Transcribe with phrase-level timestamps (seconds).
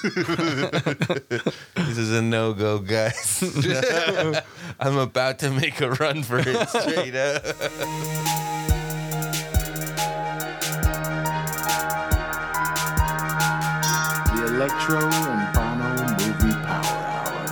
[0.02, 3.42] this is a no go, guys.
[4.80, 7.42] I'm about to make a run for it straight up.
[14.32, 17.44] The Electro and Banno Movie Power Hour.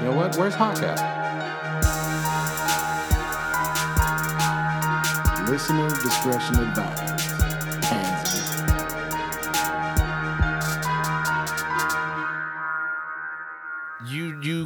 [0.00, 0.34] you know what?
[0.38, 1.18] Where's Hawk at?
[5.50, 7.07] Listener discretion advised.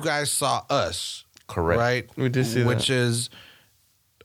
[0.03, 1.79] Guys saw us, Correct.
[1.79, 2.11] right?
[2.17, 3.31] We did see Which is,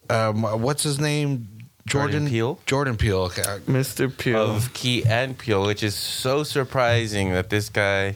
[0.09, 1.47] um, what's his name?
[1.87, 2.59] Jordan Jordan Peele?
[2.65, 3.19] Jordan Peele.
[3.21, 3.41] Okay.
[3.65, 4.15] Mr.
[4.15, 4.51] Peele.
[4.57, 8.15] Of Key and Peele, which is so surprising that this guy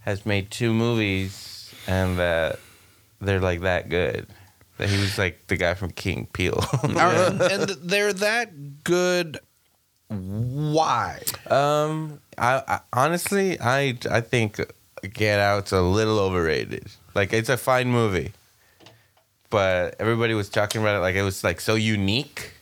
[0.00, 2.60] has made two movies and that
[3.20, 4.28] they're like that good.
[4.78, 6.62] That he was like the guy from Key and Peele.
[6.96, 9.38] Are- and they're that good.
[10.08, 11.20] Why?
[11.48, 14.60] Um, I, I honestly, I I think
[15.12, 16.86] Get Out's a little overrated.
[17.14, 18.32] Like it's a fine movie,
[19.50, 22.52] but everybody was talking about it like it was like so unique,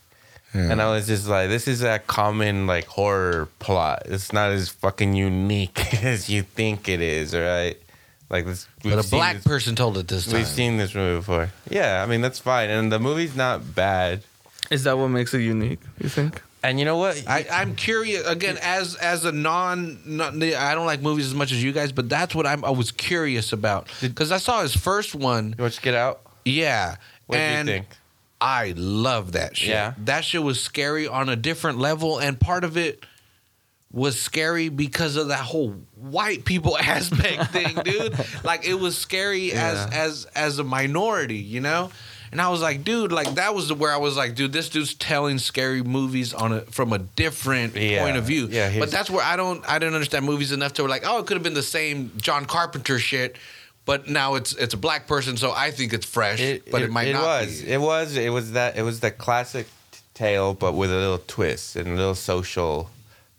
[0.53, 4.03] and I was just like, this is a common like horror plot.
[4.07, 7.77] It's not as fucking unique as you think it is, right?
[8.29, 10.35] Like this, But a black this- person told it this time.
[10.37, 11.51] We've seen this movie before.
[11.71, 14.23] Yeah, I mean that's fine, and the movie's not bad.
[14.71, 16.43] Is that what makes it unique, you think?
[16.65, 17.25] And you know what?
[17.27, 21.51] I, I'm curious again as as a non, non I don't like movies as much
[21.51, 24.77] as you guys, but that's what I'm, I was curious about because I saw his
[24.77, 25.55] first one.
[25.59, 26.21] you want to get out?
[26.45, 26.97] Yeah,
[27.27, 27.87] What do you and think?
[28.41, 29.71] I love that shit.
[29.71, 29.95] Yeah.
[29.99, 33.05] that shit was scary on a different level, and part of it
[33.93, 38.15] was scary because of that whole white people aspect thing, dude.
[38.45, 41.91] Like it was scary as as as a minority, you know.
[42.33, 44.95] And I was like, dude, like that was where I was like, dude, this dude's
[44.95, 48.03] telling scary movies on a from a different Yeah.
[48.03, 48.49] point of view.
[48.51, 51.27] Yeah, but that's where I don't I didn't understand movies enough to like, oh, it
[51.27, 53.37] could have been the same John Carpenter shit,
[53.85, 56.39] but now it's it's a black person, so I think it's fresh,
[56.71, 57.61] but it, might not was.
[57.61, 57.71] be.
[57.71, 58.17] It was.
[58.17, 58.79] It was that.
[58.79, 62.89] It was the classic t- tale, but with a little twist and a little social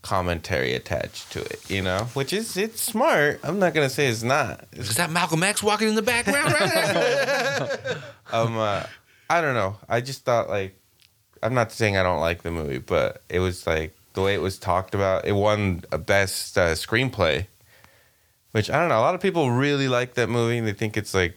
[0.04, 1.68] commentary attached to it.
[1.70, 3.40] You know, which is it's smart.
[3.42, 4.68] I'm not gonna say it's not.
[4.72, 7.98] It's, Is that Malcolm X walking in the background right
[8.32, 8.84] um, uh,
[9.30, 9.78] I don't know.
[9.90, 10.76] I just thought like,
[11.42, 14.42] I'm not saying I don't like the movie, but it was like the way it
[14.42, 15.26] was talked about.
[15.26, 17.48] It won a best uh, screenplay,
[18.52, 19.00] which I don't know.
[19.00, 20.60] A lot of people really like that movie.
[20.60, 21.36] and They think it's like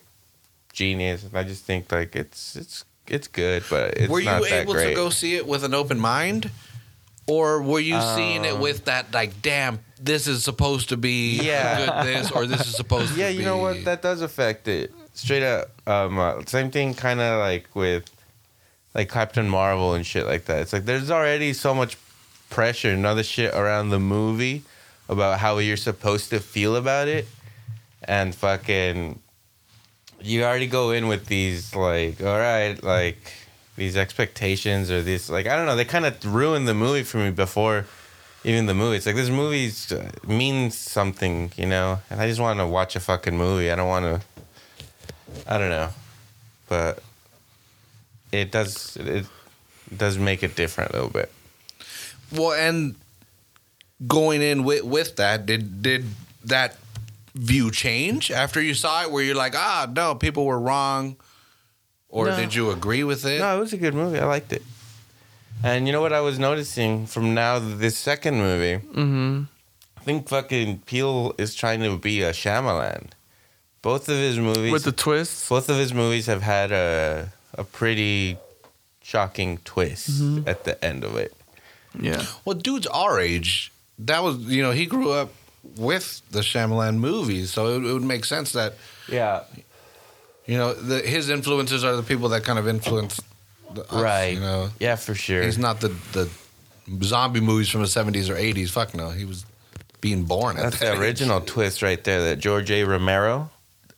[0.72, 4.74] genius, and I just think like it's it's it's good, but it's were you able
[4.74, 6.50] to go see it with an open mind?
[7.28, 11.40] Or were you seeing it Um, with that like, damn, this is supposed to be
[11.42, 11.78] Yeah.
[12.02, 13.84] good this, or this is supposed yeah, to be you know what?
[13.84, 14.92] That does affect it.
[15.14, 18.04] Straight up, um, uh, same thing, kind of like with
[18.94, 20.60] like Captain Marvel and shit like that.
[20.62, 21.96] It's like there's already so much
[22.50, 24.62] pressure and other shit around the movie
[25.08, 27.26] about how you're supposed to feel about it,
[28.04, 29.18] and fucking,
[30.20, 33.18] you already go in with these like, all right, like
[33.76, 35.76] these expectations or this like I don't know.
[35.76, 37.86] They kind of ruined the movie for me before
[38.44, 38.96] even the movie.
[38.96, 39.72] It's like this movie
[40.26, 43.70] means something, you know, and I just want to watch a fucking movie.
[43.70, 44.26] I don't want to.
[45.46, 45.90] I don't know,
[46.68, 47.02] but
[48.32, 49.26] it does it
[49.94, 51.30] does make it different a little bit.
[52.32, 52.94] Well, and
[54.06, 56.06] going in with with that, did did
[56.44, 56.76] that
[57.34, 59.10] view change after you saw it?
[59.10, 61.16] Where you're like, ah, no, people were wrong,
[62.16, 62.36] or No.
[62.36, 63.38] did you agree with it?
[63.40, 64.18] No, it was a good movie.
[64.18, 64.62] I liked it.
[65.62, 68.76] And you know what I was noticing from now this second movie?
[68.86, 69.42] Mm-hmm.
[69.98, 73.08] I think fucking Peele is trying to be a Shyamalan.
[73.82, 75.48] Both of his movies, With the twists.
[75.48, 78.36] both of his movies have had a a pretty
[79.02, 80.10] shocking twist
[80.46, 81.32] at the end of it.
[81.98, 82.22] Yeah.
[82.44, 83.72] Well, dude's our age.
[83.98, 85.30] That was, you know, he grew up
[85.76, 88.74] with the Shyamalan movies, so it, it would make sense that
[89.08, 89.44] Yeah,
[90.46, 93.20] you know the, his influences are the people that kind of influence,
[93.74, 94.34] the, us, right.
[94.34, 95.42] You know, Yeah, for sure.
[95.42, 96.28] he's not the the
[97.04, 98.70] zombie movies from the seventies or eighties.
[98.70, 99.44] Fuck no, he was
[100.00, 100.56] being born.
[100.56, 101.46] At That's that the original age.
[101.46, 102.22] twist right there.
[102.22, 102.84] That George A.
[102.84, 103.50] Romero,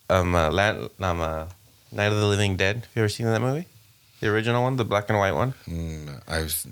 [0.09, 1.45] um, uh, Land, um, uh,
[1.91, 2.75] Night of the Living Dead.
[2.77, 3.65] Have you ever seen that movie?
[4.21, 5.53] The original one, the black and white one.
[5.67, 6.65] Mm, I've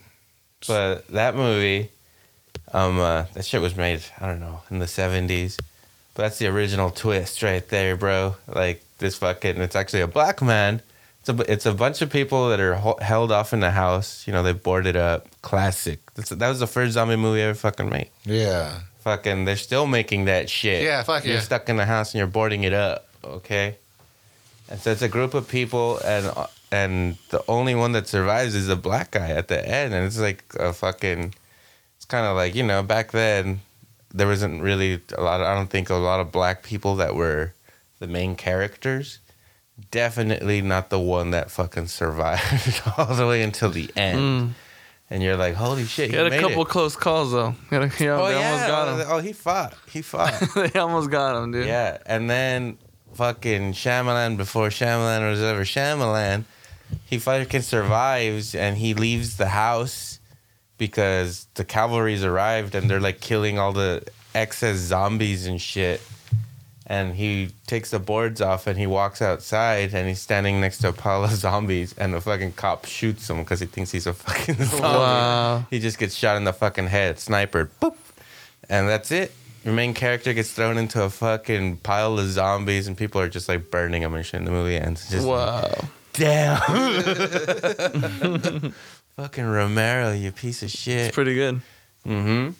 [0.68, 1.90] But that movie,
[2.74, 5.58] um, uh, that shit was made, I don't know, in the 70s.
[6.14, 8.36] But that's the original twist right there, bro.
[8.48, 10.82] Like, this fucking, it's actually a black man.
[11.20, 14.26] It's a, it's a bunch of people that are ho- held off in the house.
[14.28, 15.28] You know, they boarded up.
[15.42, 16.00] Classic.
[16.16, 18.10] That's, that was the first zombie movie ever fucking made.
[18.26, 18.80] yeah.
[19.02, 20.84] Fucking, they're still making that shit.
[20.84, 21.40] Yeah, fuck You're yeah.
[21.40, 23.78] stuck in the house and you're boarding it up, okay?
[24.70, 26.30] And so it's a group of people, and
[26.74, 30.20] and the only one that survives is a black guy at the end, and it's
[30.20, 31.34] like a fucking.
[31.96, 33.62] It's kind of like you know back then,
[34.14, 35.40] there wasn't really a lot.
[35.40, 37.54] Of, I don't think a lot of black people that were
[38.00, 39.20] the main characters.
[39.92, 44.20] Definitely not the one that fucking survived all the way until the end.
[44.20, 44.50] Mm.
[45.10, 46.68] And you're like, holy shit, He had a couple it.
[46.68, 47.56] close calls though.
[47.70, 49.08] He a- he- Oh they yeah, almost got him.
[49.10, 50.34] oh he fought, he fought.
[50.56, 51.68] they almost got him, dude.
[51.68, 52.78] Yeah, and then
[53.14, 56.44] fucking Shyamalan before Shyamalan was ever Shyamalan,
[57.06, 60.20] he fucking survives and he leaves the house
[60.78, 64.04] because the cavalry's arrived and they're like killing all the
[64.36, 66.02] excess zombies and shit.
[66.90, 70.88] And he takes the boards off and he walks outside and he's standing next to
[70.88, 74.14] a pile of zombies and the fucking cop shoots him because he thinks he's a
[74.14, 74.82] fucking zombie.
[74.84, 75.66] Wow.
[75.70, 77.98] He just gets shot in the fucking head, sniper, boop,
[78.70, 79.34] and that's it.
[79.66, 83.50] Your main character gets thrown into a fucking pile of zombies, and people are just
[83.50, 84.36] like burning him and shit.
[84.36, 85.10] And the movie ends.
[85.10, 85.70] Just Wow.
[86.14, 86.62] damn.
[89.18, 91.08] fucking Romero, you piece of shit.
[91.08, 91.60] It's pretty good.
[92.06, 92.52] Mm-hmm.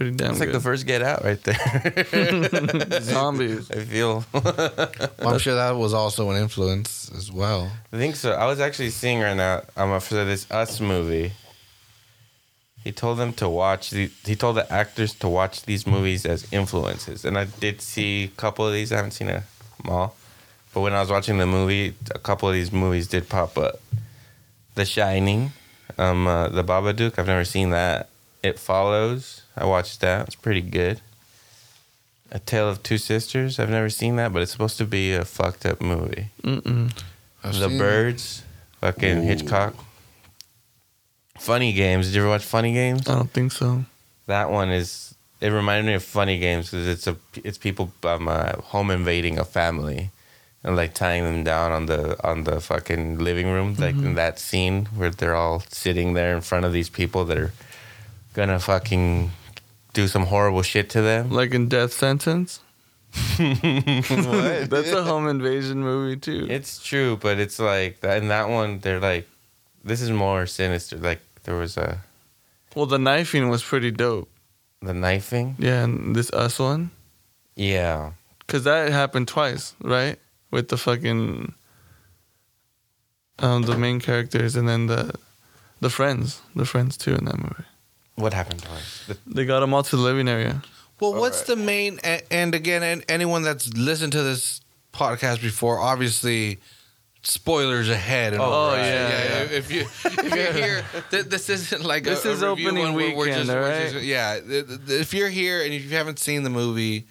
[0.00, 0.54] Pretty damn It's like good.
[0.54, 3.00] the first Get Out right there.
[3.02, 3.70] Zombies.
[3.70, 4.24] I feel.
[4.32, 7.70] I'm sure that was also an influence as well.
[7.92, 8.32] I think so.
[8.32, 11.32] I was actually seeing right now um, for this Us movie.
[12.82, 14.10] He told them to watch the.
[14.24, 18.28] He told the actors to watch these movies as influences, and I did see a
[18.28, 18.92] couple of these.
[18.92, 19.42] I haven't seen them
[19.86, 20.16] all,
[20.72, 23.80] but when I was watching the movie, a couple of these movies did pop up.
[24.76, 25.52] The Shining,
[25.98, 27.18] um, uh, The Babadook.
[27.18, 28.08] I've never seen that.
[28.42, 29.39] It Follows.
[29.56, 30.26] I watched that.
[30.26, 31.00] It's pretty good.
[32.32, 33.58] A Tale of Two Sisters.
[33.58, 36.28] I've never seen that, but it's supposed to be a fucked up movie.
[36.42, 36.92] Mm-mm.
[37.42, 38.42] I've the seen- Birds,
[38.80, 39.22] fucking Ooh.
[39.22, 39.74] Hitchcock.
[41.38, 42.06] Funny Games.
[42.06, 43.08] Did you ever watch Funny Games?
[43.08, 43.84] I don't think so.
[44.26, 45.14] That one is.
[45.40, 49.38] It reminded me of Funny Games because it's a it's people um, uh, home invading
[49.38, 50.10] a family,
[50.62, 54.38] and like tying them down on the on the fucking living room, like in that
[54.38, 57.52] scene where they're all sitting there in front of these people that are
[58.34, 59.30] gonna fucking
[59.92, 61.30] do some horrible shit to them.
[61.30, 62.60] Like in Death Sentence.
[63.36, 64.70] what?
[64.70, 66.46] That's a home invasion movie too.
[66.48, 68.18] It's true, but it's like that.
[68.22, 69.28] In that one, they're like,
[69.84, 70.96] this is more sinister.
[70.96, 72.00] Like there was a
[72.76, 74.28] well, the knifing was pretty dope.
[74.80, 75.56] the knifing.
[75.58, 76.90] Yeah, and this us one,
[77.56, 78.12] Yeah,
[78.46, 80.18] because that happened twice, right?
[80.52, 81.52] With the fucking
[83.40, 85.14] um the main characters and then the
[85.80, 87.64] the friends, the friends too in that movie.
[88.20, 89.04] What happened to us?
[89.06, 90.62] The- They got them out to the living area.
[91.00, 91.98] Well, what's the main?
[92.04, 94.60] a- And again, an- anyone that's listened to this
[94.92, 96.58] podcast before, obviously,
[97.22, 98.32] spoilers ahead.
[98.32, 98.82] And Oh, all right.
[98.82, 99.30] that.
[99.30, 99.58] yeah, yeah.
[99.58, 102.84] If you if you're here, th- this isn't like This a, a is review opening
[102.84, 103.92] one where we're weekend, just- all we're right?
[103.92, 107.06] just- yeah, th- th- if you're here and if you haven't seen the movie,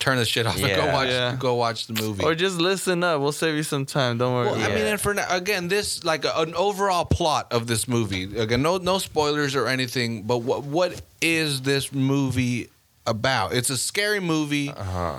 [0.00, 0.92] turn the shit off and go Yeah.
[0.94, 1.36] watch Yeah.
[1.38, 2.24] go watch the movie.
[2.24, 3.20] Or just listen up.
[3.20, 4.18] We'll save you some time.
[4.18, 4.46] Don't worry.
[4.46, 7.86] Well, I mean, and for now, again, this like a, an overall plot of this
[7.86, 8.24] movie.
[8.36, 12.70] Again, no no spoilers or anything, but what what is this movie
[13.06, 13.52] about?
[13.54, 15.18] It's a scary movie, uh-huh.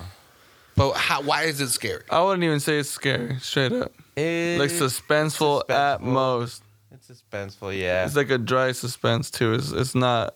[0.76, 2.04] but how, why is it scary?
[2.10, 3.38] I wouldn't even say it's scary.
[3.40, 6.02] Straight up, It, like suspenseful, at suspenseful.
[6.02, 6.64] most.
[6.92, 7.78] It's suspenseful.
[7.78, 8.06] Yeah.
[8.06, 9.54] It's like a dry suspense too.
[9.54, 10.36] It's it's not.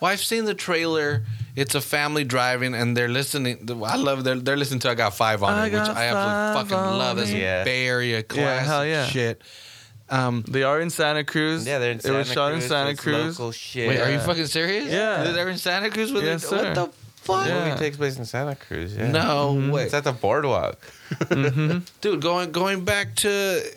[0.00, 1.24] Well, I've seen the trailer.
[1.56, 3.68] It's a family driving, and they're listening.
[3.84, 6.70] I love they're they're listening to "I Got Five on I It," which I absolutely
[6.76, 7.16] fucking love.
[7.16, 7.40] That's Me.
[7.40, 7.64] Yeah.
[7.64, 9.06] Bay Area classic hell yeah.
[9.06, 9.42] shit.
[10.10, 11.66] Um, They are in Santa Cruz.
[11.66, 12.28] yeah, they're in Santa Cruz.
[12.28, 13.38] It was shot in Cruz, Santa it's Cruz.
[13.38, 13.88] Local shit.
[13.88, 14.24] wait, are you Yeah.
[14.26, 14.86] fucking serious?
[14.90, 15.24] Yeah.
[15.32, 16.48] they're in Santa Cruz with Yes, it.
[16.48, 16.56] sir.
[16.64, 16.86] What the
[17.22, 17.44] fuck?
[17.44, 17.64] The Yeah.
[17.66, 18.94] movie takes place in Santa Cruz.
[18.96, 19.10] Yeah.
[19.10, 19.84] No way.
[19.84, 20.78] It's at the boardwalk.
[22.00, 23.28] Dude, going going back to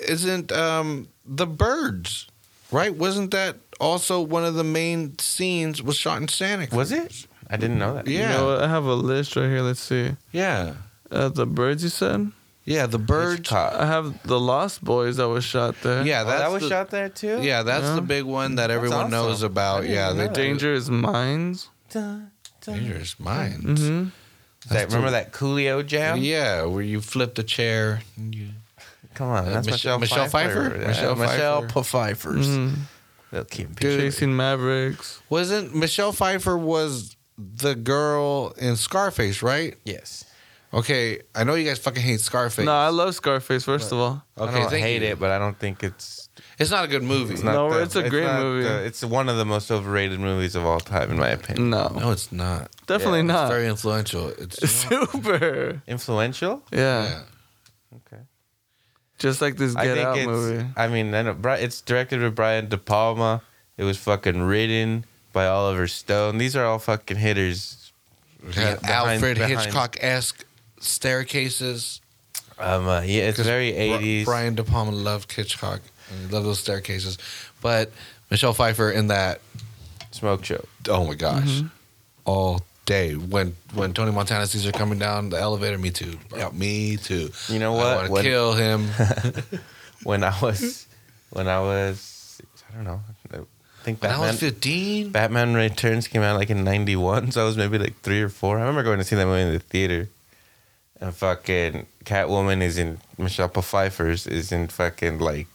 [0.07, 2.27] isn't um the birds,
[2.71, 2.93] right?
[2.95, 6.77] Wasn't that also one of the main scenes was shot in Santa Cruz?
[6.77, 7.27] Was it?
[7.49, 8.07] I didn't know that.
[8.07, 8.31] Yeah.
[8.31, 8.61] You know what?
[8.63, 9.61] I have a list right here.
[9.61, 10.11] Let's see.
[10.31, 10.75] Yeah.
[11.11, 12.31] Uh, the birds you said.
[12.63, 13.51] Yeah, the birds.
[13.51, 16.05] I have the Lost Boys that was shot there.
[16.05, 17.39] Yeah, Oh, that was the, shot there too.
[17.41, 17.95] Yeah, that's Yeah.
[17.95, 19.11] the big one that everyone awesome.
[19.11, 19.83] knows about.
[19.85, 20.35] Yeah, even they know that.
[20.35, 21.69] Dangerous Minds.
[21.89, 22.75] Dun, dun.
[22.77, 23.81] dangerous minds.
[23.81, 24.09] Mm-hmm.
[24.73, 26.19] That, remember that Coolio jam?
[26.19, 28.01] Yeah, where you flip the chair.
[28.15, 28.47] And you,
[29.15, 30.77] Come on, Uh, that's Michelle- Michelle, Michelle Pfeiffer?
[30.79, 31.83] Yeah, Michelle Michelle, Pfeiffer.
[31.83, 32.47] Pfeiffer's.
[32.47, 32.81] Mm-hmm.
[33.31, 33.99] They'll keep Dude.
[33.99, 35.21] Chasing Mavericks.
[35.29, 39.75] wasn't Michelle Pfeiffer was the girl in Scarface, right?
[39.85, 40.25] Yes.
[40.73, 42.65] Okay, I know you guys fucking hate Scarface.
[42.65, 43.65] No, I love Scarface.
[43.65, 45.09] First of all, Okay, I don't thank hate you.
[45.09, 46.29] it, but I don't think it's.
[46.59, 47.33] It's not a good movie.
[47.33, 48.63] It's not No, the- it's a great not movie.
[48.63, 51.71] the- it's one of the most overrated movies of all time, in my opinion.
[51.71, 52.69] no, No, it's not.
[52.87, 53.47] definitely Yeah, It's not.
[53.49, 54.29] very influential.
[54.29, 55.81] It's Super.
[55.87, 56.63] Influential.
[56.71, 57.03] Yeah.
[57.03, 57.21] yeah.
[57.97, 58.21] Okay.
[59.21, 60.27] Just like this I Get think Out it's.
[60.27, 60.65] movie.
[60.75, 63.41] I mean, I know, Bri- it's directed by Brian De Palma.
[63.77, 66.37] It was fucking written by Oliver Stone.
[66.37, 67.91] These are all fucking hitters.
[68.53, 70.45] Had behind- Alfred behind- Hitchcock esque
[70.79, 72.01] staircases.
[72.59, 74.25] Um, uh, yeah, it's very Bri- eighties.
[74.25, 77.17] Brian De Palma loved Hitchcock and he loved those staircases,
[77.61, 77.91] but
[78.29, 79.41] Michelle Pfeiffer in that
[80.11, 80.63] smoke show.
[80.89, 81.67] oh my gosh, Mm-hmm.
[82.25, 86.51] all day when when Tony Montana sees her coming down the elevator, me too, bro.
[86.51, 87.29] me too.
[87.47, 88.09] You know I what?
[88.09, 88.89] want to kill him.
[90.03, 90.87] When I was,
[91.29, 93.01] when I was, I don't know.
[93.31, 95.11] I think when I was fifteen.
[95.11, 98.57] Batman Returns came out like in '91, so I was maybe like three or four.
[98.57, 100.09] I remember going to see that movie in the theater.
[100.99, 105.47] And fucking Catwoman is in Michelle Pfeiffer's is in fucking like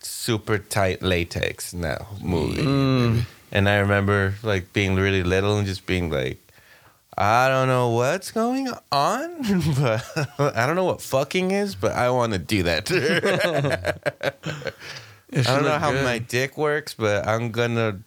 [0.00, 2.62] super tight latex in that movie.
[2.62, 3.24] Mm.
[3.52, 6.38] And I remember like being really little and just being like,
[7.16, 9.42] I don't know what's going on,
[9.78, 10.04] but
[10.38, 14.32] I don't know what fucking is, but I want to do that to her.
[15.30, 16.04] Yeah, she I don't know how good.
[16.04, 18.00] my dick works, but I'm gonna.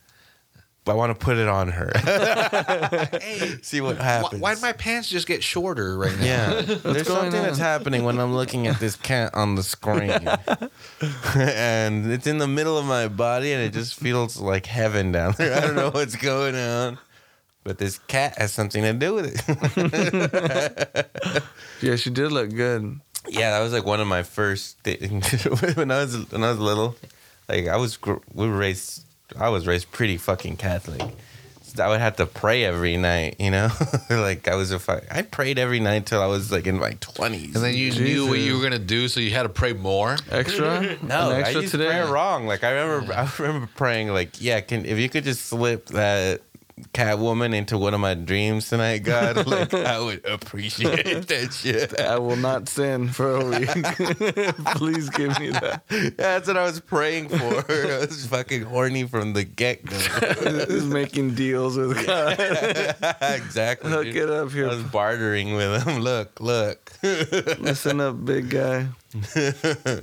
[0.86, 1.92] I want to put it on her.
[3.62, 4.42] See what happens.
[4.42, 6.26] why'd my pants just get shorter right now?
[6.26, 10.12] yeah, there's going something that's happening when I'm looking at this cat on the screen,
[11.36, 15.34] and it's in the middle of my body, and it just feels like heaven down
[15.38, 15.58] there.
[15.58, 16.98] I don't know what's going on,
[17.68, 21.08] but this cat has something to do with it.
[21.82, 23.00] Yeah, she did look good.
[23.30, 25.44] Yeah, that was like one of my first things
[25.76, 26.96] when I was when I was little.
[27.48, 28.00] Like I was
[28.34, 29.04] we were raised.
[29.38, 31.02] I was raised pretty fucking Catholic.
[31.62, 33.36] So I would have to pray every night.
[33.40, 33.70] You know,
[34.10, 35.04] like I was a fuck.
[35.12, 37.56] I prayed every night till I was like in my twenties.
[37.56, 40.18] And then you knew what you were gonna do, so you had to pray more.
[40.32, 40.98] Extra?
[41.04, 41.88] no, An I extra used today?
[41.88, 42.48] prayer wrong.
[42.48, 46.42] Like I remember, I remember praying like, yeah, can if you could just slip that
[46.94, 52.00] Catwoman into one of my dreams tonight, God, like I would appreciate that shit.
[52.00, 53.70] I will not sin for a week.
[54.76, 55.84] Please give me that.
[56.18, 57.38] That's what I was praying for.
[57.72, 59.98] I was fucking horny from the get go.
[60.68, 62.34] He's making deals with God.
[63.22, 63.90] exactly.
[63.90, 64.16] Hook dude.
[64.16, 64.68] it up here.
[64.70, 66.02] I was bartering with him.
[66.02, 66.94] Look, look.
[67.02, 68.88] Listen up, big guy.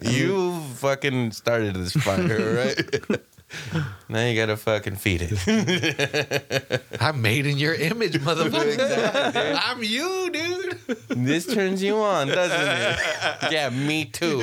[0.02, 2.74] you fucking started this fire,
[3.10, 3.20] right?
[4.08, 6.82] now you gotta fucking feed it.
[7.00, 9.58] I'm made in your image, motherfucker.
[9.62, 10.78] I'm you, dude.
[11.10, 13.52] this turns you on, doesn't it?
[13.52, 14.40] Yeah, me too.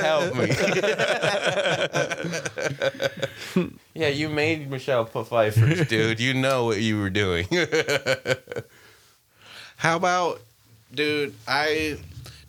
[0.00, 0.48] Help me.
[3.94, 6.20] yeah, you made Michelle Pfeiffer, dude.
[6.20, 7.46] You know what you were doing.
[9.76, 10.40] How about,
[10.94, 11.34] dude?
[11.48, 11.98] I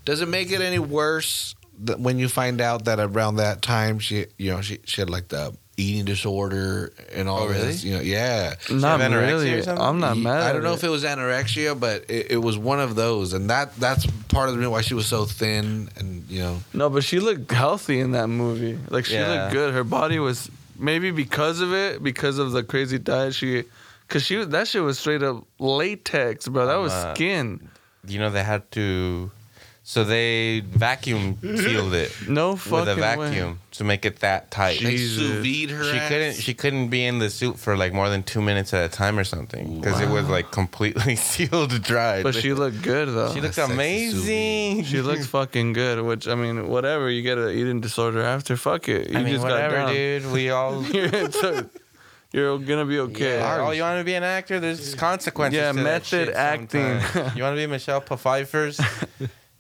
[0.05, 1.55] does it make it any worse
[1.86, 5.10] that when you find out that around that time she, you know, she, she had
[5.10, 7.62] like the eating disorder and all Oh, really?
[7.68, 8.54] this, you know, yeah.
[8.70, 9.62] Not have anorexia or really.
[9.63, 9.84] something?
[9.84, 10.44] I'm not mad.
[10.44, 10.75] I don't know it.
[10.75, 14.50] if it was anorexia, but it, it was one of those, and that that's part
[14.50, 17.52] of the reason why she was so thin, and you know, No, but she looked
[17.52, 18.78] healthy in that movie.
[18.90, 19.44] Like she Yeah.
[19.46, 19.74] looked good.
[19.74, 23.63] Her body was maybe because of it, because of the crazy diet she,
[24.10, 26.68] cause she that shit was straight up latex, bro.
[26.68, 27.68] That was Uh, skin.
[28.08, 29.32] you know they had to
[29.86, 33.28] so they vacuum sealed it No fucking with fucking a way.
[33.30, 35.84] vacuum to make it that tight they sous vide her.
[35.84, 36.08] she ass.
[36.10, 38.88] couldn't she couldn't be in the suit for like more than two minutes at a
[38.90, 43.34] time or something because it was like completely sealed dried But she looked good though.
[43.34, 46.02] she looks Sexy amazing She looks fucking good.
[46.02, 47.10] Which I mean, whatever.
[47.10, 48.56] You get an eating disorder after.
[48.56, 49.10] Fuck it.
[49.10, 49.94] You I mean just whatever got down.
[49.96, 51.70] dude we all It's a-
[52.32, 53.38] You're gonna be okay.
[53.40, 54.60] Yeah, oh, you want to be an actor?
[54.60, 55.58] There's consequences.
[55.58, 57.00] Yeah, to that method shit acting.
[57.02, 57.36] sometimes.
[57.36, 58.80] you want to be Michelle Pfeiffer's?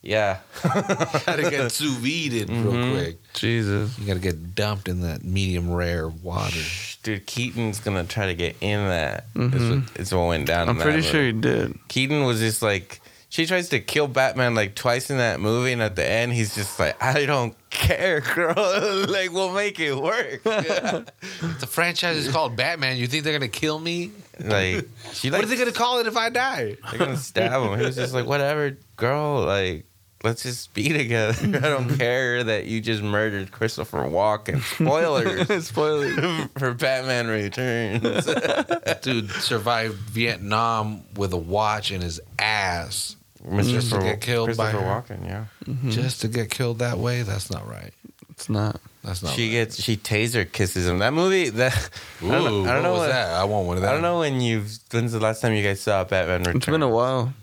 [0.03, 0.39] Yeah.
[0.63, 2.69] gotta get sous vide Mm-hmm.
[2.69, 3.33] real quick.
[3.33, 3.97] Jesus.
[3.97, 6.59] You gotta get dumped in that medium rare water.
[7.01, 9.25] Dude, Keaton's gonna try to get in that.
[9.35, 10.67] Is what, is what went down.
[10.67, 10.69] Mm-hmm.
[10.69, 11.09] I'm in pretty movie.
[11.09, 11.79] sure he did.
[11.87, 15.81] Keaton was just like she tries to kill Batman like twice in that movie, and
[15.81, 18.53] at the end he's just like, I don't care, girl.
[19.09, 20.43] like we'll make it work.
[21.59, 22.97] The franchise is called Batman.
[22.97, 24.11] You think they're gonna kill me?
[24.39, 26.77] like she What like are they gonna call it if I die?
[26.89, 27.79] they're gonna stab him.
[27.79, 29.43] He was just like, whatever, girl.
[29.45, 29.85] Like
[30.23, 31.57] let's just be together.
[31.57, 34.61] I don't care that you just murdered Christopher Walken.
[34.61, 35.67] Spoilers.
[35.67, 36.49] Spoiler.
[36.57, 38.25] For Batman Returns.
[39.01, 43.61] Dude survived Vietnam with a watch in his ass mm-hmm.
[43.61, 45.01] Just to get killed by Christopher her.
[45.01, 45.45] Walken, yeah.
[45.65, 45.89] Mm-hmm.
[45.89, 47.23] just to get killed that way.
[47.23, 47.93] That's not right.
[48.29, 48.79] It's not.
[49.03, 49.33] That's not.
[49.33, 49.65] She right.
[49.65, 50.99] gets she taser kisses him.
[50.99, 51.89] That movie that
[52.23, 53.29] Ooh, I don't know, I don't what know was what- that?
[53.35, 53.89] I want one of that.
[53.89, 56.55] I don't know when you've when's the last time you guys saw Batman Returns.
[56.55, 57.33] It's been a while.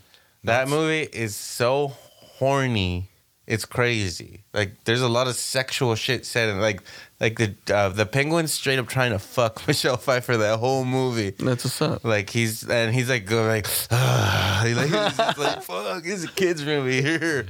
[0.45, 1.93] That movie is so
[2.41, 3.07] horny.
[3.47, 4.45] It's crazy.
[4.55, 6.83] Like there's a lot of sexual shit said in like
[7.21, 11.31] like the uh, the penguin straight up trying to fuck Michelle Pfeiffer that whole movie.
[11.31, 12.05] That's what's up.
[12.05, 14.63] Like he's and he's like going like, ah.
[14.67, 17.47] He like he's just like fuck, it's a kids movie here.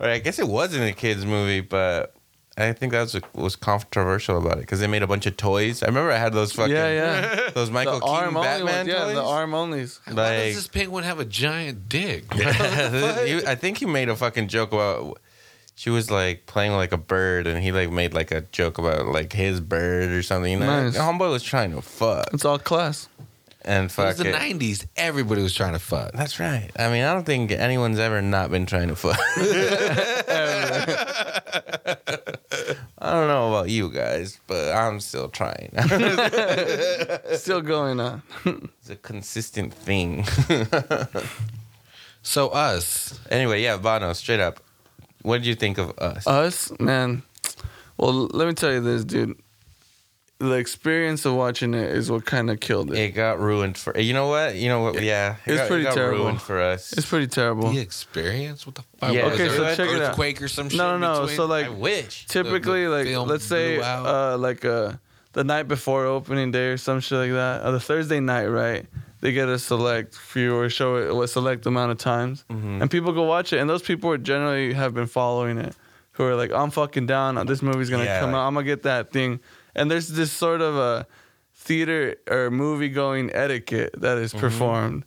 [0.00, 2.16] Or I guess it wasn't a kids movie, but
[2.58, 5.82] I think that was was controversial about it because they made a bunch of toys.
[5.82, 7.50] I remember I had those fucking Yeah, yeah.
[7.54, 8.88] those Michael the Keaton arm only Batman ones.
[8.88, 9.14] Yeah, toys.
[9.14, 10.00] the arm onlys.
[10.06, 12.24] Why like does this penguin have a giant dick?
[12.34, 12.44] You-
[13.46, 15.18] I think he made a fucking joke about
[15.74, 19.06] she was like playing like a bird, and he like made like a joke about
[19.06, 20.52] like his bird or something.
[20.52, 20.98] You know, Nice.
[20.98, 23.08] homeboy was trying to fuck It's all class.
[23.64, 24.58] and fuck It fuck was the it.
[24.60, 24.86] '90s.
[24.96, 26.12] Everybody was trying to fuck.
[26.12, 26.70] That's right.
[26.78, 29.18] I mean, I don't think anyone's ever not been trying to fuck.
[33.04, 35.70] I don't know about you guys, but I'm still trying.
[37.34, 38.22] Still going on.
[38.46, 40.24] it's a consistent thing.
[42.22, 44.60] So us, anyway, yeah, Banno, straight up.
[45.22, 46.24] What did you think of us?
[46.26, 47.22] Us, man.
[47.96, 49.36] Well, let me tell you this, dude.
[50.42, 52.98] The experience of watching it is what kind of killed it.
[52.98, 54.56] it got ruined for you know what?
[54.56, 55.00] You know what?
[55.00, 56.24] Yeah, it It's got, pretty it got terrible.
[56.24, 56.92] ruined for us.
[56.92, 57.70] It's pretty terrible.
[57.70, 58.66] the experience.
[58.66, 59.12] What the fuck?
[59.14, 60.10] Yeah, okay, there so an check it out.
[60.10, 60.78] Earthquake or some shit.
[60.78, 61.26] No, no, no.
[61.28, 62.26] So like, I wish.
[62.26, 64.94] typically, the like, let's say, blew uh, like uh,
[65.32, 68.84] the night before opening day or some shit like that, uh, the Thursday night, right?
[69.20, 72.82] They get a select few or show it a select amount of times, Mm-hmm.
[72.82, 73.58] and people go watch it.
[73.60, 75.76] And those people are generally have been following it,
[76.12, 77.46] who are like, "I'm fucking down.
[77.46, 78.48] This movie's gonna Yeah, come like- out.
[78.48, 79.38] I'm gonna get that thing."
[79.74, 81.06] And there's this sort of a
[81.54, 84.38] theater or movie going etiquette that Mm-hmm.
[84.38, 85.04] performed.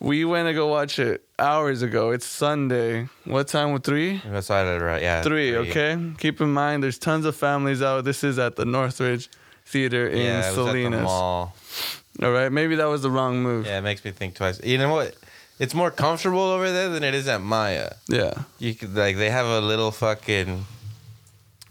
[0.00, 2.10] We went to go watch it hours ago.
[2.10, 3.08] It's Sunday.
[3.24, 3.72] What time?
[3.72, 4.20] With three?
[4.26, 5.00] That's right.
[5.00, 5.96] Yeah, three, okay?
[6.18, 8.04] Keep in mind, there's tons of families out.
[8.04, 9.28] This is at the Northridge
[9.64, 11.02] Theater in Yeah, it was at the Salinas.
[11.04, 11.54] mall.
[12.20, 13.66] All right, maybe that was the wrong move.
[13.66, 14.60] Yeah, it makes me think twice.
[14.64, 15.14] You know what?
[15.60, 17.92] It's more comfortable over there than it is at Maya.
[18.08, 18.34] Yeah.
[18.58, 20.66] You could like they have a little fucking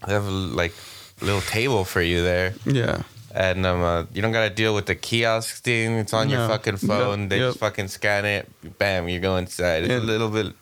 [0.08, 0.74] they have a, like
[1.22, 3.04] little table for you there, Yeah.
[3.34, 5.94] and um, uh, you don't gotta deal with the kiosk thing.
[5.98, 7.22] It's on your fucking phone.
[7.22, 7.48] Yep, They yep.
[7.50, 8.50] just fucking scan it.
[8.80, 9.84] Bam, you go inside.
[9.84, 10.54] It's And- a little bit.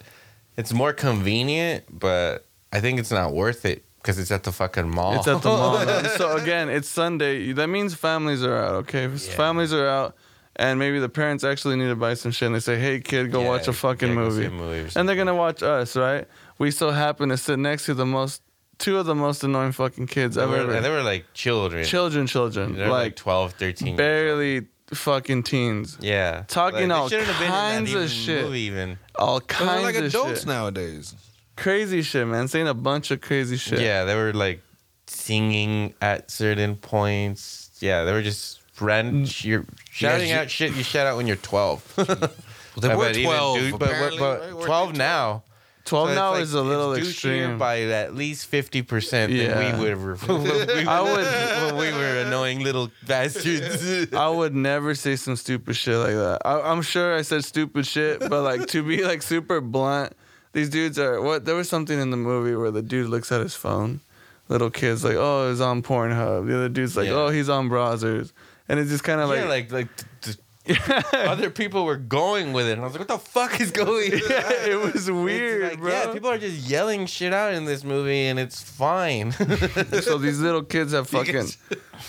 [0.57, 4.89] It's more convenient, but I think it's not worth it because it's at the fucking
[4.89, 5.15] mall.
[5.15, 5.77] It's at the mall.
[6.17, 7.53] so again, it's Sunday.
[7.53, 9.03] That means families are out, okay?
[9.03, 9.15] Yeah.
[9.17, 10.15] families are out
[10.57, 13.31] and maybe the parents actually need to buy some shit and they say, hey, kid,
[13.31, 14.45] go Yeah, watch a fucking yeah, movie.
[14.45, 16.27] a movie and they're going to watch us, right?
[16.57, 18.41] We so happen to sit next to the most,
[18.79, 20.81] two of the most annoying fucking kids They I've were, ever.
[20.81, 21.85] they were like children.
[21.85, 22.75] children, children.
[22.75, 23.95] They're like, like 12, 13.
[23.95, 25.97] barely fucking teens.
[26.01, 26.45] Yeah.
[26.47, 28.45] Talking they all shouldn't have been in that kinds of even shit.
[28.45, 28.97] Movie even.
[29.15, 30.47] All Those are like of adults shit.
[30.47, 31.13] nowadays.
[31.57, 32.47] Crazy shit, man.
[32.47, 33.81] Saying a bunch of crazy shit.
[33.81, 34.61] Yeah, they were like
[35.07, 37.69] singing at certain points.
[37.81, 39.25] Yeah, they were just random.
[39.25, 39.43] Mm.
[39.43, 42.29] You're shouting you- out shit you shout out when you're 12.
[42.81, 43.57] Well, they were 12.
[43.59, 44.47] dude- but, apparently, but, right?
[44.51, 45.43] but Weren't 12 now.
[45.89, 47.57] 12 So now like- is a little extreme.
[47.57, 49.53] by at least 50% Yeah.
[49.55, 54.13] than we when we I would- when we were annoying little bastards.
[54.13, 56.39] I would never say some stupid shit like that.
[56.45, 60.13] I, I'm sure I said stupid shit, but like to be like super blunt,
[60.53, 61.45] these dudes are what?
[61.45, 64.01] There was something in the movie where the dude looks at his phone.
[64.47, 66.47] Little kids like, oh, he's on Pornhub.
[66.47, 67.13] The other dude's like, Yeah.
[67.13, 68.31] oh, he's on browsers,
[68.67, 70.39] and it's just kind of like yeah, like, like, like t- t-
[71.13, 72.73] other people were going with it.
[72.73, 74.19] And I was like, what the fuck is going on?
[74.21, 75.91] it was weird, like, bro.
[75.91, 79.31] Yeah, people are just yelling shit out in this movie, and it's fine.
[80.01, 81.47] so these little kids have fucking.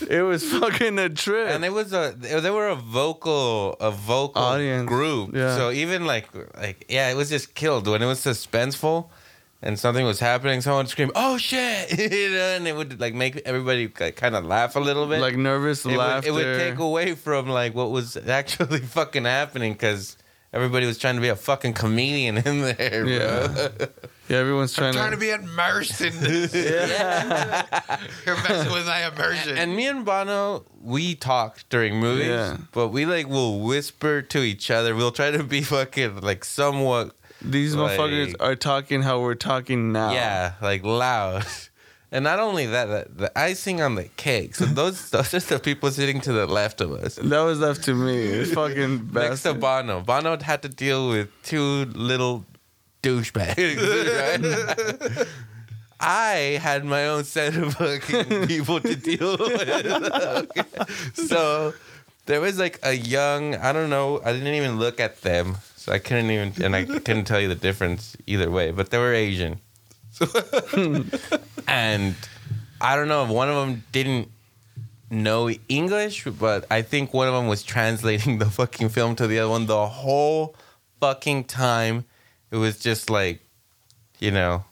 [0.09, 1.49] It was fucking a trip.
[1.49, 5.35] and it was a they were a vocal a vocal Audience, group.
[5.35, 5.57] yeah.
[5.57, 9.09] So even like like yeah, it was just killed when it was suspenseful.
[9.63, 13.13] And something was happening, someone would scream, "Oh shit!" you know, and it would like
[13.15, 15.21] make everybody like, kind of laugh a little bit.
[15.21, 16.29] like nervous it would, laughter.
[16.29, 20.17] it would take away from like what was actually fucking happening because
[20.55, 23.05] everybody was trying to be a fucking comedian in there.
[23.05, 23.13] Bro.
[23.13, 23.69] Yeah.
[24.31, 26.55] yeah, everyone's trying, trying to be immersed in this.
[26.55, 27.67] yeah.
[28.25, 29.59] You're messing with my immersion.
[29.59, 32.57] And me and Banno, we talk during movies, Yeah.
[32.73, 34.95] but we like will whisper to each other.
[34.97, 40.13] We'll try to be fucking like somewhat, These motherfuckers are talking how we're talking now.
[40.13, 41.45] yeah, like loud.
[42.13, 44.57] And not only that, the, the icing on the cake.
[44.57, 47.15] So those those are the people sitting to the left of us.
[47.15, 48.25] That was left to me.
[48.41, 49.55] It's fucking Next to.
[49.55, 52.47] Banno, Banno had to deal with two little
[53.03, 53.57] douchebags.
[55.17, 55.27] right?
[56.01, 61.13] I had my own set of fucking people to deal with.
[61.15, 61.75] so
[62.27, 65.59] there was like a young, I don't know, I didn't even look at them.
[65.81, 68.99] So I couldn't even, and I couldn't tell you the difference either way, but they
[68.99, 69.63] were Asian.
[71.67, 72.15] and
[72.83, 74.29] I don't know, if one of them didn't
[75.09, 79.39] know English, but I think one of them was translating the fucking film to the
[79.39, 80.55] other one the whole
[81.01, 82.05] fucking time.
[82.51, 83.41] It was just like,
[84.19, 84.65] you know,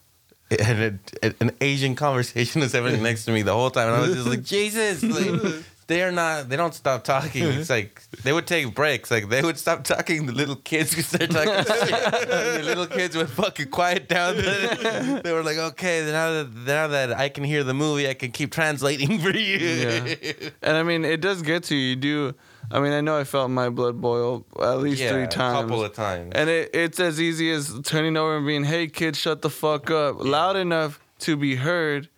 [0.50, 4.00] and it, an Asian conversation was happening next to me the whole time, and I
[4.00, 7.44] was just like, Jesus, like they're not, they don't stop talking.
[7.44, 7.72] It's mm-hmm.
[7.72, 10.26] like they would take breaks, like they would stop talking.
[10.26, 14.36] The little kids would start talking the little kids would fucking quiet down.
[14.36, 18.30] they were like, okay, now that now that I can hear the movie, I can
[18.30, 19.58] keep translating for you.
[19.58, 20.14] Yeah.
[20.62, 21.88] And I mean, it does get to you.
[21.88, 22.34] You do
[22.70, 25.62] I mean, I know I felt my blood boil at least yeah, three a times.
[25.62, 26.32] couple of times.
[26.34, 29.90] And it, it's as easy as turning over and being, hey, kid, shut the fuck
[29.90, 30.22] up.
[30.22, 32.08] Loud enough to be heard,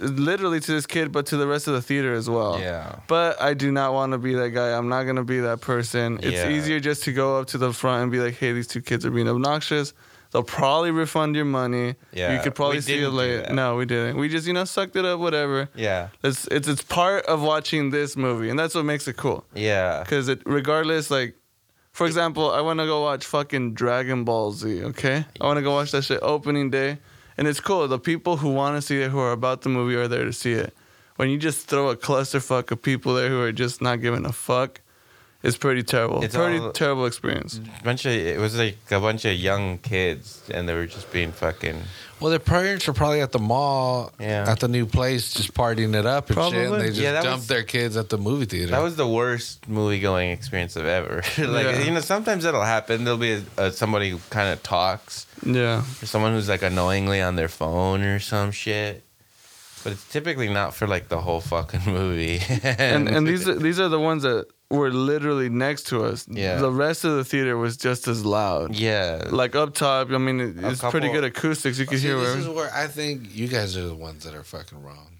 [0.00, 2.58] literally to this kid, but to the rest of the theater as well.
[2.58, 2.96] Yeah.
[3.06, 4.76] But I do not want to be that guy.
[4.76, 6.18] I'm not going to be that person.
[6.22, 6.48] It's Yeah.
[6.50, 9.04] easier just to go up to the front and be like, hey, these two kids
[9.06, 9.92] are being obnoxious.
[10.32, 11.96] They'll probably refund your money.
[12.12, 13.52] Yeah, You could probably see it later.
[13.52, 14.16] No, we didn't.
[14.16, 15.68] We just, you know, sucked it up, whatever.
[15.74, 19.44] yeah, It's, it's, it's part of watching this movie, and that's what makes it cool.
[19.54, 21.34] yeah, Because it, regardless, like,
[21.90, 24.84] for example, I want to go watch fucking Dragon Ball Z.
[24.84, 26.98] Okay, I want to go watch that shit opening day,
[27.40, 27.88] and it's cool.
[27.88, 30.32] The people who want to see it, who are about the movie, are there to
[30.32, 30.72] see it.
[31.16, 34.32] When you just throw a clusterfuck of people there who are just not giving a
[34.32, 34.80] fuck,
[35.42, 36.22] it's pretty terrible.
[36.22, 37.60] It's a pretty all- terrible experience.
[37.80, 41.10] A bunch of it was like a bunch of young kids, and they were just
[41.12, 41.80] being fucking.
[42.20, 44.44] Well, their parents are probably at the mall, Yeah.
[44.46, 46.44] at the new place, just partying it up and shit.
[46.54, 46.78] And Probably.
[46.80, 48.72] they just Yeah, that dumped was- their kids at the movie theater.
[48.72, 51.22] That was the worst movie going experience of ever.
[51.38, 51.82] like Yeah.
[51.84, 53.04] you know, sometimes that'll happen.
[53.04, 57.20] There'll be a, a, somebody who kind of talks, Yeah, or someone who's like annoyingly
[57.22, 59.04] on their phone or some shit.
[59.82, 62.40] But it's typically not for like the whole fucking movie.
[62.62, 66.26] and and these are, these are the ones that were literally next to us.
[66.28, 66.56] Yeah.
[66.60, 68.74] the rest of the theater was just as loud.
[68.76, 71.78] yeah, Like up top, I mean, it, A it's pretty good acoustics.
[71.78, 72.38] You can See, hear this where.
[72.38, 75.08] is where I think you guys are the ones that are fucking wrong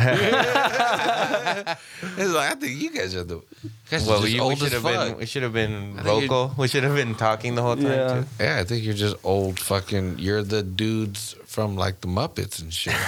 [2.16, 4.56] it's like I think you guys are the you guys are well, just we, we
[4.56, 5.08] should as have fuck.
[5.08, 6.54] been we should have been I think vocal.
[6.56, 8.08] We should have been talking the whole time Yeah.
[8.22, 8.24] too.
[8.44, 10.18] Yeah, I think you're just old fucking.
[10.18, 12.94] You're the dudes from like the Muppets and shit.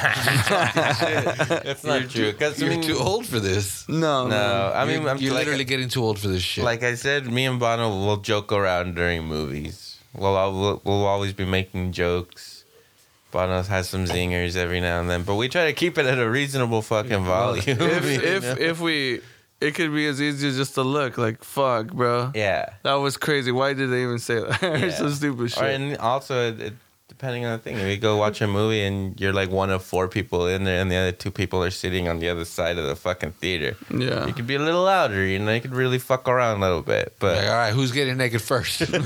[1.64, 2.32] That's not true.
[2.32, 3.88] Because I You're mean, too old for this.
[3.88, 6.64] No, No, I mean, you're, I'm you're like, literally getting too old for this shit.
[6.64, 9.96] like I said, me and Banno will joke around during movies.
[10.14, 12.51] We'll, al- we'll, we'll always be making jokes.
[13.32, 16.18] Banno has some zingers every now and then, but we try to keep it at
[16.18, 17.64] a reasonable fucking volume.
[17.66, 18.56] if you if know?
[18.58, 19.20] if we,
[19.60, 22.30] it could be as easy as just to look like fuck, bro.
[22.34, 22.74] yeah.
[22.82, 23.50] That was crazy.
[23.52, 24.60] Why did they even say that?
[24.62, 24.90] Yeah.
[24.90, 25.62] Some stupid Or, shit.
[25.80, 26.74] and also, it-
[27.22, 29.80] depending on the thing, if you go watch a movie and you're like one of
[29.80, 32.78] four people in there, and the other two people are sitting on the other side
[32.78, 34.26] of the fucking theater, yeah.
[34.26, 35.24] you could be a little louder.
[35.24, 37.14] You know, you could really fuck around a little bit.
[37.20, 38.80] But Like, all right, who's getting naked first?
[38.90, 38.96] yeah,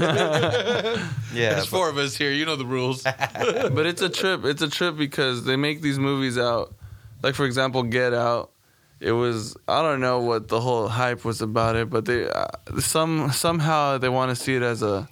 [1.35, 2.33] There's but- four of us here.
[2.33, 3.03] You know the rules.
[3.03, 4.47] but it's a trip.
[4.47, 6.75] It's a trip because they make these movies out.
[7.23, 8.51] Like for example, Get Out.
[8.99, 12.47] It was I don't know what the whole hype was about it, but they uh,
[12.79, 15.07] some somehow they want to see it as a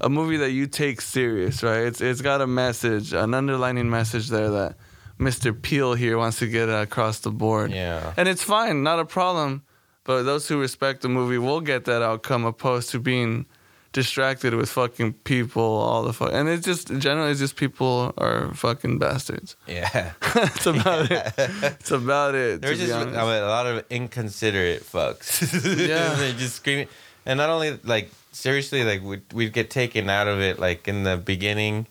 [0.00, 1.84] a movie that you take serious, right?
[1.84, 4.76] It's it's got a message, an underlining message there that
[5.18, 5.52] Mr.
[5.60, 7.70] Peele here wants to get across the board.
[7.72, 8.12] yeah.
[8.16, 9.62] And it's fine, not a problem.
[10.04, 13.44] But those who respect the movie will get that outcome opposed to being
[13.92, 16.30] distracted with fucking people all the fuck.
[16.32, 19.56] And it's just generally it's just people are fucking bastards.
[19.66, 20.12] Yeah.
[20.34, 21.32] That's about it.
[21.36, 22.62] It's about it.
[22.62, 25.42] There's just I mean, a lot of inconsiderate fucks.
[25.88, 26.14] Yeah.
[26.14, 26.88] they just screaming,
[27.26, 31.04] and not only like seriously, like we'd, we'd get taken out of it like in
[31.04, 31.86] the beginning.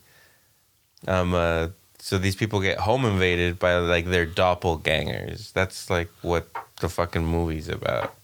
[1.08, 1.34] Um.
[1.34, 1.70] Uh,
[2.02, 5.52] so these people get home invaded by like their doppelgangers.
[5.52, 6.48] That's like what
[6.80, 8.16] the fucking movie's about.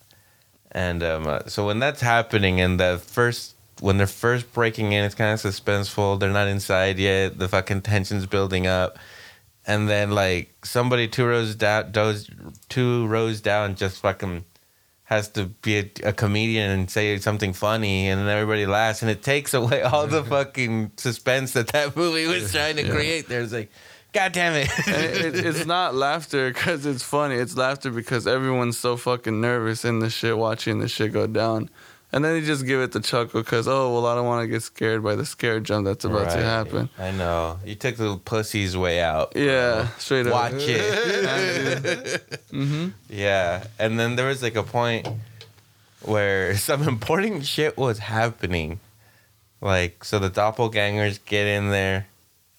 [0.72, 5.04] And um, uh, so when that's happening, and the first when they're first breaking in,
[5.04, 6.20] it's kind of suspenseful.
[6.20, 7.38] They're not inside yet.
[7.38, 8.98] The fucking tension's building up
[9.68, 11.92] and then like somebody two rows down,
[12.70, 14.46] two rows down, just fucking
[15.06, 19.10] has to be a, a comedian and say something funny, and then everybody laughs, and
[19.10, 23.28] it takes away all the fucking suspense that that movie was trying to create.
[23.28, 23.70] There's like,
[24.14, 24.70] God damn it!
[24.88, 27.36] It, it, it's not laughter because it's funny.
[27.36, 31.70] It's laughter because everyone's so fucking nervous in the shit, watching the shit go down.
[32.16, 34.48] And then they just give it the chuckle because, oh, well, I don't want to
[34.48, 36.90] get scared by the scare jump that's about to happen.
[36.98, 39.34] I know you took the pussy's way out.
[39.36, 40.32] Yeah, straight up.
[40.32, 42.32] Watch it.
[42.52, 45.06] hmm Yeah, and then there was like a point
[46.04, 48.80] where some important shit was happening.
[49.60, 52.08] Like, so the doppelgangers get in there,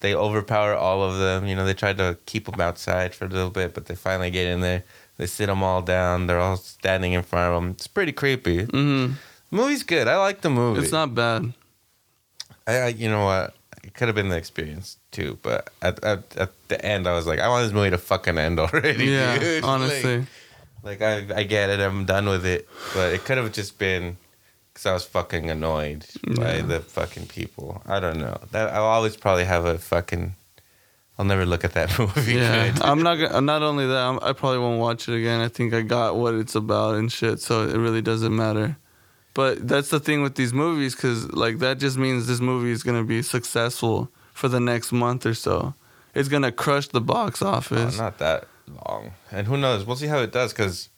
[0.01, 1.47] they overpower all of them.
[1.47, 4.29] You know, they tried to keep them outside for a little bit, but they finally
[4.29, 4.83] get in there.
[5.17, 6.27] They sit them all down.
[6.27, 7.71] They're all standing in front of them.
[7.71, 8.65] It's pretty creepy.
[8.65, 9.13] hmm The
[9.51, 10.07] movie's good.
[10.07, 10.81] I like the movie.
[10.81, 11.53] It's not bad.
[12.65, 13.53] I, I you know what?
[13.83, 17.25] It could have been the experience too, but at, at at the end, I was
[17.25, 19.05] like, I want this movie to fucking end already.
[19.05, 19.63] Yeah, dude.
[19.73, 20.25] Honestly.
[20.83, 24.17] like I, I get it, I'm done with it, but it could have just been
[24.73, 26.05] because I was fucking annoyed
[26.35, 26.61] by Yeah.
[26.63, 27.81] the fucking people.
[27.87, 28.37] I don't know.
[28.51, 30.35] That I'll always probably have a fucking.
[31.19, 32.33] I'll never look at that movie.
[32.35, 32.75] Yeah.
[32.81, 33.15] I'm not.
[33.15, 35.39] Gonna, not only that, I'm, I probably won't watch it again.
[35.39, 38.77] I think I got what it's about and shit, so it really doesn't matter.
[39.37, 42.81] But that's the thing with these movies, because like that just means this movie is
[42.81, 45.75] gonna be successful for the next month or so.
[46.15, 47.99] It's gonna crush the box Oh, office.
[47.99, 49.85] not that long, and who knows?
[49.85, 50.89] We'll see how it does because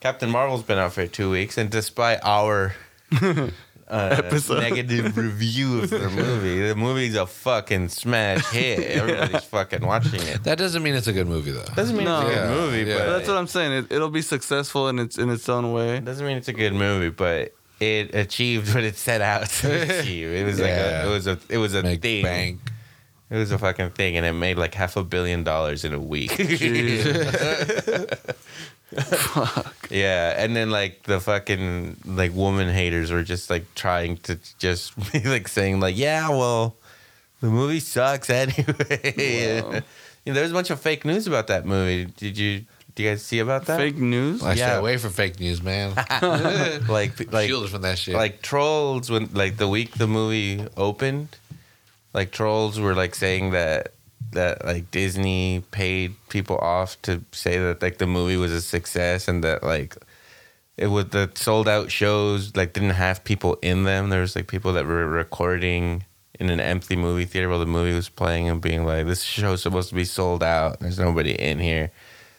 [0.00, 2.74] Captain Marvel's been out for two weeks, and despite our
[3.88, 4.60] uh, Episode.
[4.62, 8.80] negative review of the movie, the movie's a fucking smash hit.
[8.98, 10.42] Everybody's fucking watching it.
[10.44, 11.64] That doesn't mean it's a good movie though.
[11.74, 12.20] Doesn't mean No.
[12.22, 12.98] it's a good Yeah, movie, yeah.
[12.98, 13.72] but That's what I'm saying.
[13.72, 16.00] It, it'll be successful in its in its own way.
[16.00, 20.30] doesn't mean it's a good movie, but it achieved what it set out to achieve.
[20.32, 21.02] It was like Yeah.
[21.04, 22.22] a, it was a it was a Make thing.
[22.24, 22.60] bank.
[23.28, 25.98] It was a fucking thing, and it made like half a billion dollars in a
[25.98, 26.30] week.
[29.90, 34.94] yeah, and then like the fucking like woman haters were just like trying to just
[35.12, 36.76] be like saying like, yeah, well,
[37.40, 38.62] the movie sucks anyway.
[39.62, 39.72] Wow.
[40.24, 42.06] you know, there's a bunch of fake news about that movie.
[42.16, 42.64] Did you?
[42.94, 43.76] Do you guys see about that?
[43.78, 44.42] Fake news.
[44.42, 44.70] I Yeah.
[44.70, 45.94] stay away from fake news, man.
[46.88, 48.14] like like Shield from that shit.
[48.14, 51.36] like trolls when like the week the movie opened
[52.14, 53.92] like trolls were like saying that
[54.32, 59.28] that like disney paid people off to say that like the movie was a success
[59.28, 59.96] and that like
[60.76, 64.46] it was the sold out shows like didn't have people in them there was like
[64.46, 66.04] people that were recording
[66.38, 69.62] in an empty movie theater while the movie was playing and being like this show's
[69.62, 71.90] supposed to be sold out there's nobody in here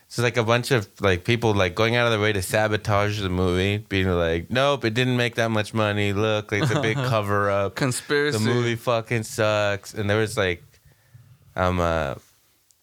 [0.10, 3.20] so like a bunch of like people like going out of their way to sabotage
[3.20, 6.14] the movie, being like, "Nope, it didn't make that much money.
[6.14, 7.76] Look, it's a big cover up.
[7.76, 8.38] Conspiracy.
[8.38, 10.64] The movie fucking sucks." And there was like,
[11.58, 12.16] um, uh,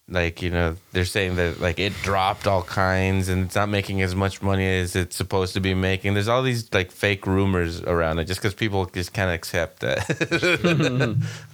[0.09, 4.03] like you know, they're saying that like it dropped all kinds and it's not making
[4.03, 6.13] as much money as it's supposed to be making.
[6.13, 10.07] There's all these like fake rumors around it, just because people just can't accept that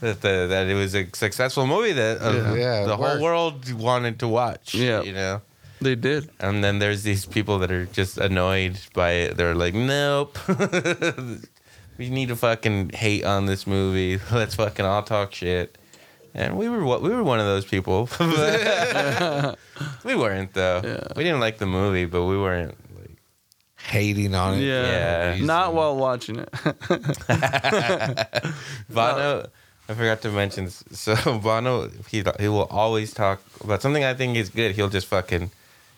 [0.01, 2.55] that the, that it was a successful movie that uh, Yeah.
[2.55, 4.75] Yeah, the whole world wanted to watch.
[4.75, 5.03] Yeah.
[5.03, 5.43] you know.
[5.81, 6.29] They did.
[6.41, 9.39] And then there's these people that are just annoyed by it.
[9.39, 10.37] They're like, nope.
[11.97, 14.21] we need to fucking hate on this movie.
[14.33, 15.79] Let's fucking all talk shit.
[16.35, 18.09] And we were we were one of those people.
[20.05, 20.81] we weren't though.
[20.85, 21.09] Yeah.
[21.17, 23.17] We didn't like the movie, but we weren't like
[23.79, 24.63] hating on it.
[24.63, 25.35] Yeah.
[25.35, 25.45] Yeah.
[25.45, 26.51] Not while watching it.
[28.91, 29.49] Banno.
[29.89, 30.71] I forgot to mention.
[30.71, 34.77] So Banno, he he will always talk about something I think is good.
[34.77, 35.51] He'll just fucking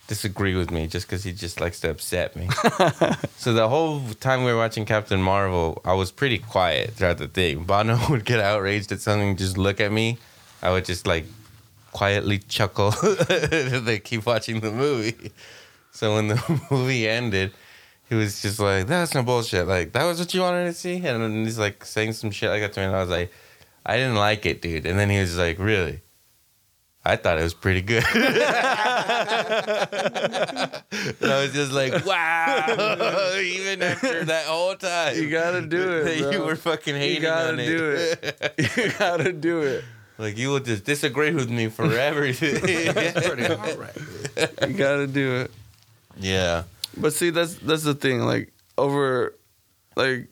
[0.06, 2.48] disagree with me just because he just likes to upset me.
[3.36, 7.28] so the whole time we were watching Captain Marvel, I was pretty quiet throughout the
[7.28, 7.64] thing.
[7.64, 10.18] Banno would get outraged at something, just look at me.
[10.62, 11.26] I would just like
[11.92, 12.90] quietly chuckle.
[13.28, 15.32] they keep watching the movie.
[15.92, 17.52] So when the movie ended,
[18.08, 19.66] he was just like, "That's no bullshit.
[19.66, 22.50] Like that was what you wanted to see." And then he's like saying some shit
[22.50, 23.32] like that to me, and I was like,
[23.84, 26.00] "I didn't like it, dude." And then he was like, "Really?"
[27.04, 28.04] I thought it was pretty good.
[28.14, 28.36] and
[31.22, 36.18] I was just like, "Wow!" Even after that whole time, You gotta do it, that
[36.20, 36.30] bro.
[36.30, 37.68] you were fucking hating on it.
[37.68, 38.16] you gotta do
[38.56, 38.76] it.
[38.76, 39.84] you gotta do it.
[40.18, 42.60] like you will just disagree with me for everything.
[42.60, 43.96] Pretty all right.
[44.68, 45.50] You gotta do it.
[46.18, 46.64] yeah.
[46.96, 48.20] But see, that's that's the thing.
[48.20, 49.34] Like over,
[49.96, 50.28] like,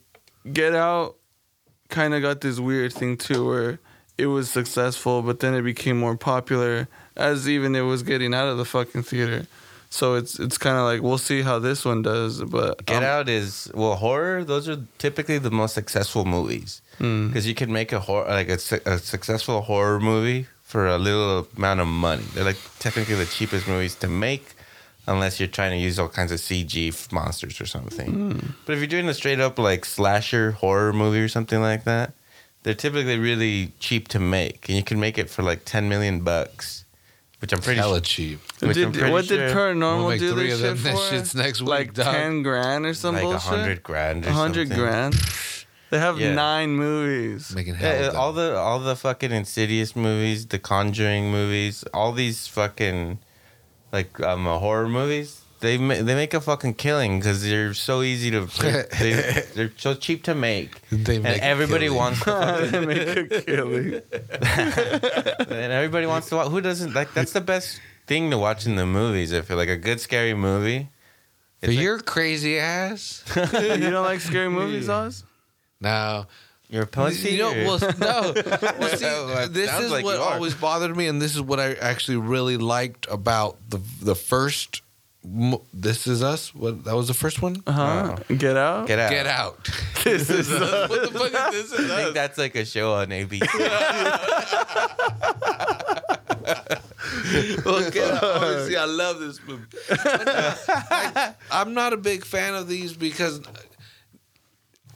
[0.53, 1.17] Get Out,
[1.89, 3.79] kind of got this weird thing too, where
[4.21, 8.49] it was successful, but then it became more popular as even it was getting out
[8.49, 9.47] of the fucking theater.
[9.93, 12.43] So it's it's kind of like we'll see how this one does.
[12.45, 14.45] But Get um, Out is well horror.
[14.45, 17.29] Those are typically the most successful movies Hmm.
[17.29, 18.59] because you can make a horror like a,
[18.95, 22.23] a successful horror movie for a little amount of money.
[22.35, 24.45] They're like technically the cheapest movies to make,
[25.09, 28.11] unless you're trying to use all kinds of CG monsters or something.
[28.13, 28.39] Hmm.
[28.67, 32.13] But if you're doing a straight up like slasher horror movie or something like that,
[32.63, 36.21] they're typically really cheap to make, and you can make it for like ten million
[36.21, 36.85] bucks,
[37.41, 38.01] which I'm pretty Hella sure.
[38.01, 38.41] cheap.
[38.61, 40.77] which I'm Did, pretty what did sure- We'll Paranormal make do three this of them
[40.77, 41.15] shit that for?
[41.17, 42.15] shits next week, like dog.
[42.15, 43.43] ten grand or some like a bullshit.
[43.43, 44.27] hundred grand.
[44.27, 44.85] Or A hundred something.
[44.85, 45.15] grand.
[45.91, 46.35] They have Yeah.
[46.35, 47.53] nine movies.
[47.53, 52.47] Making hell Yeah, all the all the fucking Insidious movies, the Conjuring movies, all these
[52.47, 53.19] fucking
[53.93, 55.41] like um horror movies.
[55.61, 59.73] They ma- they make a fucking killing because they're so easy to they're, they, they're
[59.77, 61.99] so cheap to make, They and make a everybody killing.
[61.99, 63.95] wants to fucking, they make a killing.
[65.51, 66.49] and everybody wants to watch.
[66.49, 67.13] Who doesn't like?
[67.15, 69.33] That's the best thing to watch in the movies.
[69.35, 70.89] I feel like a good scary movie.
[71.61, 73.23] For It's like- your crazy ass.
[73.37, 75.25] you don't like scary movies, Oz?
[75.81, 76.27] No.
[76.71, 77.33] You're a pussy.
[77.33, 78.33] You know, or- well, no.
[78.79, 80.35] Well, see, Well, it this sounds is like what you are.
[80.35, 84.81] always bothered me, and this is what I actually really liked about the the first.
[85.25, 86.55] Mo- This is us.
[86.55, 87.63] What that was the first one.
[87.67, 88.17] Uh huh.
[88.37, 88.87] Get out.
[88.87, 89.11] Get out.
[89.11, 89.69] Get out.
[90.05, 90.89] This is us.
[90.89, 91.81] what the fuck is this?
[91.81, 93.47] Is I think that's like a show on ABC.
[97.65, 98.23] Well, Get Out.
[98.25, 99.65] Obviously, I love this movie.
[99.89, 100.55] But, uh,
[100.91, 103.41] like, I'm not a big fan of these because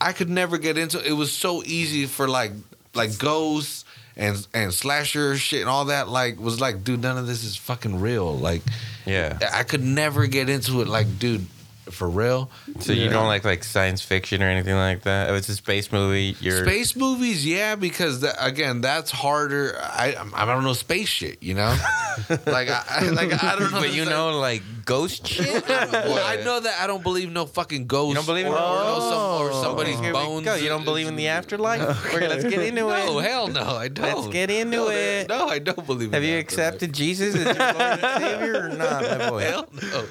[0.01, 1.01] I could never get into.
[1.05, 2.51] It was so easy for like
[2.93, 3.84] like ghosts
[4.17, 6.07] and and slasher shit and all that.
[6.07, 8.37] Like was like, dude, none of this is fucking real.
[8.37, 8.61] Like,
[9.05, 9.37] yeah.
[9.53, 10.87] I could never get into it.
[10.87, 11.45] Like, dude,
[11.91, 12.49] for real.
[12.79, 15.29] So you don't like like science fiction or anything like that?
[15.29, 19.77] If it's a space movie, you're Space movies, yeah, because that, again, that's harder.
[19.81, 21.75] I I don't know space shit, you know,
[22.45, 23.79] like I I- like I don't know.
[23.79, 25.67] but you know like ghost shit.
[25.67, 28.09] well, I know that I don't believe no fucking ghosts.
[28.09, 30.45] You don't believe in- or, or, no some, or Oh, somebody's here we bones.
[30.45, 30.55] go.
[30.55, 32.13] You don't believe in the afterlife?
[32.13, 33.23] We're, let's get into No, it.
[33.23, 34.05] hell no, I don't.
[34.05, 35.27] Let's get into no, it.
[35.29, 36.13] No, I don't believe.
[36.13, 39.41] Have in you the accepted Jesus as your Lord and Savior or not, my boy?
[39.43, 40.05] Hell no.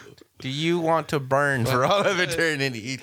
[0.45, 3.01] Do you want to burn for all of eternity?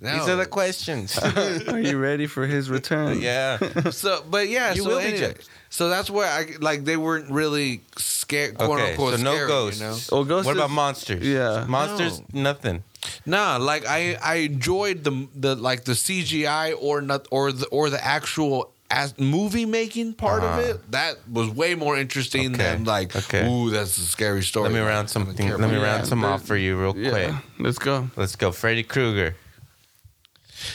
[0.00, 0.12] No.
[0.18, 1.16] These are the questions.
[1.72, 3.22] Are you ready for his return?
[3.22, 3.56] yeah.
[3.90, 5.48] So, but yeah, You so will be anyway, judged.
[5.70, 9.48] So that's where I like they weren't really scared, quote Okay, unquote, so no scary,
[9.48, 9.80] ghosts.
[9.80, 9.96] You know?
[10.12, 11.26] Well, ghosts What about is- monsters?
[11.26, 11.64] Yeah.
[11.66, 12.82] Monsters, nothing.
[13.24, 17.88] Nah, like I I enjoyed the the like the CGI or not or the or
[17.88, 20.60] the actual as movie making part Uh-huh.
[20.60, 20.90] of it.
[20.92, 23.46] That was way more interesting Okay, than like okay.
[23.48, 24.68] ooh, that's a scary story.
[24.70, 25.48] Let me round don't something.
[25.50, 26.06] Let me round that.
[26.06, 27.34] some off for you real quick.
[27.58, 28.08] Let's go.
[28.16, 28.52] Let's go.
[28.52, 29.34] Freddy Krueger.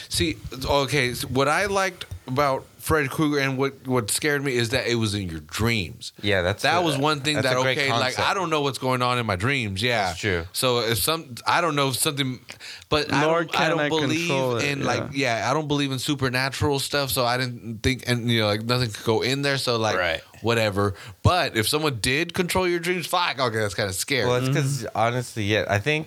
[0.08, 4.70] See, okay, so what I liked about Freddy Krueger and what what scared me is
[4.70, 6.12] that it was in your dreams.
[6.22, 8.18] Yeah, that's that was one thing that a great okay, like.
[8.18, 9.82] I don't know what's going on in my dreams.
[9.82, 10.46] Yeah, That's true.
[10.52, 12.40] So if some, I don't know if something,
[12.88, 15.40] but I don't, I can don't I believe control it, in like yeah.
[15.42, 17.10] yeah, I don't believe in supernatural stuff.
[17.10, 19.58] So I didn't think and you know like nothing could go in there.
[19.58, 20.20] So like Right.
[20.40, 20.94] whatever.
[21.22, 24.26] But if someone did control your dreams, fuck, okay, that's kind of scary.
[24.26, 26.06] Well, it's because honestly, yeah, I think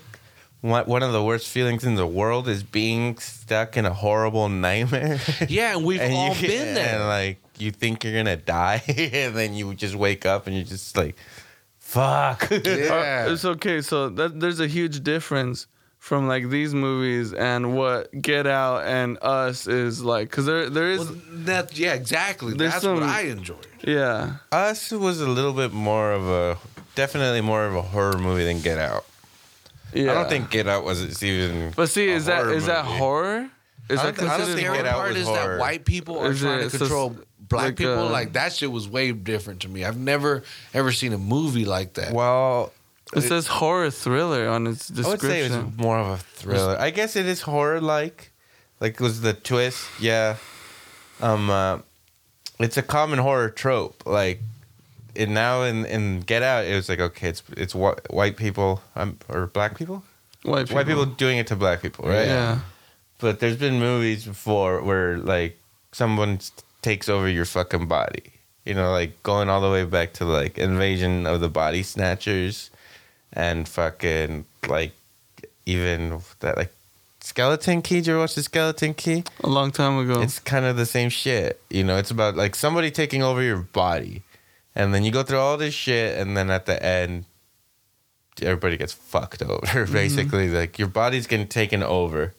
[0.63, 4.47] one one of the worst feelings in the world is being stuck in a horrible
[4.49, 5.19] nightmare.
[5.49, 6.99] yeah, and we've and all you, been there.
[6.99, 10.65] And like you think you're gonna die, and then you just wake up and you're
[10.65, 11.15] just like,
[11.79, 13.25] "Fuck." yeah.
[13.27, 13.81] Uh, It's okay.
[13.81, 15.67] So that, there's a huge difference
[15.99, 20.31] from like these movies and what Get Out and Us is like.
[20.31, 21.15] Cause there there is Well,
[21.47, 22.53] that yeah, exactly.
[22.55, 23.67] That's some- what I enjoyed.
[23.85, 24.37] yeah.
[24.51, 26.57] Us was a little bit more of a,
[26.95, 29.05] definitely more of a horror movie than Get Out.
[29.95, 30.11] Yeah.
[30.11, 31.71] I don't think Get Out was it's even.
[31.75, 32.97] But see, a is that horror is that movie.
[32.97, 33.49] horror?
[33.89, 35.47] Is I that don't- I don't considered think Get Out part was is horror.
[35.57, 37.99] that white people are Is trying it- to so control it's black like, people.
[38.07, 39.83] uh, like that shit was way different to me.
[39.85, 42.13] I've never ever seen a movie like that.
[42.13, 42.71] Well,
[43.15, 45.67] It says horror thriller on its I would say description.
[45.67, 46.77] it's more of a thriller.
[46.79, 48.31] I guess it is horror like.
[48.79, 50.37] Like was the twist, yeah.
[51.21, 51.79] Um uh,
[52.59, 54.03] it's a common horror trope.
[54.05, 54.41] Like
[55.15, 58.81] it now in, in Get Out, it was like okay, it's it's whi- white people
[58.95, 60.03] um, or black people,
[60.43, 60.75] white people.
[60.75, 62.27] white people doing it to black people, right?
[62.27, 62.59] Yeah.
[63.19, 65.57] But there's been movies before where like
[65.91, 66.39] someone
[66.81, 68.23] takes over your fucking body.
[68.65, 72.69] You know, like going all the way back to like Invasion of the Body Snatchers,
[73.33, 74.93] and fucking like
[75.65, 76.71] even that like
[77.19, 77.95] Skeleton Key.
[77.95, 79.23] Did you ever watch the Skeleton Key?
[79.43, 80.21] A long time ago.
[80.21, 81.61] It's kind of the same shit.
[81.69, 84.21] You know, it's about like somebody taking over your body,
[84.75, 87.25] and then you go through all this shit, and then at the end,
[88.41, 89.65] everybody gets fucked over.
[89.65, 89.93] Mm-hmm.
[89.93, 92.33] Basically, like your body's getting taken over,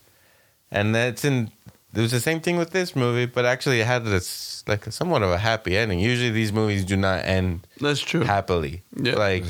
[0.71, 1.51] and that's in.
[1.95, 5.23] It was the same thing with this movie, but actually it had this like somewhat
[5.23, 6.01] of a happy ending.
[6.01, 8.23] Usually these movies do not end That's true.
[8.23, 8.83] happily.
[8.97, 9.15] Yeah.
[9.15, 9.45] Like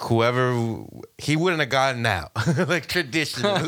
[0.00, 0.84] whoever
[1.18, 2.30] he wouldn't have gotten out.
[2.66, 3.60] like traditionally.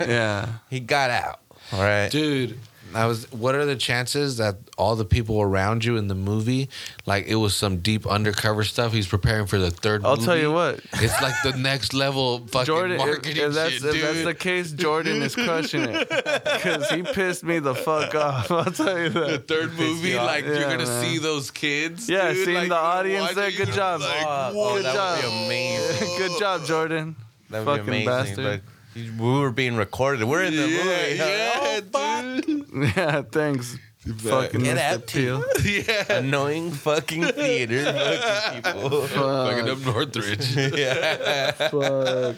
[0.00, 0.48] yeah.
[0.68, 1.40] he got out.
[1.72, 2.10] All right.
[2.10, 2.58] Dude,
[2.94, 3.30] I was.
[3.32, 6.68] What are the chances that all the people around you in the movie,
[7.06, 8.92] like it was some deep undercover stuff?
[8.92, 10.04] He's preparing for the third.
[10.04, 10.26] I'll movie?
[10.26, 10.80] tell you what.
[10.94, 14.02] It's like the next level fucking Jordan, marketing if that's shit, if dude.
[14.02, 16.08] that's the case, Jordan is crushing it
[16.44, 18.50] because he pissed me the fuck off.
[18.50, 19.26] I'll tell you that.
[19.28, 21.04] the third movie, like you're gonna man.
[21.04, 22.08] see those kids.
[22.08, 23.50] Yeah, dude, seeing like, the audience there.
[23.50, 24.00] Good job.
[24.00, 24.82] Like, Oh, whoa.
[24.82, 25.44] that would be job.
[25.46, 26.08] amazing.
[26.18, 27.16] Good job, Jordan.
[27.50, 28.06] That would Fucking be amazing.
[28.36, 28.62] bastard.
[28.64, 28.72] But
[29.18, 30.24] we were being recorded.
[30.26, 31.16] We're in the yeah, movie.
[31.16, 32.96] yeah, Oh, dude.
[32.96, 33.76] Yeah, thanks.
[34.18, 34.80] Fucking Get Mr.
[34.80, 35.44] out, Peele.
[35.64, 39.06] yeah, Annoying fucking theater fucking people.
[39.06, 40.56] fucking up Northridge.
[40.56, 41.50] yeah.
[41.52, 42.36] Fuck.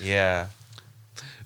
[0.00, 0.46] Yeah.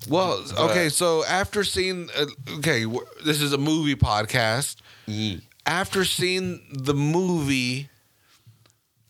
[0.08, 2.26] well, okay, so after seeing, uh,
[2.58, 4.76] okay, w- this is a movie podcast.
[5.06, 5.40] Yee.
[5.66, 7.90] After seeing the movie,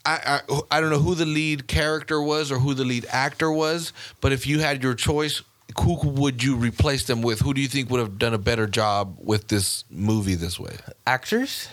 [0.08, 3.50] I, I I don't know who the lead character was or who the lead actor
[3.50, 5.42] was, but if you had your choice,
[5.80, 7.40] who would you replace them with?
[7.40, 10.76] Who do you think would have done a better job with this movie this way?
[11.06, 11.68] Actors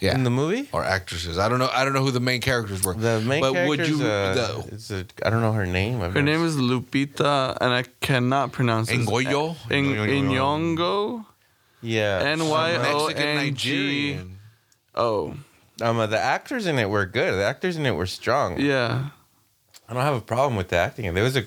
[0.00, 0.68] Yeah, in the movie?
[0.72, 1.36] or actresses.
[1.38, 1.68] I don't know.
[1.72, 2.94] I don't know who the main characters were.
[2.94, 3.96] The main but character would you?
[4.06, 6.00] uh, the, is a, I don't know her name.
[6.02, 9.00] I've Her never name is Lupita, and I cannot pronounce it.
[9.00, 9.56] Ngoyo?
[9.70, 11.24] In- Inyongo.
[11.82, 12.20] Yeah.
[12.24, 14.38] N Y O Mexican N G Nigerian.
[15.80, 15.86] O.
[15.90, 17.34] Um, uh, the actors in it were good.
[17.34, 18.60] The actors in it were strong.
[18.60, 19.08] Yeah.
[19.88, 21.12] I don't have a problem with the acting.
[21.14, 21.40] There was a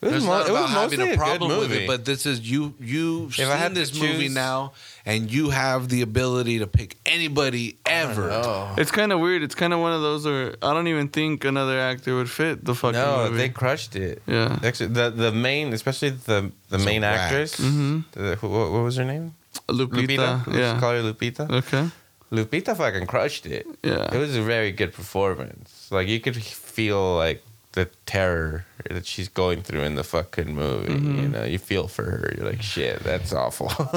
[0.00, 1.70] It was It's mo- not it was about having mostly a a good problem with
[1.70, 1.84] movie.
[1.84, 2.72] it, but this is you.
[2.78, 4.72] You've If I seen had to this movie now,
[5.04, 8.30] and you have the ability to pick anybody ever.
[8.30, 8.74] Oh.
[8.78, 9.42] It's kind of weird.
[9.42, 12.64] It's kind of one of those where I don't even think another actor would fit
[12.64, 13.38] the fucking No, movie.
[13.38, 14.22] they crushed it.
[14.26, 14.56] Yeah.
[14.62, 17.18] Actually, the the main, especially the the So main whack.
[17.18, 17.56] actress.
[17.56, 18.04] Mhm.
[18.12, 19.34] the- what, what was her name?
[19.68, 20.46] Lupita.
[20.46, 20.78] Let's Yeah.
[20.80, 21.50] call her Lupita.
[21.50, 21.90] Okay.
[22.30, 23.66] Lupita fucking crushed it.
[23.82, 24.14] Yeah.
[24.14, 25.88] It was a very good performance.
[25.90, 30.92] Like you could feel like the terror that she's going through in the fucking movie.
[30.92, 31.18] Mm-hmm.
[31.20, 32.34] You know, you feel for her.
[32.36, 33.68] You're like, shit, that's awful.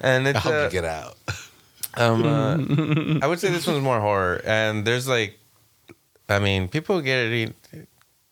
[0.00, 1.16] and I it's hope uh, you get out.
[1.94, 5.38] um, uh, I would say this one's more horror, and there's like,
[6.28, 7.54] I mean, people get it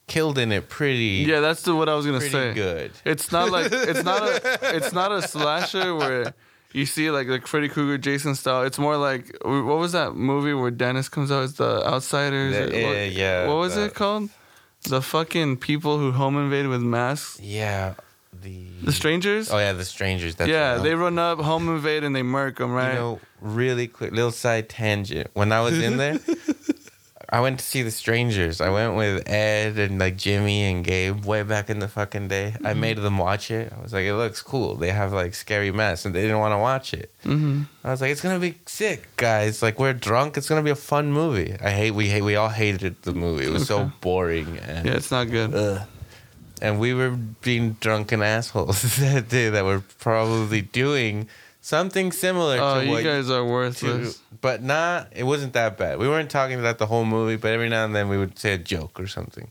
[0.08, 1.24] killed in it pretty.
[1.26, 2.54] Yeah, that's the, what I was gonna pretty say.
[2.54, 2.92] good.
[3.04, 6.34] It's not like it's not a it's not a slasher where
[6.72, 8.62] you see like like Freddy Krueger, Jason style.
[8.62, 11.44] It's more like what was that movie where Dennis comes out?
[11.44, 12.54] It's the Outsiders.
[12.54, 14.30] The- or yeah, what, yeah, What was the- it called?
[14.84, 17.40] The fucking people who home invade with masks.
[17.40, 17.94] Yeah,
[18.42, 19.50] the The strangers.
[19.50, 20.36] Oh yeah, the strangers.
[20.36, 22.70] That's yeah, they run up, home invade, and they murk them.
[22.72, 22.92] Right.
[22.92, 25.30] You know, really quick little side tangent.
[25.34, 26.18] When I was in there,
[27.30, 28.60] I went to see The Strangers.
[28.62, 32.54] I went with Ed and like Jimmy and Gabe way back in the fucking day.
[32.64, 32.80] I Mm-hmm.
[32.80, 33.70] made them watch it.
[33.76, 34.76] I was like, it looks cool.
[34.76, 37.10] They have like scary masks, and they didn't want to watch it.
[37.24, 39.60] hmm I was like, it's gonna be sick, guys.
[39.62, 40.36] Like we're drunk.
[40.38, 41.54] It's gonna be a fun movie.
[41.60, 41.90] I hate.
[41.90, 42.22] We hate.
[42.22, 43.44] We all hated the movie.
[43.44, 44.86] It was so boring and.
[44.86, 45.54] Yeah, it's not good.
[45.54, 45.82] Ugh.
[46.62, 47.10] And we were
[47.42, 51.28] being drunken assholes that day that were probably doing
[51.68, 54.20] something similar Oh, to you what guys are to, worthless.
[54.40, 55.12] but not.
[55.14, 55.98] It wasn't that bad.
[55.98, 58.54] We weren't talking about the whole movie, but every now and then we would say
[58.54, 59.50] a joke or something.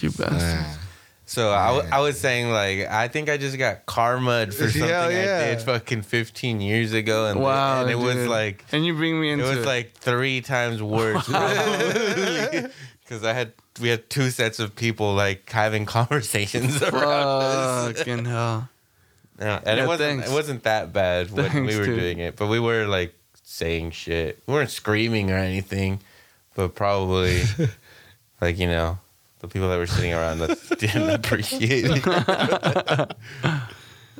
[0.00, 0.66] You bastard.
[1.28, 4.82] So I, w- I was saying like I think I just got karma for something
[4.88, 5.42] Hell yeah.
[5.50, 7.82] I did fucking 15 years ago, and Wow.
[7.82, 10.80] and it was like and you bring me into it into was like three times
[10.80, 17.98] worse because I had we had two sets of people like having conversations around us.
[17.98, 18.68] fucking hell.
[19.38, 20.30] Yeah, and Yeah, it wasn't thanks.
[20.30, 22.00] it wasn't that bad when Thanks, we were dude.
[22.00, 23.14] doing it, but we were like
[23.44, 24.42] saying shit.
[24.46, 26.00] We weren't screaming or anything,
[26.54, 27.42] but probably
[28.40, 28.98] like you know
[29.40, 33.16] the people that were sitting around us didn't appreciate it.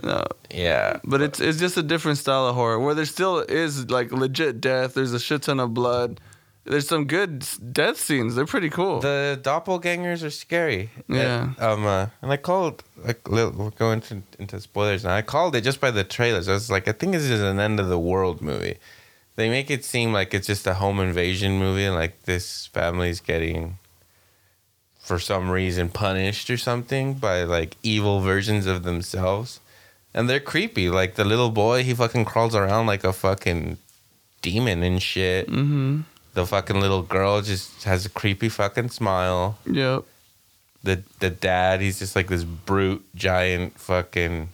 [0.03, 3.91] No, Yeah, but it's it's just a different style of horror where there still is
[3.91, 4.93] like legit death.
[4.93, 6.21] There's a shit ton of blood.
[6.67, 8.35] There's some good death scenes.
[8.35, 9.01] They're pretty cool.
[9.01, 10.91] the doppelgangers are scary.
[11.09, 11.43] Yeah.
[11.43, 15.15] And, um, uh, and I called like li- we're going to, into spoilers now.
[15.15, 16.49] I called it just by the trailers.
[16.49, 18.79] I was like, I think this is an end of the world movie.
[19.37, 23.21] They make it seem like it's just a home invasion movie, and like this family's
[23.21, 23.79] getting,
[24.99, 29.61] for some reason, punished or something by like evil versions of themselves,
[30.15, 30.89] and they're creepy.
[30.89, 33.77] Like the little boy, he fucking crawls around like a fucking
[34.41, 35.49] demon and shit.
[35.49, 36.01] mm-hmm.
[36.37, 40.05] The fucking little girl just has a creepy fucking smile Yep.
[40.85, 44.51] the the dad he's just like this brute giant fucking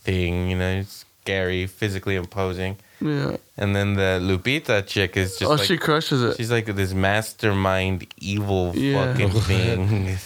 [0.00, 3.36] thing you know he's scary physically imposing Yeah.
[3.56, 6.36] and then the lupita chick is just oh, like she crushes it.
[6.36, 9.12] she's like this mastermind evil Yeah.
[9.14, 10.18] fucking thing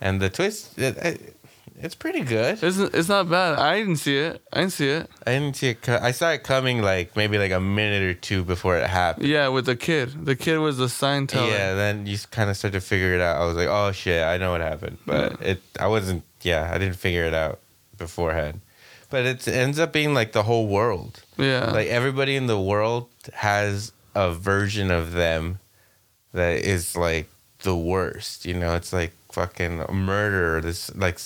[0.00, 1.36] and the twist it, it,
[1.82, 3.58] it's pretty good It's, it's not bad.
[3.58, 4.42] I didn't see it.
[4.52, 5.08] I didn't see it.
[5.26, 8.14] i didn't see it co- i saw it coming like maybe like a minute or
[8.14, 10.24] two before it happened Yeah, with the kid.
[10.26, 11.50] The kid was the sign teller.
[11.50, 13.40] Yeah, then you kind of start to figure it out.
[13.40, 16.22] I was like, oh shit, I know what happened, but it I wasn't.
[16.42, 17.58] Yeah, I didn't figure it out
[17.98, 18.60] beforehand.
[19.10, 21.22] But it ends up being like the whole world.
[21.36, 21.70] Yeah.
[21.72, 25.58] Like everybody in the world has a version of them
[26.32, 27.28] that is like
[27.62, 28.46] the worst.
[28.46, 30.60] You know, it's like fucking murder.
[30.60, 31.18] This like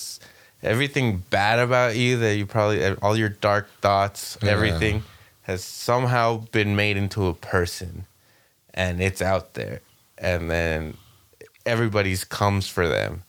[0.65, 4.51] everything bad about you that you probably all your dark thoughts, Yeah.
[4.53, 5.03] everything
[5.43, 8.07] has somehow been made into a person,
[8.73, 9.81] and it's out there,
[10.19, 10.97] and then
[11.67, 13.23] everybody's comes for them,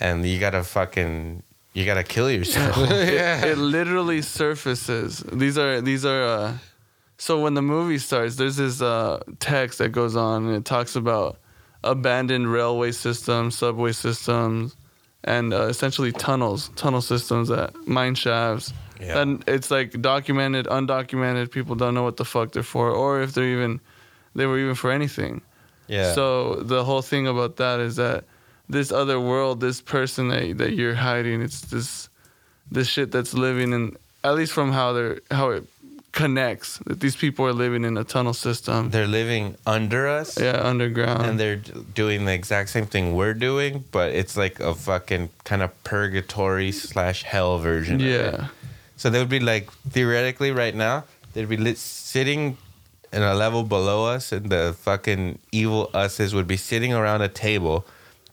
[0.00, 1.42] and you gotta fucking
[1.74, 2.76] you gotta kill yourself.
[2.90, 5.22] it, it literally surfaces.
[5.32, 6.22] These are these are.
[6.24, 6.52] Uh,
[7.18, 10.96] so when the movie starts, there's this uh, text that goes on, and it talks
[10.96, 11.38] about
[11.84, 14.74] abandoned railway systems, subway systems,
[15.24, 18.72] and uh, essentially tunnels, tunnel systems that mine shafts.
[19.00, 19.20] Yeah.
[19.20, 21.50] And it's like documented, undocumented.
[21.50, 23.80] People don't know what the fuck they're for, or if they're even
[24.34, 25.42] they were even for anything.
[25.88, 26.12] yeah.
[26.14, 28.24] So the whole thing about that is that
[28.68, 32.08] this other world, this person that that you're hiding, it's this
[32.70, 35.64] this shit that's living in at least from how they're how it
[36.12, 38.90] connects that these people are living in a tunnel system.
[38.90, 40.38] they're living under us.
[40.38, 41.24] yeah, underground.
[41.24, 41.56] and they're
[41.94, 46.70] doing the exact same thing we're doing, but it's like a fucking kind of purgatory
[46.70, 47.96] slash hell version.
[47.96, 48.10] Of it.
[48.10, 48.48] yeah.
[48.96, 52.56] So they would be like theoretically right now they'd be lit, sitting
[53.12, 57.28] in a level below us, and the fucking evil us's would be sitting around a
[57.28, 57.86] table,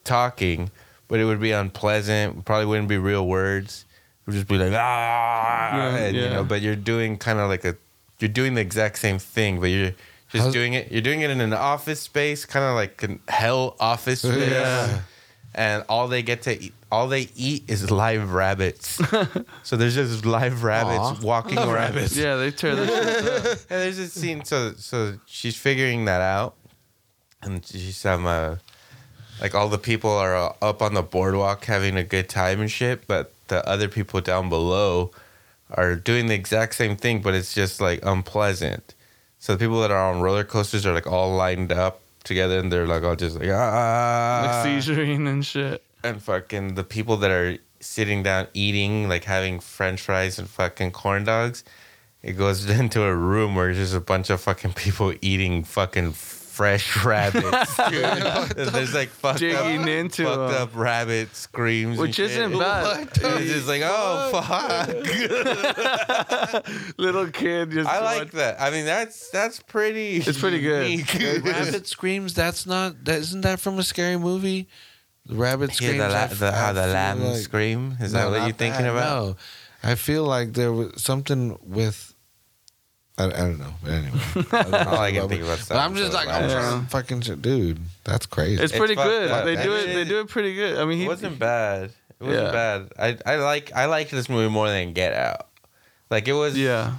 [0.03, 0.71] talking,
[1.07, 2.45] but it would be unpleasant.
[2.45, 3.86] Probably wouldn't be real words.
[4.30, 6.43] It would just be like ah, Yeah, and, you know.
[6.43, 7.75] But you're doing kind of like a,
[8.19, 9.93] you're doing the exact same thing, but you're
[10.32, 10.91] just How's- doing it.
[10.91, 14.51] You're doing it in an office space, kind of like an hell office space.
[14.51, 14.99] Yeah.
[15.55, 19.01] And all they get to eat, all they eat is live rabbits.
[19.63, 21.25] so there's just live rabbits Aw.
[21.25, 21.95] walking love around.
[21.95, 22.15] rabbits.
[22.15, 23.57] Yeah, they tear the shit up.
[23.71, 24.45] And there's this scene.
[24.45, 26.53] So so she's figuring that out,
[27.41, 28.57] and she's um uh,
[29.41, 32.69] like all the people are uh, up on the boardwalk having a good time and
[32.69, 35.11] shit, but the other people down below
[35.71, 38.95] are doing the exact same thing, but it's just like unpleasant.
[39.37, 42.71] So the people that are on roller coasters are like all lined up together, and
[42.71, 45.83] they're like all just like ah, Like seizuring and shit.
[46.03, 50.91] and fucking the people that are sitting down eating, like having French fries and fucking
[50.91, 51.63] corn dogs,
[52.21, 56.11] it goes into a room where there's just a bunch of fucking people eating fucking
[56.60, 57.78] fresh rabbits.
[57.89, 58.03] dude.
[58.74, 60.62] there's like fucked Digging up, into fucked 'em.
[60.64, 62.32] up rabbit screams, and Which shit.
[62.32, 63.07] isn't bad.
[63.16, 64.89] It's just like oh fuck.
[66.97, 67.89] Little kid just.
[67.89, 68.60] I like that.
[68.62, 70.18] I mean that's that's pretty.
[70.18, 70.89] It's pretty good.
[70.89, 71.43] unique.
[71.45, 72.34] Rabbit screams.
[72.34, 73.05] That's not.
[73.05, 74.68] That isn't that from a scary movie?
[75.26, 75.97] The rabbit Yeah, screams.
[75.97, 77.97] the, la- f- the, how I the feel lamb like- scream.
[78.01, 79.26] Is No, that what not you're thinking that, about?
[79.28, 79.36] No,
[79.84, 82.09] I feel like there was something with.
[83.20, 83.74] I, I don't know.
[83.84, 84.20] But anyway,
[84.88, 85.59] all I can think about.
[85.67, 87.80] But I'm just like, I'm trying to fucking shit, dude.
[88.03, 88.55] That's crazy.
[88.61, 89.32] It's It's pretty fucked good.
[89.32, 89.45] up.
[89.45, 89.93] They do I it.
[89.93, 90.78] They do it pretty good.
[90.78, 91.91] I mean, he It wasn't bad.
[92.20, 92.51] It wasn't Yeah.
[92.51, 92.91] bad.
[93.26, 95.47] I I like I liked this movie more than Get Out.
[96.09, 96.57] Like it was.
[96.57, 96.93] Yeah,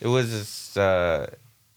[0.00, 0.30] It was.
[0.30, 1.26] Just, uh,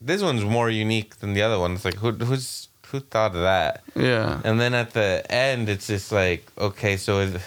[0.02, 1.74] this one's more unique than the other one.
[1.74, 3.84] It's like who who's who thought of that?
[3.96, 4.40] yeah.
[4.44, 7.42] And then at the end, it's just like okay, so is,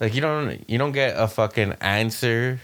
[0.00, 2.60] like you don't you don't get a fucking answer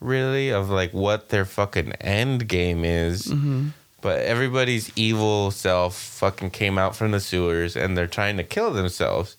[0.00, 3.26] really of like what their fucking end game is.
[3.30, 3.68] hmm
[4.00, 8.70] But everybody's evil self fucking came out from the sewers and they're trying to kill
[8.72, 9.36] themselves.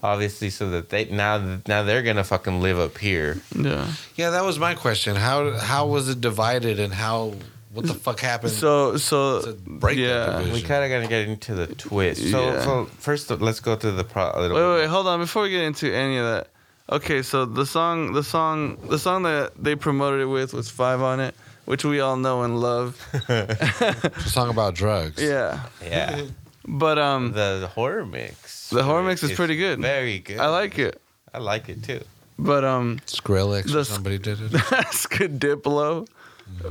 [0.00, 3.38] Obviously, so that they now now they're gonna fucking live up here.
[3.54, 3.88] Yeah.
[4.14, 5.16] yeah, that was my question.
[5.16, 7.34] How how was it divided and how
[7.72, 8.52] what the fuck happened?
[8.52, 10.26] So so break yeah.
[10.38, 10.52] division?
[10.54, 12.30] We kind of gotta get into the twist.
[12.30, 12.62] So, Yeah.
[12.64, 14.30] so first, let's go through the pro.
[14.32, 14.80] A little Wait, bit.
[14.82, 15.18] wait, hold on.
[15.18, 16.46] Before we get into any of that,
[16.90, 17.22] okay.
[17.22, 21.20] So the song, the song, the song that they promoted it with was Five on
[21.20, 21.34] it,
[21.64, 23.00] which we all know and love.
[23.28, 25.22] a song about drugs.
[25.22, 26.26] Yeah, Yeah,
[26.66, 28.70] but um, the, the horror mix.
[28.70, 29.80] The horror mix is pretty good.
[29.80, 30.38] Very good.
[30.38, 31.00] I like it.
[31.32, 32.02] I like it too.
[32.38, 34.52] But um, Skrillex The or somebody did it.
[34.70, 35.40] that's good.
[35.40, 36.06] Diplo,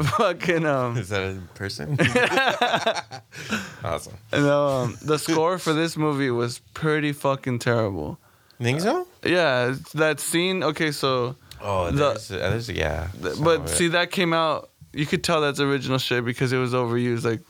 [0.02, 1.98] fucking um, Is that a person?
[3.84, 4.14] awesome.
[4.32, 8.18] no, um, the score for this movie was pretty fucking terrible.
[8.60, 9.08] Think so?
[9.24, 10.64] Yeah, that scene.
[10.64, 13.08] Okay, so Oh, The- there's, there's yeah.
[13.22, 13.70] Th- some but of it.
[13.70, 14.70] see, that came out.
[14.94, 17.42] You could tell that's original shit because it was overused, like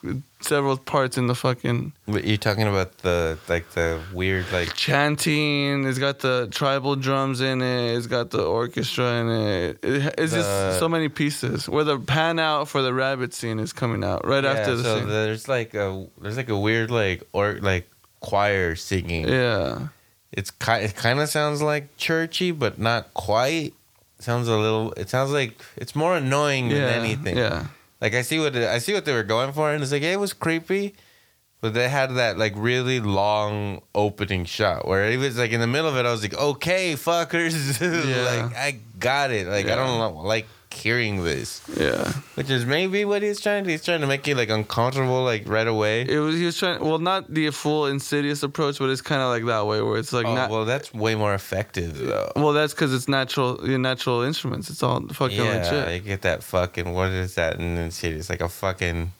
[0.41, 5.85] several parts in the fucking But you're talking about the like the weird like chanting.
[5.85, 7.95] It's got the tribal drums in it.
[7.95, 9.79] It's got the orchestra in it.
[9.83, 11.69] it it's The- just so many pieces.
[11.69, 14.83] Where the pan out for the rabbit scene is coming out right yeah, after the
[14.83, 14.93] scene.
[14.93, 15.09] so scene.
[15.09, 17.89] there's like a there's like a weird like or like
[18.19, 19.27] choir singing.
[19.27, 19.87] yeah,
[20.31, 23.73] It's ki- it kind of sounds like churchy, but not quite.
[24.19, 24.91] Sounds a little.
[24.93, 27.37] It sounds like it's more annoying yeah, than anything.
[27.37, 27.67] Yeah,
[28.01, 30.01] Like I see what it- I see what they were going for, and it's like
[30.01, 30.95] it was creepy,
[31.61, 35.67] but they had that like really long opening shot where it was like in the
[35.67, 36.05] middle of it.
[36.05, 38.41] I was like, okay, fuckers, Yeah.
[38.43, 39.47] like I got it.
[39.47, 42.11] Like I don't know, like hearing this, yeah.
[42.35, 43.69] which is maybe what he's trying to.
[43.69, 46.01] He's trying to make you like uncomfortable, like right away.
[46.01, 46.83] It was he was trying.
[46.83, 50.13] Well, not the full insidious approach, but it's kind of like that way where it's
[50.13, 50.49] like oh, not.
[50.49, 52.31] well, that's way more effective though.
[52.35, 54.69] Well, that's because it's natural, your natural instruments.
[54.69, 55.93] It's all fucking yeah, legit.
[55.93, 57.77] you get that fucking what is that in?
[57.77, 59.11] It's like a fucking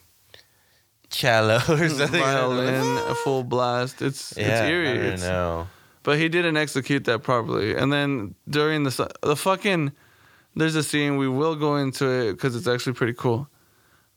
[1.10, 2.20] cello or something.
[2.20, 4.02] Violin, a full blast.
[4.02, 4.88] It's Yeah, it's eerie.
[4.88, 5.68] I don't It's- know.
[6.04, 7.74] But he didn't execute that properly.
[7.74, 9.92] And then during the the fucking,
[10.56, 13.48] there's a scene we will go into it because it's actually pretty cool.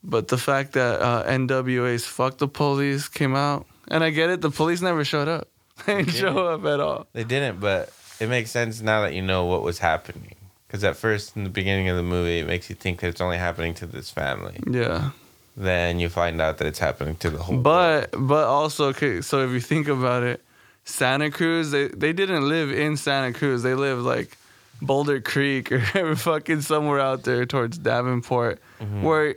[0.04, 4.40] But the fact that uh, NWA's "Fuck the Police" came out, and I get it,
[4.40, 5.48] the police never showed up.
[5.86, 7.06] They didn't show up at all.
[7.12, 10.36] They didn't, but it makes sense now that you know what was happening.
[10.66, 13.20] Because at first, in the beginning of the movie, it makes you think that it's
[13.20, 14.58] only happening to this family.
[14.68, 15.10] Yeah.
[15.56, 17.56] Then you find out that it's happening to the whole.
[17.56, 17.64] world.
[17.64, 20.42] But but also okay, so if you think about it,
[20.84, 23.62] Santa Cruz they they didn't live in Santa Cruz.
[23.62, 24.38] They lived like
[24.82, 28.60] Boulder Creek or fucking somewhere out there towards Davenport,
[29.00, 29.34] where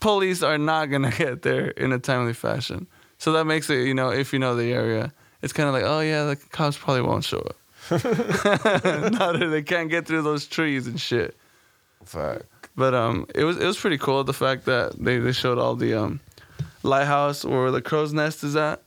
[0.00, 2.86] police are not gonna get there in a timely fashion.
[3.18, 5.12] So that makes it you know if you know the area,
[5.42, 7.56] it's kind of like oh yeah the cops probably won't show up.
[7.90, 11.36] now that they can't get through those trees and shit.
[12.04, 12.42] fuck.
[12.76, 15.74] But um, it was it was pretty cool the fact that they, they showed all
[15.74, 16.20] the um,
[16.82, 18.82] lighthouse where the crow's nest is at.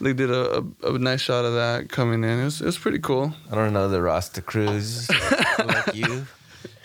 [0.00, 2.38] They did a, a, a nice shot of that coming in.
[2.40, 3.32] It was, it was pretty cool.
[3.50, 5.08] I don't know the Rasta Cruz
[5.58, 6.26] like you.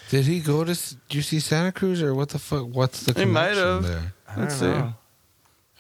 [0.10, 0.72] Did he go to?
[0.72, 2.68] s- Did you see Santa Cruz or what the fuck?
[2.68, 3.84] What's the He might connection have.
[3.84, 4.14] there?
[4.28, 4.66] I don't Let's see.
[4.66, 4.94] know.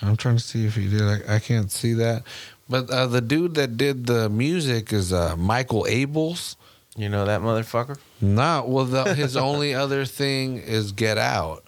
[0.02, 1.02] I'm trying to see if he did.
[1.02, 2.24] I, I can't see that.
[2.70, 6.56] But uh, the dude that did the music is uh, Michael Abels.
[6.96, 7.98] You know that motherfucker?
[8.22, 8.86] Not well.
[8.86, 11.64] The, his only other thing is Get Out.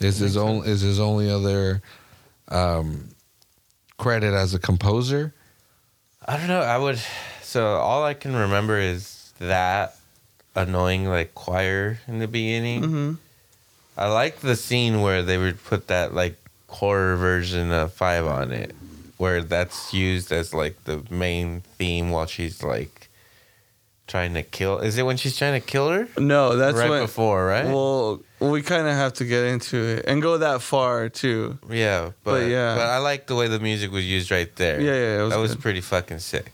[0.00, 1.82] Is his only is his only other
[2.48, 3.08] um,
[3.98, 5.32] credit as a composer.
[6.26, 6.60] I don't know.
[6.60, 7.00] I would.
[7.42, 9.96] So all I can remember is that
[10.54, 12.82] annoying like choir in the beginning.
[12.82, 13.12] hmm
[13.98, 16.36] I like the scene where they would put that like
[16.68, 18.74] horror version of Five on it,
[19.16, 23.05] where that's used as like the main theme while she's like
[24.06, 24.78] trying to kill.
[24.78, 26.08] Is it when she's trying to kill her?
[26.18, 27.02] No, that's right when.
[27.02, 27.66] before, right?
[27.66, 31.58] Well, we kind of have to get into it and go that far too.
[31.68, 32.76] yeah, but, but yeah.
[32.76, 34.80] but I like the way the music was used right there.
[34.80, 36.52] Yeah, yeah, it was that was pretty fucking sick.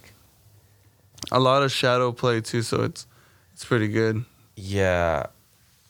[1.31, 3.07] A lot of shadow play too, so it's
[3.53, 4.25] it's pretty good.
[4.57, 5.27] Yeah.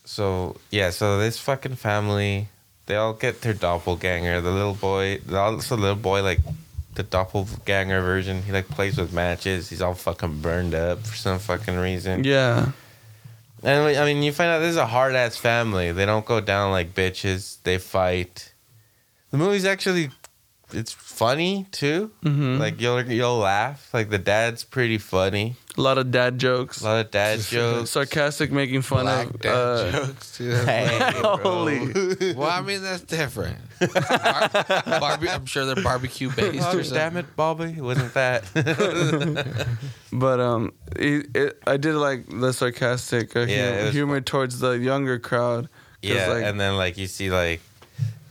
[0.04, 2.48] So yeah, so this fucking family,
[2.86, 4.40] they all get their doppelganger.
[4.40, 6.40] The little boy, also the little boy like
[6.94, 8.42] the doppelganger version.
[8.42, 9.70] He like plays with matches.
[9.70, 12.24] He's all fucking burned up for some fucking reason.
[12.24, 12.72] Yeah,
[13.62, 15.92] And I mean, you find out this is a hard ass family.
[15.92, 17.58] They don't go down like bitches.
[17.62, 18.52] They fight.
[19.30, 20.10] The movie's actually,
[20.74, 22.10] it's funny too.
[22.24, 22.58] Mhm.
[22.58, 23.88] Like you'll you'll laugh.
[23.92, 25.56] Like the dad's pretty funny.
[25.76, 27.90] a lot of dad jokes, A lot of dad jokes.
[27.90, 29.40] sarcastic, making fun Black of.
[29.40, 30.36] dad uh, jokes.
[30.36, 30.50] too.
[30.66, 30.88] Hey.
[31.22, 32.34] Holy.
[32.34, 33.56] well, I mean that's different.
[33.80, 34.50] Bar-
[35.00, 36.94] barbe- I'm sure they're barbecue based Oh, or something.
[36.94, 37.80] damn it, Bobby!
[37.80, 38.44] Wasn't that?
[40.12, 44.72] But um, it, it, I did like the sarcastic uh, Yeah, humor, humor towards the
[44.72, 45.68] younger crowd.
[46.02, 47.60] yeah, like, and then like you see like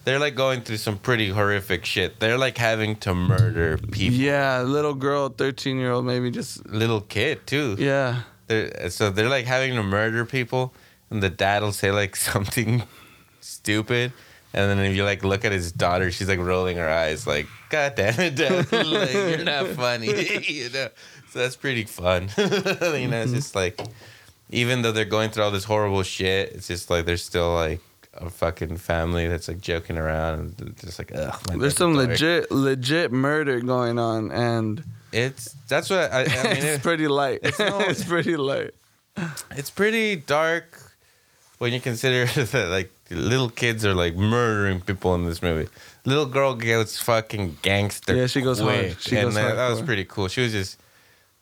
[0.04, 2.20] they're like going through some pretty horrific shit.
[2.20, 4.16] They're like having to murder people.
[4.16, 7.76] yeah, little girl, thirteen year old, maybe just Little kid too.
[7.80, 10.74] yeah, They're, so they're like having to murder people,
[11.10, 12.84] and the dad will say like something
[13.40, 14.12] stupid,
[14.54, 17.48] and then if you like look at his daughter, she's like rolling her eyes, like
[17.70, 18.72] "God damn it, dad!
[18.72, 20.08] like, you're not funny."
[20.48, 20.90] you know,
[21.30, 22.30] so that's pretty fun.
[22.38, 23.80] you know, it's just like
[24.50, 27.80] even though they're going through all this horrible shit, it's just like they're still like
[28.14, 31.40] a fucking family that's like joking around and just like ugh.
[31.58, 34.84] there's some dark." legit legit murder going on, and
[35.14, 36.34] It's that's what I, I mean.
[36.58, 37.40] it's it- pretty light.
[37.44, 38.72] it's It's, pretty light.
[39.52, 40.78] it's pretty dark
[41.60, 45.70] when you consider that like little kids are like murdering people in this movie.
[46.06, 48.16] Little girl gets fucking gangster.
[48.16, 48.98] Yeah, she goes hard.
[49.00, 50.28] She and goes that, that was pretty cool.
[50.28, 50.80] She was just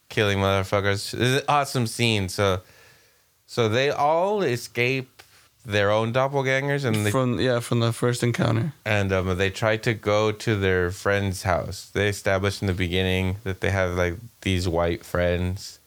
[0.09, 1.13] killing motherfuckers.
[1.13, 2.27] It's an awesome scene.
[2.27, 2.59] So,
[3.47, 5.18] so they all escape
[5.69, 8.73] their own doppelgangers, and they from yeah from the first encounter.
[8.85, 11.89] and um, they try to go to their friend's house.
[11.93, 15.79] They established in the beginning that they have like these white friends,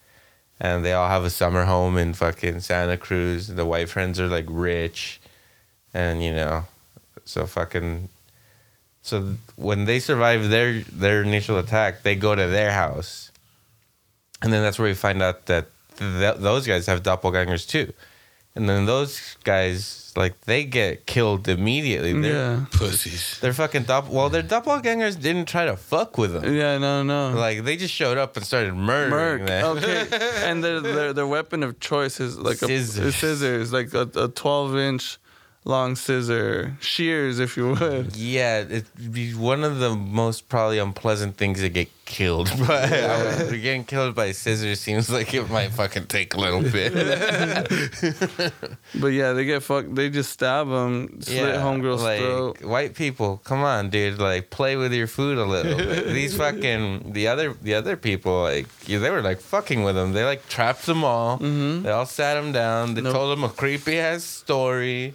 [0.59, 3.47] and they all have a summer home in fucking Santa Cruz.
[3.47, 5.19] The white friends are like rich,
[5.93, 6.63] and you know,
[7.25, 8.09] so fucking.
[9.01, 13.31] So when they survive their their initial attack, they go to their house,
[14.41, 15.67] and then that's where we find out that
[15.97, 17.91] th- those guys have doppelgangers too,
[18.55, 22.13] and then those guys like they get killed immediately.
[22.13, 23.39] They're, Yeah, Pussies.
[23.41, 24.09] they're fucking dopp.
[24.09, 26.53] Well, their doppelgangers didn't try to fuck with them.
[26.53, 27.31] yeah, no, no.
[27.31, 29.47] Like they just showed up and started murdering Merc.
[29.47, 29.77] them.
[29.77, 30.07] Okay,
[30.45, 33.15] and their, their their weapon of choice is like a Scissors.
[33.15, 35.17] scissors, like a, a twelve inch
[35.65, 38.15] long scissor, shears, if you would.
[38.15, 42.87] Yeah, it'd be one of the most probably unpleasant things to get killed by.
[43.51, 46.93] Getting killed by scissors seems like it might fucking take a little bit.
[48.95, 49.95] But yeah, they get fucked.
[49.95, 52.61] They just stab them, slit homegirl's like throat.
[52.63, 55.77] white people, come on, dude, like play with your food a little.
[56.13, 60.13] These fucking the other the other people, like yeah, they were like fucking with them.
[60.13, 61.39] They like trapped them all.
[61.39, 61.83] Mhm.
[61.83, 62.93] They all sat them down.
[62.93, 63.13] They Nope.
[63.13, 65.13] told them a creepy ass story.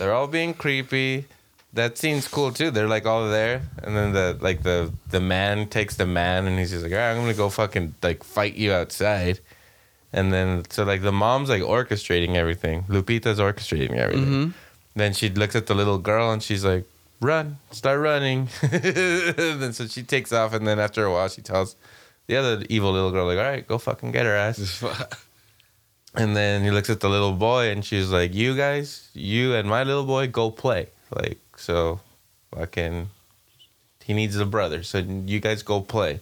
[0.00, 1.26] They're all being creepy.
[1.74, 2.70] That scene's cool too.
[2.70, 6.58] They're like all there, and then the like the the man takes the man, and
[6.58, 9.40] he's just like, all right, I'm gonna go fucking like fight you outside.
[10.10, 12.84] And then so like the mom's like orchestrating everything.
[12.88, 14.26] Lupita's orchestrating everything.
[14.26, 14.52] Mhm.
[14.96, 16.84] Then she looks at the little girl and she's like,
[17.20, 21.76] "Run, start running." then so she takes off, and then after a while, she tells
[22.26, 24.82] the other evil little girl, "Like, all right, go fucking get her ass."
[26.14, 29.68] And then he looks at the little boy, and she's like, "You guys, you and
[29.68, 32.00] my little boy, go play." Like, so,
[32.54, 33.10] fucking,
[34.04, 36.20] he needs a brother, so you guys go play.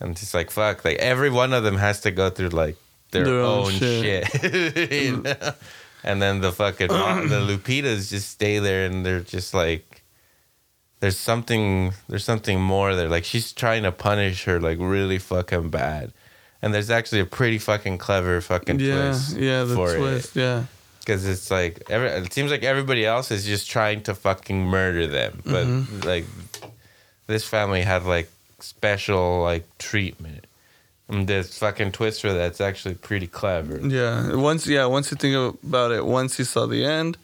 [0.00, 2.76] And it's like, fuck, like every one of them has to go through like
[3.10, 4.26] their, Their own own, shit.
[4.28, 4.92] shit.
[4.92, 5.34] you know?
[6.04, 10.02] And then the fucking mom, the Lupitas just stay there, and they're just like,
[11.00, 13.08] there's something there's something more there.
[13.08, 16.12] Like she's trying to punish her like really fucking bad.
[16.62, 19.36] And there's actually a pretty fucking clever fucking Yeah, twist.
[19.36, 20.34] yeah, the for twist.
[20.34, 20.64] Yeah,
[21.00, 25.06] Because it's like every, it seems like everybody else is just trying to fucking murder
[25.06, 26.00] them, but Mm-hmm.
[26.08, 26.24] like
[27.26, 28.28] this family had like
[28.60, 30.46] special like treatment.
[31.10, 33.78] And this fucking twist for that's actually pretty clever.
[33.80, 34.34] yeah.
[34.34, 37.16] Once, yeah, once you think about it, once you saw the end,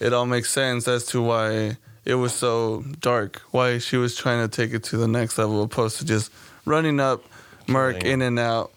[0.00, 3.42] it all makes sense as to why it was so dark.
[3.52, 6.32] Why she was trying to take it to the next level, opposed to just
[6.64, 7.22] running up,
[7.68, 8.72] Merc in and out.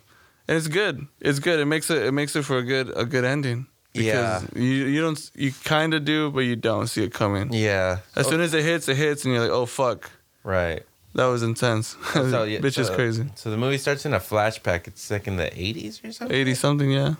[0.52, 1.08] And it's good.
[1.22, 1.62] It's good.
[1.62, 2.04] It makes it.
[2.04, 3.68] It makes it for a good a good ending.
[3.93, 4.41] Yeah.
[4.54, 7.54] you you don't you kind of do, but you don't see it coming.
[7.54, 7.99] Yeah.
[8.18, 10.12] As soon as it hits, it hits, and you're like, oh fuck,
[10.43, 10.84] Right.
[11.16, 11.95] that was intense.
[12.14, 13.26] So, yeah, Bitch is crazy.
[13.36, 14.88] So the movie starts in a flashback.
[14.88, 16.36] It's like in the 80s or something.
[16.38, 17.16] Eighty something, yeah.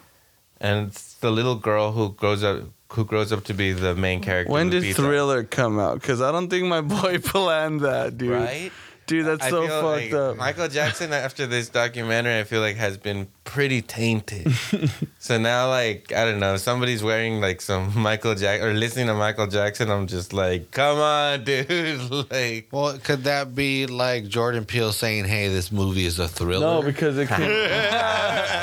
[0.60, 2.64] And it's the little girl who grows up
[2.94, 4.52] who grows up to be the main character.
[4.52, 4.96] When did.
[4.96, 6.02] Thriller come out?
[6.02, 8.32] Because I don't think my boy planned that, dude.
[8.32, 8.72] Right?
[9.12, 10.38] Dude, that's I so feel fucked like up.
[10.38, 14.50] Michael Jackson after this documentary, I feel like has been pretty tainted.
[15.20, 19.14] so now, like I don't know, somebody's wearing like some Michael Jack or listening to
[19.14, 19.92] Michael Jackson.
[19.92, 22.10] I'm just like, come on, dude.
[22.32, 26.66] like, Well, could that be like Jordan Peele saying, "Hey, this movie is a thriller"?
[26.66, 27.42] no, because it came.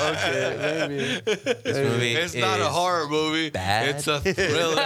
[0.09, 1.21] okay, maybe.
[1.35, 3.51] this movie it's not a horror movie.
[3.51, 3.97] bad.
[3.97, 4.83] It's a thriller.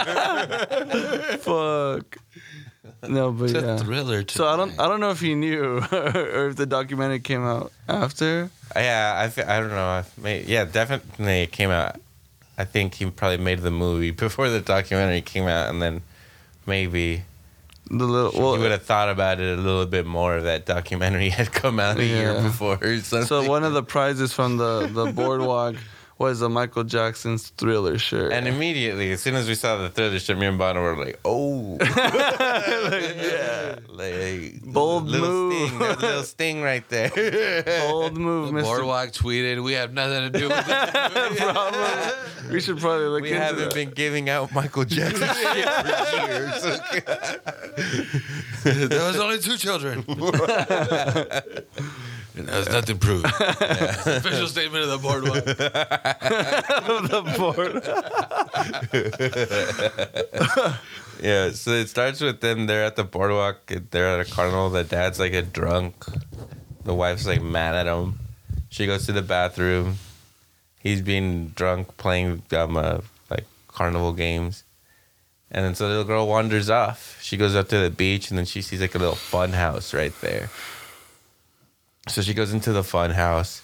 [1.37, 2.17] Fuck.
[3.07, 3.75] No, but it's yeah.
[3.75, 4.25] a thriller.
[4.27, 7.71] So I don't, I don't know if he knew or if the documentary came out
[7.87, 8.49] after.
[8.75, 10.03] Yeah, I, I don't know.
[10.21, 11.97] May, yeah, definitely it came out.
[12.57, 16.01] I think he probably made the movie before the documentary came out, and then
[16.65, 17.23] maybe
[17.89, 20.65] The little, he well, would have thought about it a little bit more if that
[20.65, 25.11] documentary had come out a year before so one of the prizes from the the
[25.11, 25.75] boardwalk
[26.23, 28.31] was a Michael Jackson's Thriller shirt.
[28.31, 31.19] and immediately, as soon as we saw the thriller shirt, me and Banno were like,
[31.25, 35.67] "Oh, yeah, like Bold little move.
[35.69, 37.09] sting, little sting right there."
[37.89, 38.63] bold move, The Mr.
[38.63, 42.13] Boardwalk tweeted, "We have nothing to do with this."
[42.51, 43.73] We should probably look we into haven't that.
[43.73, 46.61] been giving out Michael Jackson shit for years.
[48.89, 50.03] there was only two children.
[52.35, 53.25] And there was nothing proved.
[53.25, 55.45] Official statement of the boardwalk.
[57.09, 57.83] the board.
[61.23, 62.65] Yeah, so it starts with them.
[62.65, 63.71] They're at the boardwalk.
[63.91, 64.69] They're at a carnival.
[64.69, 66.03] The dad's like a drunk.
[66.83, 68.19] The wife's like mad at him.
[68.69, 69.99] She goes to the bathroom.
[70.81, 74.65] He's being drunk, playing um, uh, like carnival games.
[75.49, 77.17] And then so the little girl wanders off.
[77.21, 79.93] She goes up to the beach and then she sees like a little fun house
[79.93, 80.49] right there.
[82.07, 83.61] So she goes into the fun house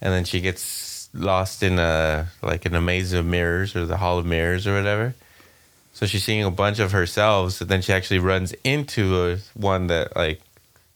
[0.00, 3.96] and then she gets lost in a like in a maze of mirrors or the
[3.96, 5.14] hall of mirrors or whatever.
[5.92, 7.52] So she's seeing a bunch of herself.
[7.52, 10.40] So then she actually runs into a, one that like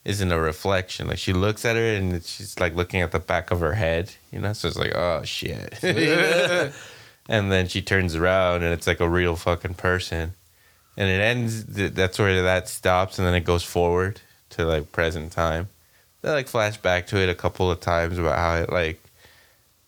[0.05, 1.07] isn't a reflection.
[1.07, 4.12] Like she looks at her and she's like looking at the back of her head,
[4.33, 4.53] you know.
[4.53, 5.79] So it's like, oh shit.
[7.29, 10.35] and then she turns around and it's like a real fucking person.
[10.97, 11.64] And it ends.
[11.64, 14.20] That's where that stops, and then it goes forward
[14.51, 15.68] to like present time.
[16.23, 19.01] They like flash back to it a couple of times about how it like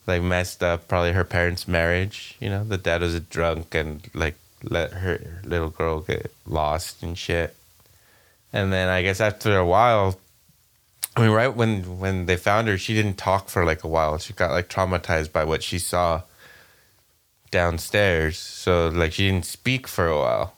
[0.07, 2.37] like messed up probably her parents' marriage.
[2.41, 7.03] You know, the dad was a drunk and like let her little girl get lost
[7.03, 7.57] and shit.
[8.53, 10.19] And then I guess after a while,
[11.17, 14.19] I mean, right when when they found her, she didn't talk for like a while.
[14.19, 16.23] She got like traumatized by what she saw
[17.51, 18.39] downstairs.
[18.39, 20.55] So like she didn't speak for a while.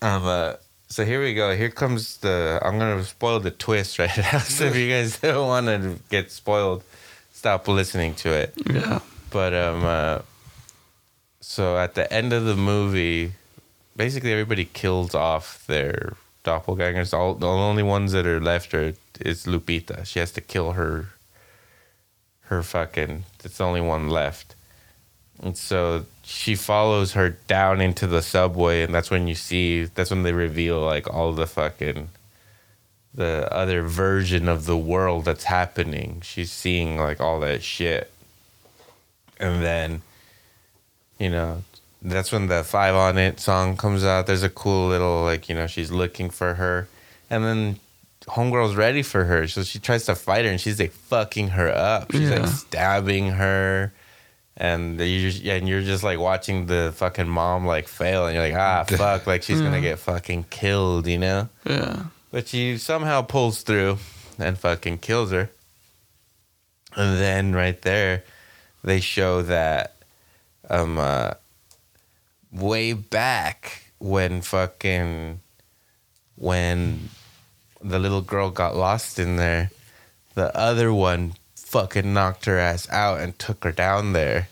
[0.00, 0.24] Um.
[0.24, 0.54] Uh,
[0.92, 1.56] so here we go.
[1.56, 2.60] Here comes the.
[2.62, 4.38] I'm gonna spoil the twist right now.
[4.56, 6.84] So if you guys don't want to get spoiled,
[7.32, 8.52] stop listening to it.
[8.70, 9.00] Yeah.
[9.30, 10.18] But um, uh,
[11.40, 13.32] so at the end of the movie,
[13.96, 16.14] basically everybody kills off their
[16.44, 17.14] doppelgangers.
[17.14, 20.04] All the only ones that are left are is Lupita.
[20.04, 21.08] She has to kill her.
[22.50, 23.24] Her fucking.
[23.42, 24.54] It's the only one left.
[25.42, 26.04] And so
[26.34, 29.84] she follows her down into the subway, and that's when you see.
[29.84, 32.08] That's when they reveal like all the fucking.
[33.14, 36.22] The other version of the world that's happening.
[36.24, 38.10] She's seeing like all that shit
[39.38, 40.02] and then
[41.18, 41.62] you know
[42.00, 45.54] that's when the five on it song comes out there's a cool little like you
[45.54, 46.86] know she's looking for her
[47.28, 47.78] and then
[48.28, 51.68] homegirl's ready for her so she tries to fight her and she's like fucking her
[51.74, 52.40] up she's Yeah.
[52.40, 53.92] like stabbing her
[54.56, 58.44] and you yeah, and you're just like watching the fucking mom like fail and you're
[58.44, 62.04] like ah fuck like she's gonna get fucking killed you know Yeah.
[62.30, 63.98] but she somehow pulls through
[64.38, 65.50] and fucking kills her.
[66.94, 68.24] And then right there,
[68.84, 69.94] they show that
[70.68, 71.32] um uh,
[72.50, 75.40] way back when fucking
[76.36, 77.08] when
[77.82, 79.70] the little girl got lost in there,
[80.34, 81.34] the other one
[81.72, 84.48] fucking knocked her ass out and took her down there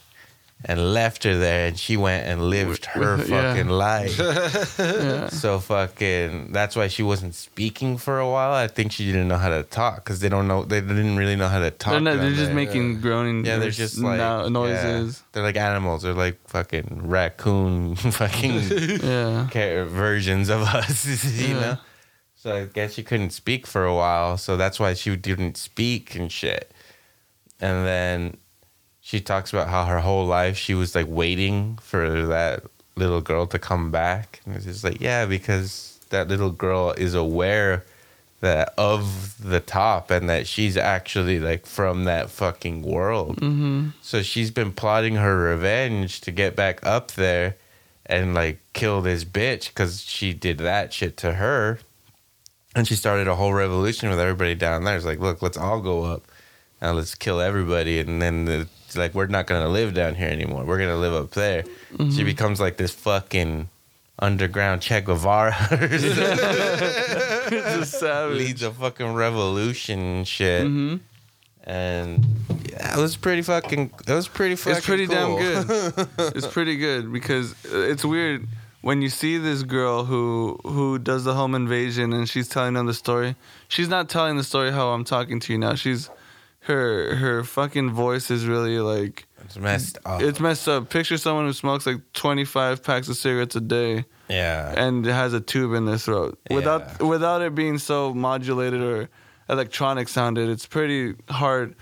[0.63, 3.25] and left her there and she went and lived her Yeah.
[3.55, 4.19] fucking life.
[4.79, 5.29] Yeah.
[5.29, 8.53] So fucking that's why she wasn't speaking for a while.
[8.53, 11.37] I think she didn't know how to talk cuz they don't know they didn't really
[11.37, 11.93] know how to talk.
[11.93, 12.55] They're, not, they're just there.
[12.55, 13.45] making groaning.
[13.45, 14.49] Yeah, they're just like no- yeah.
[14.61, 15.23] noises.
[15.33, 16.03] They're like animals.
[16.03, 18.55] They're like fucking raccoon fucking
[19.03, 19.85] Yeah.
[19.85, 21.07] versions of us,
[21.41, 21.61] you Yeah.
[21.61, 21.77] know.
[22.37, 26.15] So I guess she couldn't speak for a while, so that's why she didn't speak
[26.15, 26.71] and shit.
[27.61, 28.37] And then
[29.01, 32.63] she talks about how her whole life she was like waiting for that
[32.97, 37.15] little girl to come back, and it's just like yeah, because that little girl is
[37.15, 37.85] aware
[38.41, 43.37] that of the top and that she's actually like from that fucking world.
[43.37, 43.89] Mm-hmm.
[44.01, 47.57] So she's been plotting her revenge to get back up there
[48.07, 51.81] and like kill this bitch because she did that shit to her.
[52.75, 54.97] And she started a whole revolution with everybody down there.
[54.97, 56.23] It's like, look, let's all go up
[56.81, 58.01] and let's kill everybody.
[58.01, 60.65] And then it's like, we're not going to live down here anymore.
[60.65, 61.65] We're going to live up there.
[62.15, 63.69] She becomes like this fucking
[64.19, 65.55] underground Che Guevara.
[67.53, 70.67] It's a leads a fucking revolution and shit.
[70.67, 70.97] hmm
[71.65, 72.25] And
[72.71, 73.91] yeah, it was pretty fucking.
[74.07, 74.77] It was pretty fucking.
[74.77, 76.09] It's pretty damn good.
[76.37, 78.47] it's pretty good because it's weird
[78.83, 82.87] when you see this girl who who does the home invasion and she's telling them
[82.87, 83.35] the story.
[83.69, 85.75] She's not telling the story how I'm talking to you now.
[85.75, 86.09] She's
[86.65, 90.21] her her fucking voice is really like It's messed up.
[90.23, 90.91] it's messed up.
[90.91, 94.75] Picture someone who smokes like 25 packs of cigarettes a day yeah.
[94.77, 97.07] and has a tube in their throat without Yeah.
[97.07, 99.09] without it being so modulated or
[99.49, 100.49] electronic sounded.
[100.51, 101.75] It's pretty hard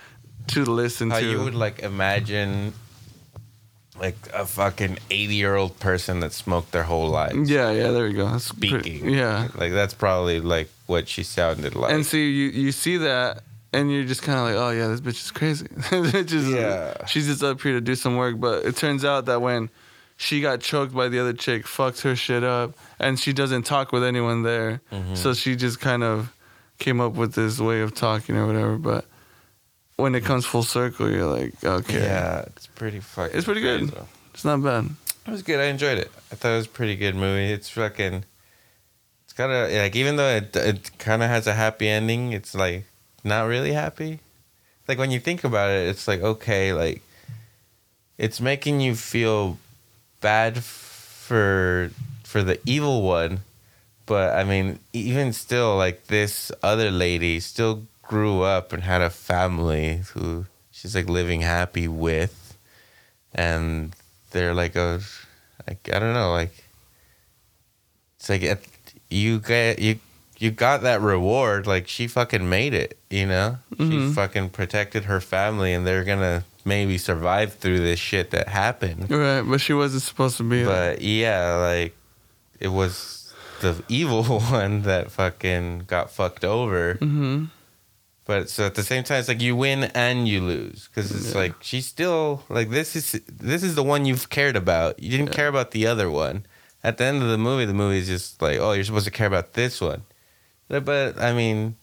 [0.48, 1.28] to listen How to.
[1.30, 2.72] you would like imagine
[4.00, 8.06] like a fucking eighty year old person that smoked their whole life yeah, yeah, there
[8.06, 8.28] you go.
[8.30, 9.10] That's pretty- speaking.
[9.10, 9.48] yeah.
[9.56, 11.92] Like that's probably like what she sounded like.
[11.92, 13.42] And see, you you see that,
[13.72, 15.66] and you're just kind of like, oh yeah, this bitch is crazy.
[15.90, 17.04] this bitch is, Yeah.
[17.06, 18.38] she's just up here to do some work.
[18.40, 19.70] But it turns out that when
[20.16, 23.92] she got choked by the other chick, fucked her shit up, and she doesn't talk
[23.92, 24.80] with anyone there.
[24.92, 25.14] Mm-hmm.
[25.14, 26.32] So she just kind of
[26.78, 28.78] came up with this way of talking or whatever.
[28.78, 29.04] But
[29.96, 33.36] when it comes full circle, you're like, okay, Yeah, it's pretty fucking.
[33.36, 33.90] It's pretty good.
[33.92, 34.06] crazy.
[34.34, 34.86] it's not bad.
[35.26, 35.60] It was good.
[35.60, 36.10] I enjoyed it.
[36.32, 37.52] I thought it was a pretty good movie.
[37.52, 38.24] It's fucking.
[39.24, 42.54] It's kind of like even though it it kind of has a happy ending, it's
[42.54, 42.84] like
[43.24, 44.20] not really happy.
[44.86, 47.02] Like when you think about it, it's like okay, like
[48.16, 49.58] it's making you feel
[50.20, 51.90] bad for
[52.24, 53.40] for the evil one,
[54.06, 59.10] but I mean, even still, like this other lady still grew up and had a
[59.10, 62.56] family who she's like living happy with,
[63.34, 63.94] and
[64.30, 65.00] they're like a
[65.66, 66.64] like I don't know, like
[68.18, 68.42] it's like
[69.10, 69.98] you get you
[70.38, 71.66] you got that reward.
[71.66, 73.58] Like she fucking made it, you know.
[73.76, 74.14] She Mhm.
[74.14, 79.10] fucking protected her family, and they're gonna maybe survive through this shit that happened.
[79.10, 80.64] Right, but she wasn't supposed to be.
[80.64, 81.96] like, But yeah, like
[82.60, 86.94] it was the evil one that fucking got fucked over.
[86.94, 87.46] hmm
[88.24, 91.32] But so at the same time, it's like you win and you lose because it's
[91.32, 91.38] Yeah.
[91.40, 95.02] like she's still like this is this is the one you've cared about.
[95.02, 95.34] You didn't Yeah.
[95.34, 96.44] care about the other one.
[96.84, 99.10] At the end of the movie, the movie is just like, oh, you're supposed to
[99.10, 100.02] care about this one.
[100.68, 101.76] But, but I mean,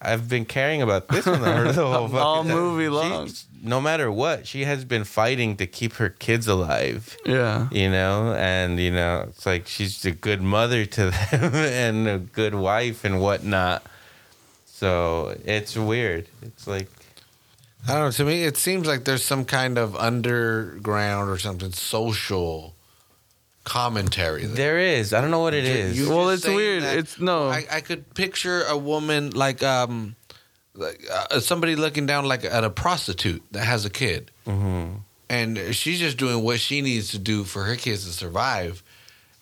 [0.00, 2.56] I've been caring about this one the whole All fucking time.
[2.58, 3.30] movie She- long.
[3.62, 7.68] no matter what, she has been fighting to keep her kids alive yeah.
[7.70, 12.18] you know and you know it's like she's a good mother to them and a
[12.18, 13.84] good wife and whatnot
[14.66, 16.88] so it's weird it's like
[17.88, 18.10] I don't know.
[18.12, 22.76] To me, it seems like there's some kind of underground or something social
[23.64, 24.44] commentary.
[24.44, 24.56] There.
[24.56, 26.82] there is i don't know what it is You Well, it's weird.
[26.82, 27.48] It's no.
[27.48, 30.16] I, I could picture a woman like um
[30.74, 34.96] like uh, somebody looking down like at a prostitute that has a kid, mm-hmm.
[35.28, 38.82] and she's just doing what she needs to do for her kids to survive.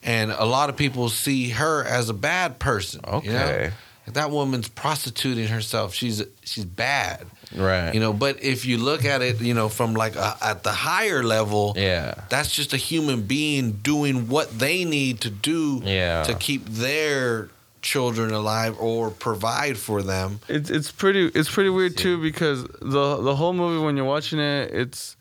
[0.03, 3.03] And a lot of people see her as a bad person.
[3.23, 3.71] you know?
[4.03, 4.07] Okay.
[4.07, 5.95] Like, that woman's prostituting herself.
[5.95, 7.27] She's she's bad.
[7.57, 10.63] right You know, but if you look at it, you know, from like a, at
[10.63, 15.81] the higher level, yeah that's just a human being doing what they need to do
[15.85, 16.23] Yeah.
[16.25, 17.49] to keep their
[17.83, 20.41] children alive or provide for them.
[20.49, 24.39] It's it's pretty it's pretty weird too because the the whole movie when you're watching
[24.39, 25.17] it it's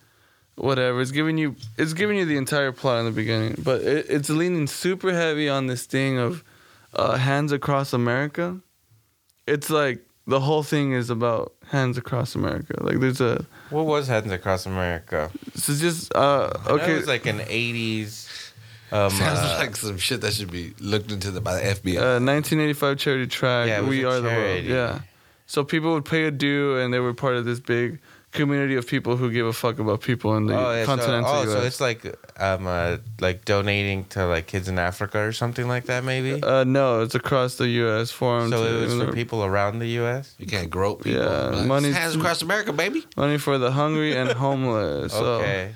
[0.55, 4.05] whatever it's giving you it's giving you the entire plot in the beginning but it,
[4.09, 6.43] it's leaning super heavy on this thing of
[6.93, 8.59] uh, hands across America.
[9.49, 12.75] It's like the whole thing is about hands across America.
[12.81, 17.07] Like there's a what was hands across america it's just uh okay okay it was
[17.07, 18.27] like an 80s
[18.91, 21.97] Um, Sounds uh, like some shit that should be looked into the, by the FBI.
[21.97, 23.67] Uh, 1985 charity track.
[23.67, 24.63] Yeah, we a are the world.
[24.63, 25.01] Yeah.
[25.45, 27.99] So people would pay a due, and they were part of this big
[28.31, 31.31] community of people who give a fuck about people in the oh, yeah, so, continental
[31.31, 31.49] oh, US.
[31.51, 32.05] so it's like
[32.39, 36.41] um, uh, like donating to like kids in Africa or something like that, maybe.
[36.43, 38.11] uh, no, it's across the U.S.
[38.11, 38.51] Formed.
[38.51, 40.35] so it was for people around the U.S.
[40.37, 41.21] you can't grope people.
[41.23, 43.03] Yeah, Like, money- hands across America, baby.
[43.17, 45.11] money for the hungry and homeless.
[45.13, 45.75] So- Okay.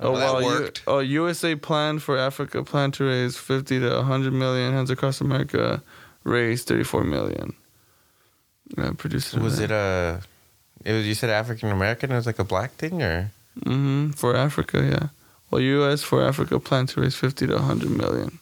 [0.00, 0.58] Oh, Well, that wow.
[0.58, 4.72] U- oh, USA plan for Africa plan to raise 50 to 100 million.
[4.72, 5.82] Hands across America
[6.24, 7.54] raised 34 million.
[8.76, 10.22] Yeah, produced Was it a?
[10.84, 12.10] It was you said African American.
[12.12, 13.30] It was like a black thing, or
[13.60, 14.10] Mm-hmm.
[14.12, 15.08] For Africa, yeah.
[15.50, 16.02] Well, U.S.
[16.02, 18.38] for Africa plan to raise 50 to 100 million.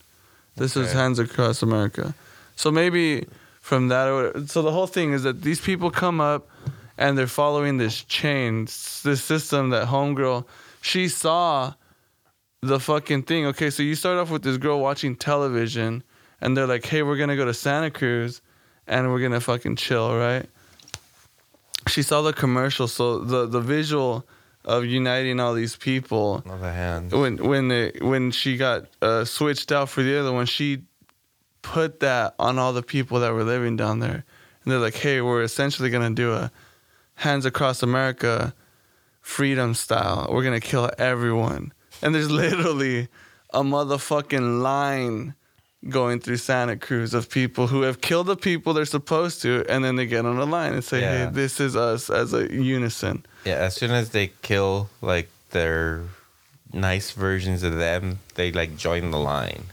[0.56, 2.14] This is hands across America.
[2.54, 3.26] So maybe
[3.60, 6.48] from that, so the whole thing is that these people come up
[6.98, 10.44] and they're following this chain, this system that homegirl,
[10.82, 11.72] she saw
[12.62, 13.46] the fucking thing.
[13.46, 16.02] Okay, so you start off with this girl watching television
[16.40, 18.40] and they're like, hey, we're to go to Santa Cruz
[18.86, 20.46] and we're to fucking chill, right?
[21.88, 24.26] She saw the commercial, so the, the visual
[24.64, 27.12] of uniting all these people on the hand.
[27.12, 30.82] when when it, when she got uh, switched out for the other one, she
[31.62, 34.24] put that on all the people that were living down there,
[34.62, 36.50] and they're like, "Hey, we're essentially gonna do a
[37.14, 38.54] hands across America,
[39.20, 40.28] freedom style.
[40.30, 41.72] We're gonna kill everyone."
[42.02, 43.08] And there's literally
[43.52, 45.34] a motherfucking line
[45.88, 49.82] going through Santa Cruz of people who have killed the people they're supposed to, and
[49.84, 51.26] then they get on the line and say, Yeah.
[51.26, 56.02] "Hey, this is us as a unison." Yeah, as soon as they kill like their
[56.72, 59.64] nice versions of them, they like join the line.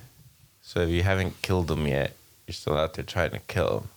[0.63, 2.15] So if you haven't killed them yet,
[2.47, 3.89] you're still out there trying to kill them.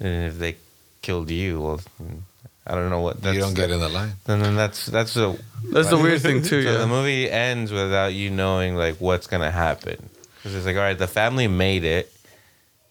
[0.00, 0.56] And if they
[1.02, 1.80] killed you, well,
[2.66, 3.20] I don't know what.
[3.22, 4.12] That's, you don't get in the line.
[4.26, 5.36] And then that's that's a
[5.72, 6.62] That's the weird thing too.
[6.62, 6.78] so Yeah.
[6.78, 10.10] the movie ends without you knowing like what's gonna happen
[10.44, 12.12] because it's like all right, the family made it,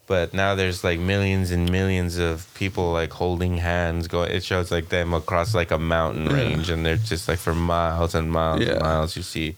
[0.07, 4.07] but now there's like millions and millions of people like holding hands.
[4.07, 6.33] Going, it shows like them across like a mountain Yeah.
[6.33, 8.71] range, and they're just like for miles and miles Yeah.
[8.73, 9.15] and miles.
[9.15, 9.49] You see,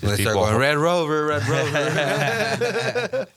[0.00, 3.26] And just they start people going, Red Rover, Red Rover.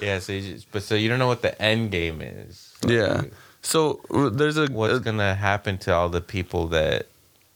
[0.00, 2.74] Yeah, so you just, but so you don't know what the end game is.
[2.82, 3.22] Like, Yeah.
[3.62, 7.06] So uh, there's a, what's a- gonna happen to all the people that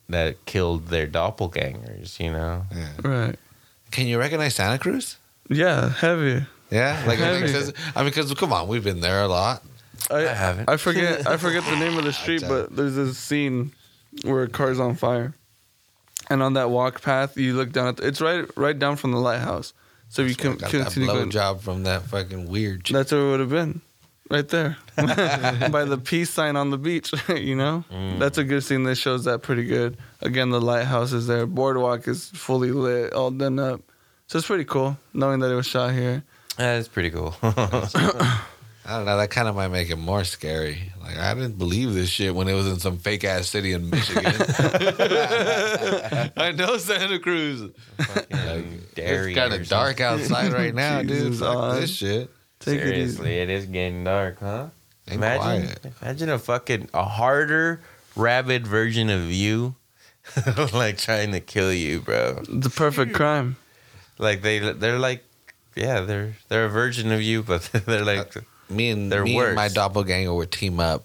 [0.08, 2.20] that killed their doppelgangers?
[2.20, 2.64] You know.
[2.74, 2.88] Yeah.
[3.02, 3.36] right.
[3.90, 5.16] Can you recognize Santa Cruz?
[5.48, 6.46] Yeah, heavy.
[6.70, 7.46] Yeah, like Heavy.
[7.46, 9.62] because I mean, because come on, we've been there a lot.
[10.10, 10.68] I, I haven't.
[10.68, 11.26] I forget.
[11.26, 13.72] I forget the name of the street, but there's this scene
[14.24, 15.34] where a car's on fire,
[16.30, 17.96] and on that walk path, you look down at.
[17.98, 19.72] The, it's right, right down from the lighthouse.
[20.10, 21.30] So if you can Got that continue blow going.
[21.30, 22.84] job from that fucking weird.
[22.84, 22.94] Chick.
[22.94, 23.80] That's where it would have been,
[24.30, 27.12] right there, by the peace sign on the beach.
[27.28, 28.18] you know, Mm.
[28.18, 29.96] that's a good scene that shows that pretty good.
[30.22, 31.46] Again, the lighthouse is there.
[31.46, 33.80] Boardwalk is fully lit, all done up.
[34.28, 36.22] So it's pretty cool knowing that it was shot here.
[36.58, 37.34] That's pretty cool.
[37.42, 37.90] I
[38.84, 39.16] don't know.
[39.16, 40.92] That kind of might make it more scary.
[41.00, 43.88] Like I didn't believe this shit when it was in some fake ass city in
[43.88, 44.24] Michigan.
[46.36, 47.70] I know Santa Cruz.
[47.96, 51.08] Fucking it's kind of dark outside right now, dude.
[51.08, 51.80] Jesus, Fuck on.
[51.80, 52.30] this shit.
[52.60, 52.84] Take it.
[52.84, 54.68] Seriously, it is getting dark, huh?
[55.06, 55.94] Ain't imagine, quiet.
[56.02, 57.80] imagine a fucking a harder,
[58.14, 59.74] rabid version of you,
[60.74, 62.42] like trying to kill you, bro.
[62.46, 63.56] The perfect crime.
[64.18, 65.24] Like they, they're like,
[65.76, 69.38] yeah, they're they're a version of you, but they're like, uh, Me and They're me
[69.38, 71.04] and my doppelganger would team up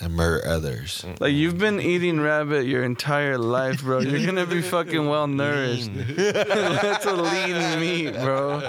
[0.00, 1.04] and murder others.
[1.20, 4.00] Like you've been eating rabbit your entire life, bro.
[4.00, 5.90] You're gonna be fucking well nourished.
[6.16, 8.60] That's a lean meat, bro.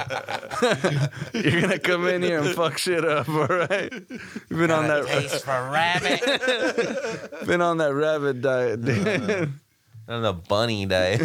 [1.33, 3.91] You're gonna come in here and fuck shit up, all right?
[3.91, 6.21] You've been on that taste for rabbit
[7.47, 9.07] been on that rabbit diet, dude.
[9.07, 9.45] Uh-huh.
[10.07, 11.21] On the bunny diet,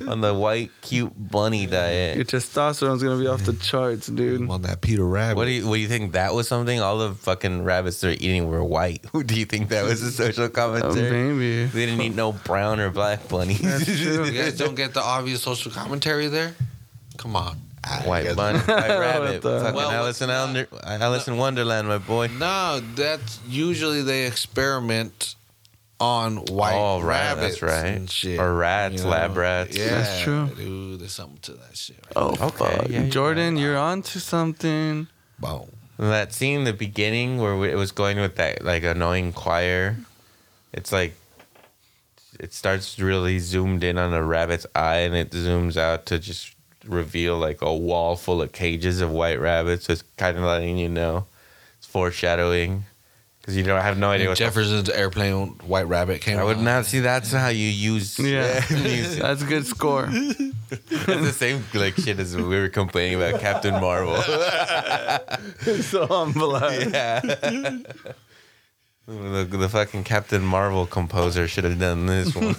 [0.08, 2.16] on the white cute bunny diet.
[2.16, 4.48] Your testosterone's gonna be off the charts, dude.
[4.50, 5.36] On that Peter Rabbit.
[5.36, 6.80] What do you what do you think that was something?
[6.80, 9.04] All the fucking rabbits they're eating were white.
[9.12, 11.08] Who do you think that was a social Oh, commentary?
[11.08, 11.64] Uh, maybe.
[11.66, 13.60] They didn't eat no brown or black bunnies.
[13.62, 16.54] you guys don't get the obvious social commentary there?
[17.16, 17.56] Come on.
[17.84, 21.98] Ah, white bunny, white rabbit, the- fucking Well, Alice in Under, Alice in Wonderland, my
[21.98, 22.26] boy.
[22.26, 25.36] No, that's usually they experiment
[26.00, 27.86] on white Oh, right, rabbits that's right.
[27.86, 28.38] and shit.
[28.38, 29.76] Or rats, lab rats.
[29.76, 30.48] Yeah, That's true.
[30.56, 31.96] Dude, there's something to that shit.
[32.06, 32.12] Right?
[32.16, 32.88] Oh Okay, fuck.
[32.88, 33.08] yeah, yeah.
[33.08, 35.08] Jordan, you're on to something.
[35.38, 35.70] Boom.
[35.98, 39.96] That scene in the beginning where it was going with that like annoying choir,
[40.72, 41.14] it's like
[42.38, 46.54] it starts really zoomed in on a rabbit's eye and it zooms out to just
[46.86, 49.86] reveal like a wall full of cages of white rabbits.
[49.86, 51.26] So it's kind of letting you know
[51.78, 52.84] it's foreshadowing
[53.48, 54.36] because you don't have no idea what.
[54.36, 56.38] the- Jefferson's airplane, White Rabbit came.
[56.38, 56.64] I would on.
[56.64, 57.00] not see.
[57.00, 58.62] That's how you use Yeah.
[58.70, 59.22] music.
[59.22, 60.02] That's a good score.
[60.68, 64.20] That's the same like shit as we were complaining about Captain Marvel.
[65.80, 66.52] so humble.
[66.60, 67.20] yeah.
[69.06, 72.54] The, the fucking Captain Marvel composer should have done this one.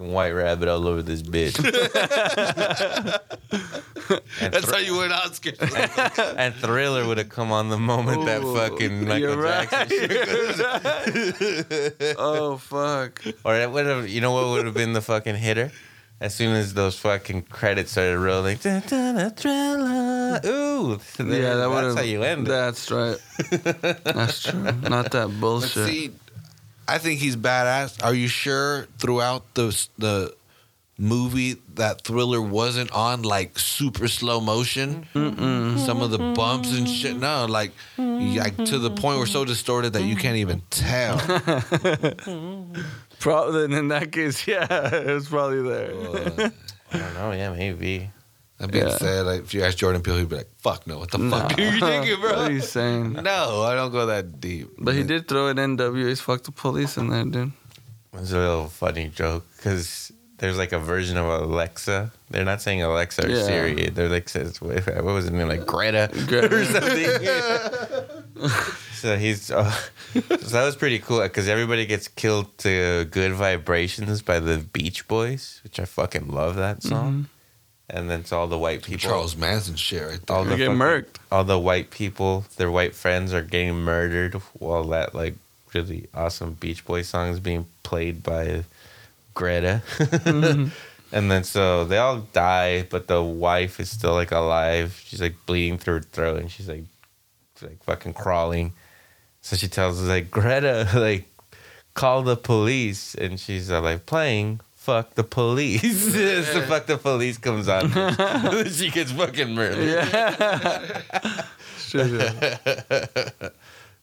[0.00, 1.58] Fucking white rabbit all over this bitch.
[4.40, 5.52] and, That's how you went win Oscar.
[6.36, 9.70] and Thriller would have come on the moment that Ooh, fucking Michael you're right.
[9.70, 10.10] Jackson.
[12.18, 13.22] Oh fuck.
[13.44, 15.70] Or it would have, you know what would have been the fucking hitter?
[16.20, 20.40] As soon as those fucking credits started rolling, dun, dun, dun, Thriller.
[20.44, 22.50] Ooh, Yeah, that would that's how you end it.
[22.50, 23.16] That's right.
[24.04, 24.60] That's true.
[24.60, 25.88] Not that bullshit.
[25.88, 26.10] see,
[26.90, 28.02] I think he's badass.
[28.02, 30.34] Are you sure throughout the the
[30.98, 35.06] movie that Thriller wasn't on like super slow motion?
[35.14, 37.16] Some of the bumps and shit.
[37.16, 41.18] No, like, like to the point where so distorted that you can't even tell.
[43.20, 45.92] Probably in that case, yeah, it was probably there.
[45.94, 46.50] Uh,
[46.92, 47.32] I don't know.
[47.32, 48.10] Yeah, maybe.
[48.60, 48.96] That being Yeah.
[48.98, 51.58] said, like, if you ask Jordan Peele, he'd be like, "Fuck no, what the fuck
[51.58, 53.14] are you thinking, bro?" What are you saying?
[53.14, 54.70] No, I don't go that deep.
[54.78, 57.52] But he did throw an NWA's fuck the police in there, dude.
[58.14, 62.10] It's a little funny joke because there's like a version of Alexa.
[62.30, 63.42] They're not saying Alexa or Yeah.
[63.44, 63.88] Siri.
[63.90, 66.54] They're like says what what was it name like Greta, Greta.
[66.60, 67.10] or something.
[68.94, 69.70] so he's uh,
[70.12, 75.06] so that was pretty cool because everybody gets killed to "Good Vibrations" by the Beach
[75.08, 77.28] Boys, which I fucking love that song.
[77.92, 80.36] And then it's all the white people, Charles Manson shit right there.
[80.36, 81.16] all They the get fucking- murked.
[81.32, 85.34] all the white people, their white friends are getting murdered while that like
[85.74, 88.64] really awesome Beach Boy song is being played by
[89.34, 89.82] Greta.
[90.24, 95.00] and then so they all die, but the wife is still like alive.
[95.04, 96.84] She's like bleeding through her throat and she's like
[97.62, 98.72] like fucking crawling.
[99.42, 101.26] So she tells us like Greta, like
[101.94, 104.60] call the police, and she's uh, like playing.
[104.80, 106.14] Fuck the police.
[106.52, 107.90] so fuck the police comes on.
[108.70, 109.86] she gets fucking murdered.
[109.86, 111.44] Yeah.
[111.76, 113.54] Straight up.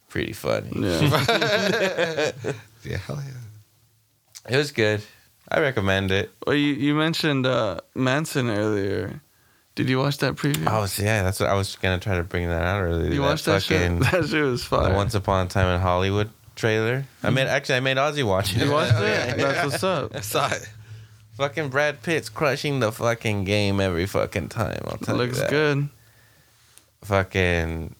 [0.07, 0.69] Pretty funny.
[0.75, 2.31] Yeah.
[2.83, 4.53] yeah, hell yeah.
[4.53, 5.01] It was good.
[5.49, 6.29] I recommend it.
[6.45, 9.19] Well, you, you mentioned uh, Manson earlier.
[9.73, 10.67] Did you watch that preview?
[10.67, 13.11] Oh, yeah, that's what I was gonna try to bring that out earlier.
[13.11, 13.99] you watched that shit?
[13.99, 14.93] That shit was the fire.
[14.93, 17.05] Once Upon a Time in Hollywood trailer.
[17.23, 18.65] I made actually I made Ozzy watch it.
[18.65, 19.37] you watched it?
[19.37, 20.11] That's what's up.
[20.15, 20.69] I saw it.
[21.35, 24.81] fucking Brad Pitt's crushing the fucking game every fucking time.
[24.87, 25.49] I'll tell Looks you that.
[25.49, 25.89] good.
[27.03, 27.95] Fucking.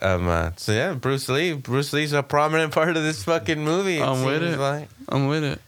[0.00, 1.52] Um, uh, so yeah, Bruce Lee.
[1.54, 3.98] Bruce Lee's a prominent part of this fucking movie.
[3.98, 4.58] it I'm with seems it.
[4.60, 4.88] Like.
[5.08, 5.60] I'm with it.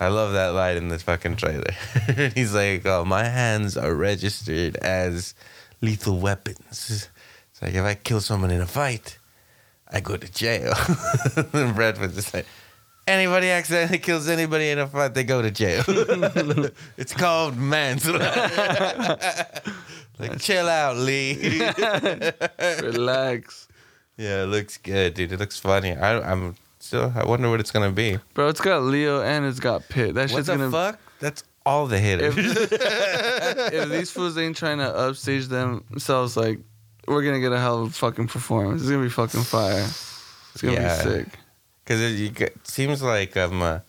[0.00, 1.70] I love that line in this fucking trailer.
[2.34, 5.34] He's like, "Oh, my hands are registered as
[5.80, 7.08] lethal weapons.
[7.52, 9.18] It's like if I kill someone in a fight,
[9.94, 10.74] I go to jail."
[11.52, 12.46] and Brad just like,
[13.06, 15.84] "Anybody accidentally kills anybody in a fight, they go to jail.
[16.98, 18.26] it's called manslaughter."
[20.18, 21.60] like, chill out, Lee.
[22.82, 23.68] Relax.
[24.16, 25.32] yeah, it looks good, dude.
[25.32, 25.96] It looks funny.
[25.96, 27.12] I, I'm still.
[27.14, 28.18] I wonder what it's gonna be.
[28.34, 30.14] Bro, it's got Leo and it's got Pitt.
[30.14, 30.98] That What shit's gonna fuck?
[31.20, 32.36] That's all the hitters.
[32.36, 36.58] if, if these fools ain't trying to upstage themselves, like
[37.06, 38.82] we're gonna get a hell of a fucking performance.
[38.82, 39.84] It's gonna be fucking fire.
[40.52, 41.02] It's gonna Yeah.
[41.04, 41.26] be sick.
[41.84, 43.80] Because it, get- seems like um, uh,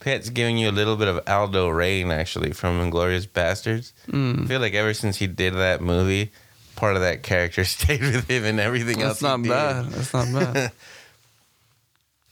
[0.00, 3.92] Pitt's giving you a little bit of Aldo Raine actually from Inglourious Basterds.
[4.08, 4.48] I Mm.
[4.48, 6.32] feel like ever since he did that movie,
[6.76, 9.20] part of that character stayed with him and everything else.
[9.20, 9.90] That's not bad.
[9.92, 10.72] That's not bad.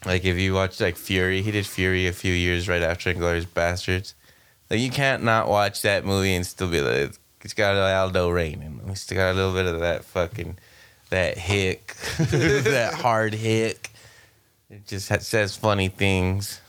[0.05, 3.47] Like if you watch like Fury, he did Fury a few years right after Inglourious
[3.47, 4.15] Basterds.
[4.69, 7.13] Like you can't not watch that movie and still be like,
[7.45, 8.81] it's got Aldo Raine in him.
[8.89, 10.59] It's got a little bit of that fucking
[11.11, 13.91] that hick, that hard hick.
[14.71, 16.61] It just ha- says funny things.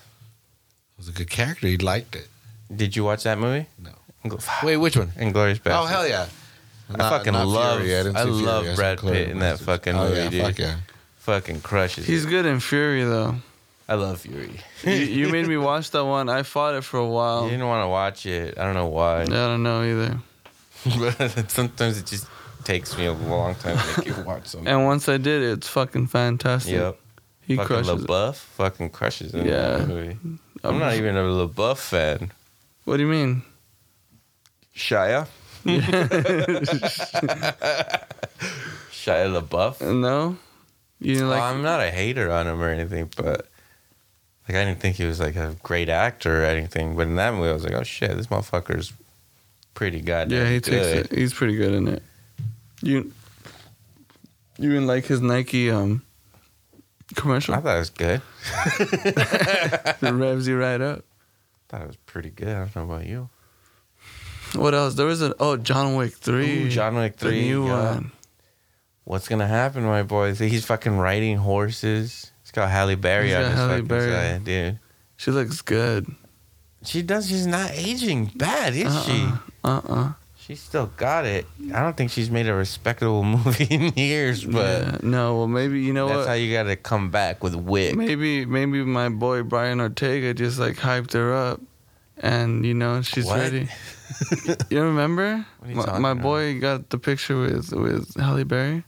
[0.95, 1.67] It was a good character.
[1.67, 2.27] He liked it.
[2.75, 3.67] Did you watch that movie?
[3.81, 3.91] No.
[4.25, 5.07] Ingl- Wait, which one?
[5.17, 5.89] Inglourious Oh Basterds.
[5.89, 6.27] hell yeah!
[6.95, 8.43] I fucking love- didn't I see Fury.
[8.45, 9.63] love saw Brad Inglourious Pitt in that Basterds.
[9.65, 10.41] fucking oh, movie, yeah, dude.
[10.45, 10.75] Fuck yeah!
[11.19, 12.05] Fucking crushes.
[12.05, 13.35] He's good in Fury though.
[13.87, 14.59] I love Fury.
[14.83, 16.29] You, you made me watch that one.
[16.29, 17.43] I fought it for a while.
[17.45, 18.57] You didn't want to watch it.
[18.57, 19.21] I don't know why.
[19.21, 20.19] I don't know either.
[20.97, 22.27] But sometimes it just
[22.63, 24.67] takes me a long time to make you watch something.
[24.67, 26.73] And once I did it's fucking fantastic.
[26.73, 26.99] Yep.
[27.45, 28.07] He fucking crushes it.
[28.09, 29.77] LaBeouf fucking crushes in Yeah.
[29.77, 30.17] that movie.
[30.63, 32.31] I'm not even a LaBeouf fan.
[32.85, 33.43] What do you mean?
[34.75, 35.27] Shia?
[38.91, 39.81] Shia LaBeouf?
[39.81, 40.37] No,
[40.99, 41.41] you like.
[41.41, 43.47] I'm not a hater on him or anything, but
[44.47, 46.95] like I didn't think he was like a great actor or anything.
[46.95, 48.93] But in that movie, I was like, oh shit, this motherfucker's
[49.73, 50.63] pretty goddamn yeah, he good.
[50.63, 51.17] takes it.
[51.17, 52.03] He's pretty good in it.
[52.81, 53.11] You,
[54.57, 56.03] you didn't like his Nike um,
[57.15, 57.55] commercial.
[57.55, 58.21] I thought it was good.
[58.79, 61.05] it revs you right up.
[61.69, 62.49] thought it was pretty good.
[62.49, 63.29] I don't know about you.
[64.55, 64.93] What else?
[64.95, 66.65] There was an oh John Wick three.
[66.65, 67.31] Ooh, John Wick three.
[67.31, 67.93] the 3, new yeah.
[67.93, 68.11] one.
[69.05, 70.33] What's gonna happen, my boy?
[70.35, 72.31] He's fucking riding horses.
[72.41, 74.11] He's got Halle Berry He's on his Halle fucking Berry.
[74.11, 74.79] side, dude.
[75.17, 76.07] She looks good.
[76.85, 77.27] She does.
[77.29, 79.27] She's not aging bad, is she?
[79.63, 81.45] Uh uh She still got it.
[81.73, 84.97] I don't think she's made a respectable movie in years, but yeah.
[85.01, 86.27] No, well maybe you know that's what?
[86.27, 87.95] how you gotta come back with Wick.
[87.95, 91.61] Maybe maybe my boy Brian Ortega just like hyped her up,
[92.17, 93.39] and you know she's What?
[93.39, 93.69] ready.
[94.69, 95.45] you remember?
[95.65, 98.83] You my, my boy got the picture with with Halle Berry,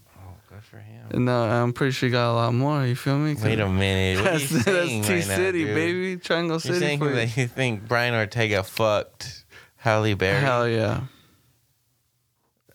[1.10, 1.28] Good for him.
[1.28, 2.86] and uh, I'm pretty sure he got a lot more.
[2.86, 3.36] You feel me?
[3.36, 4.18] Wait a minute.
[4.24, 5.76] What are That's, you saying that's T right City, dude?
[5.76, 6.18] baby.
[6.18, 7.16] Triangle You're City saying for you.
[7.16, 9.46] that you think Brian Ortega fucked
[9.78, 10.42] Halle Berry?
[10.42, 11.02] Hell yeah.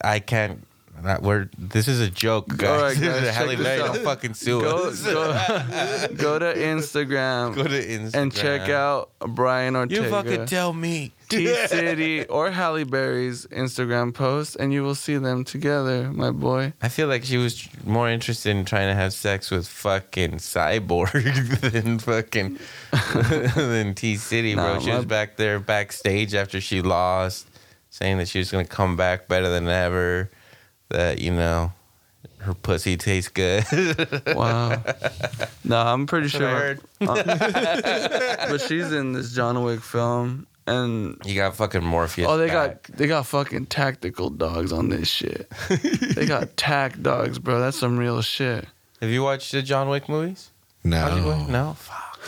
[0.03, 0.67] I can't.
[1.03, 2.69] Not, we're, this is a joke, guys.
[2.71, 3.95] All right, guys, Halle this Berry out.
[3.95, 5.03] don't fucking sue Go, us.
[5.05, 5.33] go,
[6.17, 10.03] go to Instagram Go to Instagram and check out Brian Ortega.
[10.03, 11.13] You fucking tell me.
[11.29, 16.73] T City or Halle Berry's Instagram post, and you will see them together, my boy.
[16.83, 21.61] I feel like she was more interested in trying to have sex with fucking Cyborg
[21.73, 22.59] than fucking
[23.55, 24.75] than T City, bro.
[24.75, 27.47] Nah, she was back there backstage after she lost,
[27.91, 30.31] saying that she was gonna come back better than ever.
[30.91, 31.73] That you know,
[32.39, 33.65] her pussy tastes good.
[34.27, 34.83] Wow.
[35.65, 36.49] no, I'm pretty That's sure.
[36.49, 36.81] heard.
[37.01, 37.17] Uh,
[38.51, 42.27] but she's in this John Wick film, and You got fucking Morpheus.
[42.29, 42.83] oh, they back.
[42.89, 45.49] got they got fucking tactical dogs on this shit.
[46.15, 47.59] they got tack dogs, bro.
[47.61, 48.67] That's some real shit.
[49.01, 50.51] Have you watched the John Wick movies?
[50.85, 51.75] How'd No, like- no.
[51.79, 52.19] Fuck.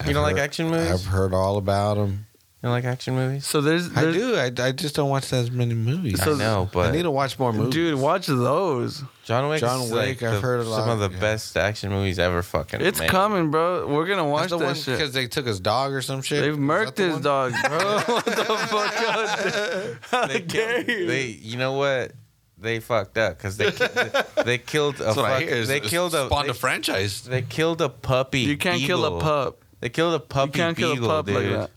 [0.00, 0.90] I've You don't like action movies?
[0.90, 2.26] I've heard all about them.
[2.64, 3.46] You like action movies?
[3.46, 4.36] So there's, I there's do.
[4.36, 6.18] I, I just don't watch as many movies.
[6.26, 7.74] I know, but I need to watch more movies.
[7.74, 9.02] dude, watch those.
[9.24, 9.60] John Wick.
[9.60, 11.20] John is Wick, like I've the- heard a some of the yeah.
[11.20, 12.42] best action movies ever.
[12.42, 12.80] Fucking.
[12.80, 13.10] It's made.
[13.10, 13.86] coming, bro.
[13.86, 14.96] We're gonna watch That's the that one shit.
[14.96, 16.40] because they took his dog or some shit.
[16.40, 17.22] They've Is murked the his one?
[17.22, 17.78] dog, bro.
[18.14, 20.10] what the fuck?
[20.10, 20.88] How They dare killed.
[21.00, 21.06] you?
[21.06, 21.26] They.
[21.26, 22.12] You know what?
[22.56, 23.70] They fucked up because they
[24.44, 25.56] they killed a That's what I fuck, hear.
[25.58, 27.22] is they it's killed a spawned they, a franchise.
[27.24, 28.40] they killed a puppy.
[28.40, 29.20] You can't kill a beagle.
[29.20, 29.64] pup.
[29.80, 30.58] They killed a puppy.
[30.58, 31.34] You can't kill a beagle, pup dude.
[31.34, 31.70] like that.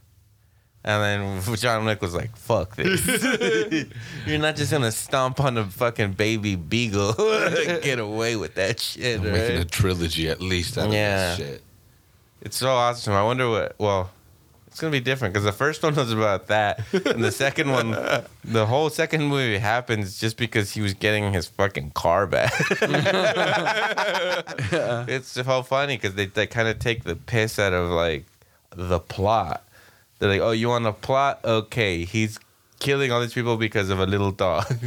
[0.84, 3.06] And then John Wick was like, "Fuck this!
[4.26, 7.14] You're not just gonna stomp on a fucking baby beagle.
[7.84, 9.34] Get away with that shit, I'm right?
[9.34, 10.78] making a trilogy at least.
[10.78, 11.36] Out of Yeah.
[11.36, 11.64] this shit.
[12.42, 13.14] It's so awesome.
[13.14, 13.76] I wonder what.
[13.80, 14.12] Well,
[14.68, 17.92] it's gonna be different because the first one was about that, and the second one,
[18.46, 22.54] the whole second movie happens just because he was getting his fucking car back.
[25.10, 28.26] It's so funny because they they kind of take the piss out of like
[28.76, 29.64] the plot.
[30.20, 31.42] They're like, "Oh, you want a plot?
[31.46, 32.40] Okay, he's
[32.80, 34.66] killing all these people because of a little dog."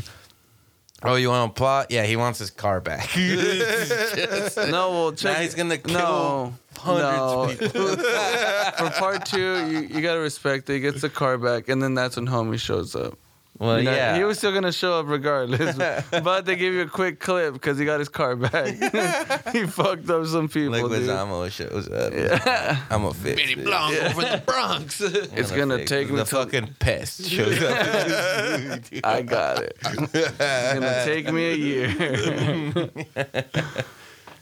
[1.02, 1.86] Oh, you want a plot?
[1.90, 3.09] Yeah, he wants his car back.
[3.15, 5.32] Just- No, well, check.
[5.35, 7.69] Now he's gonna kill no, hundreds no.
[7.73, 7.97] people.
[7.97, 10.74] For part two, you, you gotta respect it.
[10.74, 13.16] He gets the car back, and then that's when homie shows up.
[13.60, 14.16] Well, You know, yeah.
[14.16, 15.76] he was still gonna show up regardless,
[16.10, 18.68] but they gave you a quick clip because he got his car back.
[19.52, 21.52] he fucked up some people, Like dude.
[21.52, 22.12] Shows up.
[22.90, 23.64] I'm a fix Benny it.
[23.64, 25.00] Blanc over the Bronx.
[25.02, 27.78] It's gonna fix take me The till- fucking pest shows up.
[27.80, 29.04] in this movie, dude.
[29.04, 29.76] I got it.
[29.82, 32.90] It's gonna take me a year.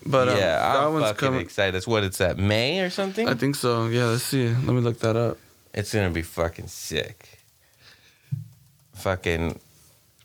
[0.06, 1.40] but um, yeah, that I'm one's fucking coming.
[1.40, 1.74] excited.
[1.74, 3.28] It's what it's at May or something.
[3.28, 3.86] I think so.
[3.88, 4.48] Yeah, let's see.
[4.48, 5.38] Let me look that up.
[5.74, 7.38] it's gonna be fucking sick.
[8.98, 9.60] Fucking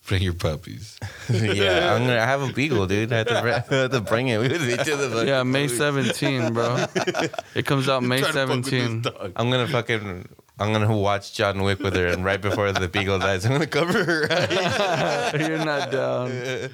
[0.05, 0.99] Bring your puppies.
[1.29, 3.13] yeah, I'm gonna I have a beagle, dude.
[3.13, 5.09] I have to, br- I have to bring it with me to the.
[5.09, 5.77] fucking Yeah, May movie.
[5.77, 6.85] 17, bro.
[7.55, 9.05] It comes out May 17.
[9.37, 10.27] I'm gonna fucking.
[10.59, 13.65] I'm gonna watch John Wick with her, and right before the beagle dies, I'm gonna
[13.65, 15.47] cover her eyes.
[15.47, 16.69] You're not down.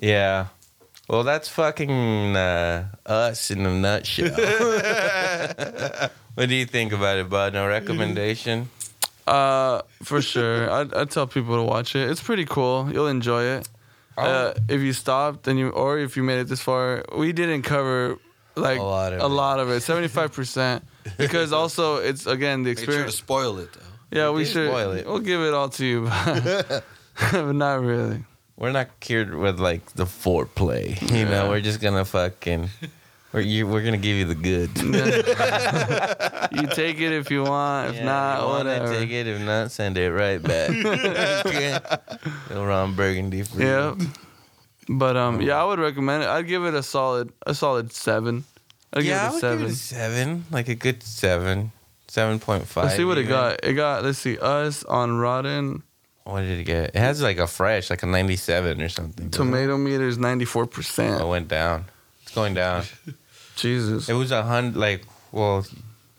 [0.00, 0.46] Yeah.
[1.08, 4.28] Well, that's fucking uh, us in a nutshell.
[6.34, 7.54] what do you think about it, bud?
[7.54, 8.68] No recommendation?
[9.26, 10.70] Uh, for sure.
[10.70, 12.10] I'd, I'd tell people to watch it.
[12.10, 12.90] It's pretty cool.
[12.92, 13.68] You'll enjoy it.
[14.18, 14.22] Oh.
[14.22, 17.62] Uh, if you stopped and you, or if you made it this far, we didn't
[17.62, 18.18] cover
[18.56, 19.28] like A lot of a it.
[19.28, 20.82] lot of it, seventy five percent.
[21.16, 23.80] Because also it's again the Make sure to spoil it though.
[24.10, 24.68] Yeah, we did should.
[24.68, 25.06] spoil it.
[25.06, 26.84] We'll give it all to you, but,
[27.32, 28.24] but not really.
[28.58, 31.00] We're not cured with like the foreplay.
[31.16, 32.68] You know, we're just gonna fucking.
[33.32, 34.70] We're you, we're gonna give you the good.
[36.50, 37.90] You take it if you want.
[37.90, 38.92] If Yeah, not, you whatever.
[38.98, 39.26] Take it.
[39.26, 40.70] If not, send it right back.
[42.48, 43.94] Little Ron Burgundy for Yeah.
[43.98, 44.06] you.
[44.88, 46.28] But um, yeah, I would recommend it.
[46.30, 48.44] I'd give it a solid, a solid seven.
[48.94, 49.64] I'd yeah, give it a give seven.
[49.66, 51.70] it a seven, like a good seven,
[52.08, 52.84] seven point five.
[52.84, 53.62] Let's see what it got.
[53.62, 54.02] It got.
[54.04, 54.38] Let's see.
[54.38, 55.82] Us on Rotten.
[56.28, 56.90] What did it get?
[56.94, 59.30] It has like a fresh, like a 97 or something.
[59.30, 61.26] Tomato meter is 94% It percent.
[61.26, 61.86] went down.
[62.22, 62.84] It's going down.
[63.56, 64.08] Jesus.
[64.08, 64.76] It was a hundred.
[64.76, 65.64] Like, well,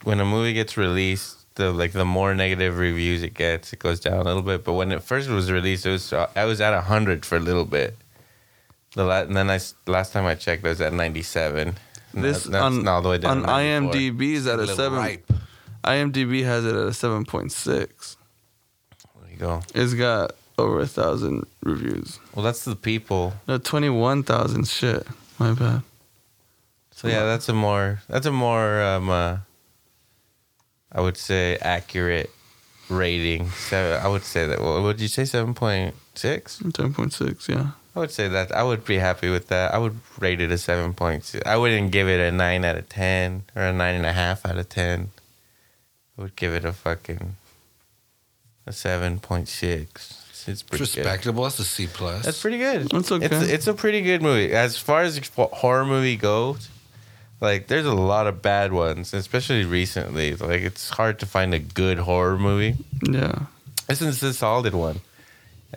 [0.04, 4.00] when a movie gets released, the like the more negative reviews it gets, it goes
[4.00, 4.64] down a little bit.
[4.66, 7.66] But when it first was released, it was I was at hundred for a little
[7.66, 7.96] bit.
[8.96, 11.76] The la- and then I last time I checked, I was at ninety seven.
[12.14, 13.46] This that's on, all the way down.
[13.46, 14.98] on IMDb is at a little seven.
[14.98, 15.32] ripe.
[15.84, 18.18] IMDb has it at a seven point six.
[19.40, 19.62] There you go.
[19.74, 22.20] It's got over a thousand reviews.
[22.36, 23.34] Well, that's the people.
[23.48, 24.68] No, twenty one thousand.
[24.68, 25.08] Shit,
[25.40, 25.82] my bad.
[26.92, 29.38] So yeah, that's a more that's a more um uh,
[30.92, 32.30] I would say accurate
[32.90, 33.50] rating.
[33.52, 34.62] Seven, I would say that.
[34.62, 35.26] What would you say?
[35.26, 36.62] Seven point six.
[36.74, 37.48] Ten point six.
[37.48, 37.72] Yeah.
[37.96, 38.52] I would say that.
[38.52, 39.74] I would be happy with that.
[39.74, 41.46] I would rate it a seven point six.
[41.46, 44.46] I wouldn't give it a nine out of ten or a nine and a half
[44.46, 45.12] out of ten.
[46.18, 47.38] I would give it a fucking
[48.70, 50.16] a seven point six.
[50.30, 50.96] It's It's pretty good.
[50.98, 51.44] respectable.
[51.44, 52.24] That's a C plus.
[52.24, 52.90] That's pretty good.
[52.90, 53.26] That's okay.
[53.26, 54.52] It's it's a pretty good movie.
[54.54, 56.70] As far as horror movie goes,
[57.42, 60.36] like there's a lot of bad ones, especially recently.
[60.36, 62.78] Like it's hard to find a good horror movie.
[63.04, 63.48] Yeah.
[63.88, 65.02] This is a solid one.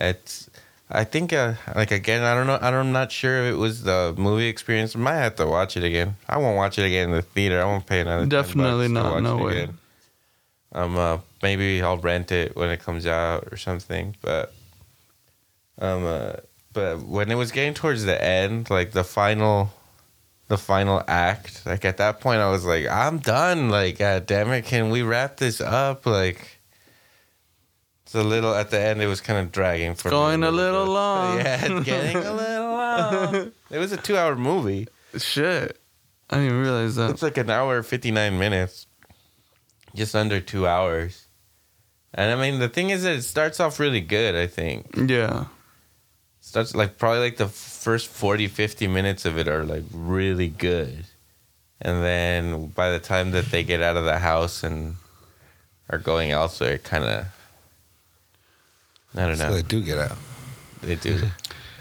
[0.00, 0.48] It's
[0.90, 3.56] I think uh, like again I don't know I don't, I'm not sure if it
[3.56, 4.94] was the movie experience.
[4.94, 6.16] I Might have to watch it again.
[6.28, 7.60] I won't watch it again in the theater.
[7.60, 8.26] I won't pay another.
[8.26, 9.62] $10 Definitely to not, watch no it way.
[9.62, 9.78] again.
[10.74, 14.16] Um, uh, maybe I'll rent it when it comes out or something.
[14.22, 14.52] But
[15.78, 16.32] um, uh,
[16.72, 19.70] but when it was getting towards the end, like the final,
[20.48, 23.68] the final act, like at that point, I was like, I'm done.
[23.68, 26.06] Like, God damn it, can we wrap this up?
[26.06, 26.60] Like,
[28.04, 29.02] it's a little at the end.
[29.02, 30.90] It was kind of dragging for me Going a little bit.
[30.92, 31.38] long.
[31.38, 33.52] Yeah, it's getting a little long.
[33.70, 34.86] It was a two-hour movie.
[35.16, 35.78] Shit.
[36.28, 37.10] I didn't realize that.
[37.10, 38.86] It's like an hour fifty nine minutes,
[39.94, 41.26] just under two hours.
[42.14, 44.34] And I mean, the thing is that it starts off really good.
[44.34, 45.46] I think Yeah.
[46.40, 51.04] starts like probably like the first 40, 50 minutes of it are like really good,
[51.80, 54.96] and then by the time that they get out of the house and
[55.88, 57.26] are going elsewhere, it kind of
[59.14, 59.54] I don't So know.
[59.54, 60.16] they do get out.
[60.82, 61.18] They do.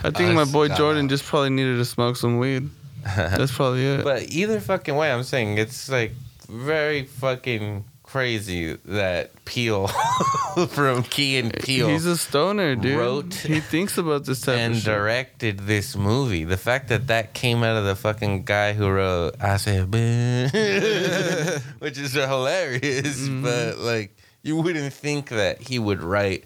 [0.03, 1.09] I think my boy Jordan out.
[1.09, 2.69] just probably needed to smoke some weed.
[3.03, 4.03] That's probably it.
[4.03, 6.13] But either fucking way, I'm saying it's like
[6.49, 9.87] very fucking crazy that Peele
[10.69, 12.97] from Key and Peele He's a stoner, dude.
[12.97, 16.43] wrote he thinks about this type and directed this movie.
[16.43, 19.85] The fact that that came out of the fucking guy who wrote I said,
[21.79, 23.43] which is hilarious, Mm-hmm.
[23.43, 26.43] but like you wouldn't think that he would write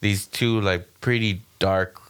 [0.00, 2.00] these two like pretty dark,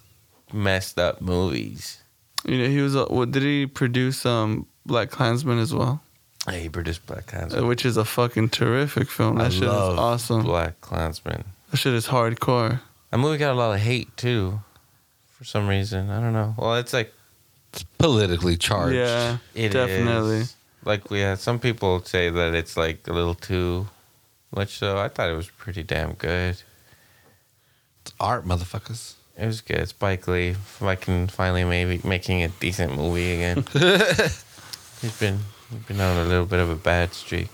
[0.52, 2.00] messed up movies.
[2.44, 2.94] You know, he was.
[2.94, 4.26] What did he produce?
[4.26, 6.02] Um, BlacKkKlansman as well,
[6.48, 7.66] Hey, he produced BlacKkKlansman.
[7.66, 9.36] which is a fucking terrific film.
[9.38, 10.44] That I shit is love awesome.
[10.44, 11.44] BlacKkKlansman.
[11.70, 12.80] That shit is hardcore.
[13.10, 14.60] That movie got a lot of hate too,
[15.32, 16.10] for some reason.
[16.10, 16.54] I don't know.
[16.58, 17.12] Well, it's like
[17.72, 18.96] It's politically charged.
[18.96, 20.38] Yeah, it definitely.
[20.38, 20.56] is.
[20.84, 23.86] Like we had some people say that it's like a little too
[24.54, 24.76] much.
[24.78, 26.60] So I thought it was pretty damn good.
[28.02, 29.14] It's art, motherfuckers.
[29.38, 29.88] It was good.
[29.88, 33.64] Spike Lee, if I can finally maybe making a decent movie again.
[35.00, 35.38] he's been
[35.70, 37.48] he's been on a little bit of a bad streak.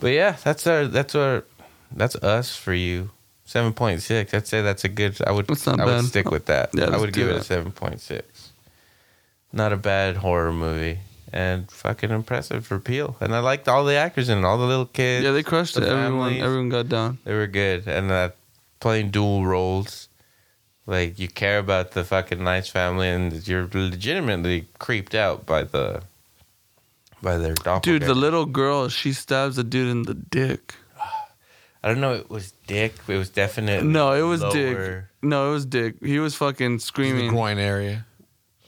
[0.00, 1.44] But yeah, that's our that's our
[1.90, 3.10] that's us for you.
[3.44, 4.34] Seven point six.
[4.34, 5.18] I'd say that's a good.
[5.26, 5.46] I would.
[5.46, 6.70] That's not I would stick with that.
[6.74, 8.52] Yeah, I would give it a seven point six.
[9.52, 10.98] Not a bad horror movie,
[11.32, 13.16] and fucking impressive for Peele.
[13.20, 15.24] And I liked all the actors in it, all the little kids.
[15.24, 15.88] Yeah, they crushed the it.
[15.88, 17.18] Everyone, everyone got down.
[17.24, 18.30] They were good, and uh,
[18.80, 20.08] playing dual roles.
[20.86, 26.02] Like you care about the fucking nice family, and you're legitimately creeped out by the
[27.22, 27.98] by their doppelganger.
[28.00, 30.74] Dude, the little girl, she stabs the dude in the dick.
[31.82, 32.14] I don't know.
[32.14, 32.94] It was Dick.
[33.06, 34.76] It was definitely No, it was Dick.
[34.76, 35.10] lower.
[35.22, 35.94] No, it was Dick.
[36.02, 37.28] He was fucking The screaming.
[37.30, 38.04] groin area.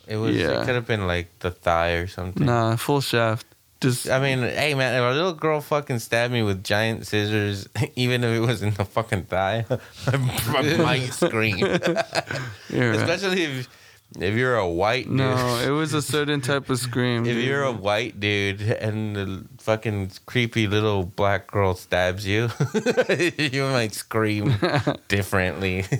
[0.06, 0.36] It was.
[0.36, 0.62] Yeah.
[0.62, 2.46] It could have been like the thigh or something.
[2.46, 3.46] Nah, full shaft.
[3.80, 7.68] Just I mean, hey man, if a little girl fucking stabbed me with giant scissors,
[7.96, 9.64] even if it was in the fucking thigh,
[10.06, 11.58] I might scream.
[11.58, 13.00] you're right.
[13.00, 13.68] Especially if
[14.18, 15.16] if you're a white dude.
[15.16, 17.24] No, it was a certain type of scream.
[17.26, 17.44] If dude.
[17.44, 22.48] you're a white dude and the fucking creepy little black girl stabs you,
[23.38, 24.56] you might scream
[25.08, 25.84] differently.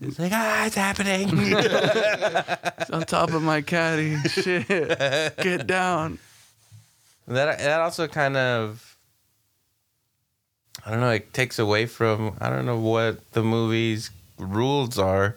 [0.00, 1.54] it's like, ah, it's happening.
[2.92, 6.18] on top of my caddy, shit, get down.
[7.28, 8.96] that that also kind of,
[10.84, 15.36] I don't know, it takes away from I don't know what the movie's rules are,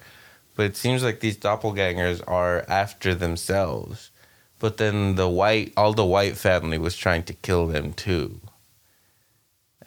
[0.56, 4.12] but it seems like these doppelgangers are after themselves.
[4.60, 8.40] But then the white, all the white family was trying to kill them too.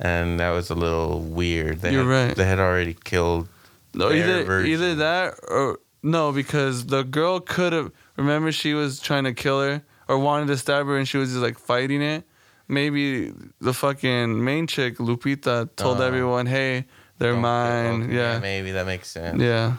[0.00, 1.80] and that was a little weird.
[1.80, 2.36] They You're had, right.
[2.36, 3.48] They had already killed.
[3.94, 4.70] No, either version.
[4.70, 7.90] either that or no, because the girl could have.
[8.16, 11.30] Remember, she was trying to kill her or wanted to stab her, and she was
[11.30, 12.24] just like fighting it.
[12.68, 16.04] Maybe the fucking main chick Lupita told Oh.
[16.04, 16.84] everyone, "Hey,
[17.18, 19.40] they're Okay, mine." okay, yeah, maybe that makes sense.
[19.40, 19.76] yeah.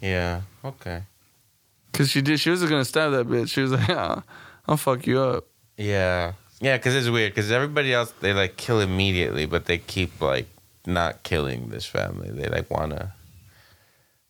[0.00, 0.42] Yeah.
[0.64, 1.02] Okay.
[1.92, 2.38] Cause she did.
[2.38, 3.50] She was gonna stab that bitch.
[3.50, 4.22] She was like, ah,
[4.68, 5.46] "I'll fuck you up."
[5.76, 6.32] Yeah.
[6.60, 7.32] Yeah, because it's weird.
[7.34, 10.46] Because everybody else they like kill immediately, but they keep like
[10.86, 12.30] not killing this family.
[12.30, 13.12] They like want to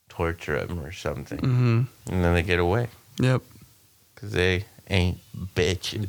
[0.09, 2.89] torture them or something, hmm and then they get away
[3.21, 3.43] Yep.
[4.15, 5.19] because they ain't
[5.55, 6.09] bitches.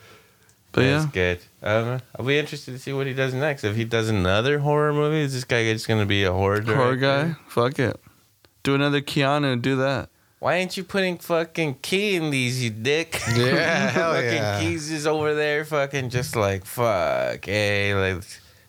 [0.79, 1.41] But That's yeah, good.
[1.61, 3.65] Um, I'll be interested to see what he does next.
[3.65, 6.77] If he does another horror movie, is this guy just gonna be a horror director?
[6.77, 7.35] horror guy.
[7.49, 8.01] Fuck it.
[8.63, 9.61] Do another Keanu.
[9.61, 10.09] Do that.
[10.39, 13.21] Why ain't you putting fucking Key in these, you dick?
[13.35, 14.61] Yeah, hell fucking yeah.
[14.61, 17.47] keys is over there, fucking just like fuck.
[17.47, 18.23] Hey, like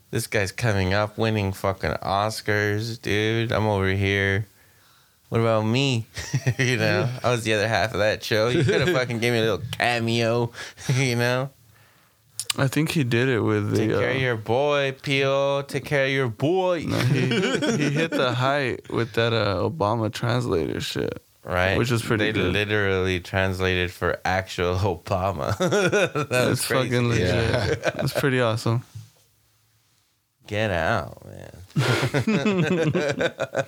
[0.09, 3.51] this guy's coming up, winning fucking Oscars, dude.
[3.51, 4.47] I'm over here.
[5.29, 6.07] What about me?
[6.57, 8.47] you know, I was the other half of that show.
[8.47, 10.51] You could have fucking gave me a little cameo.
[10.95, 11.51] you know,
[12.57, 13.77] I think he did it with the.
[13.77, 15.61] take care uh, of your boy, Pio.
[15.61, 16.83] Take care of your boy.
[16.87, 17.27] no, he,
[17.77, 21.21] he hit the height with that uh, Obama translator shit.
[21.43, 21.77] right?
[21.77, 22.51] Which is pretty They good.
[22.53, 25.55] literally translated for actual Obama.
[25.59, 27.27] that was That's fucking legit.
[27.27, 27.75] Yeah.
[27.75, 28.83] That's pretty awesome.
[30.47, 31.51] Get out, man.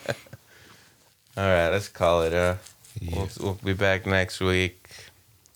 [1.38, 2.34] All right, let's call it.
[2.34, 2.56] Uh,
[3.14, 4.90] we'll, we'll be back next week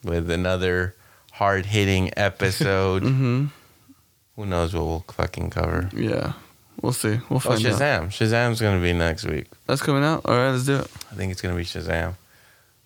[0.03, 0.95] with another
[1.35, 3.03] hard hitting episode.
[3.03, 3.45] hmm
[4.35, 5.89] Who knows what we'll fucking cover?
[5.93, 6.33] Yeah,
[6.81, 7.19] we'll see.
[7.29, 7.79] We'll Oh, find out.
[7.79, 8.07] Shazam.
[8.07, 9.47] Shazam's going to be next week.
[9.67, 10.21] That's coming out.
[10.25, 10.87] All right, let's do it.
[11.11, 12.15] I think it's going to be Shazam.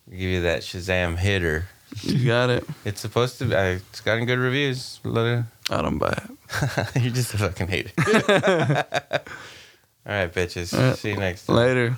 [0.08, 1.68] We'll give you that Shazam hitter.
[2.02, 2.64] You got it.
[2.86, 5.00] It's supposed to be, uh, it's gotten good reviews.
[5.04, 6.96] Let it- I don't buy it.
[7.04, 9.28] You're just fucking hate it.
[10.06, 10.74] All right, bitches.
[10.76, 10.98] All right.
[10.98, 11.56] See you next time.
[11.58, 11.98] Later.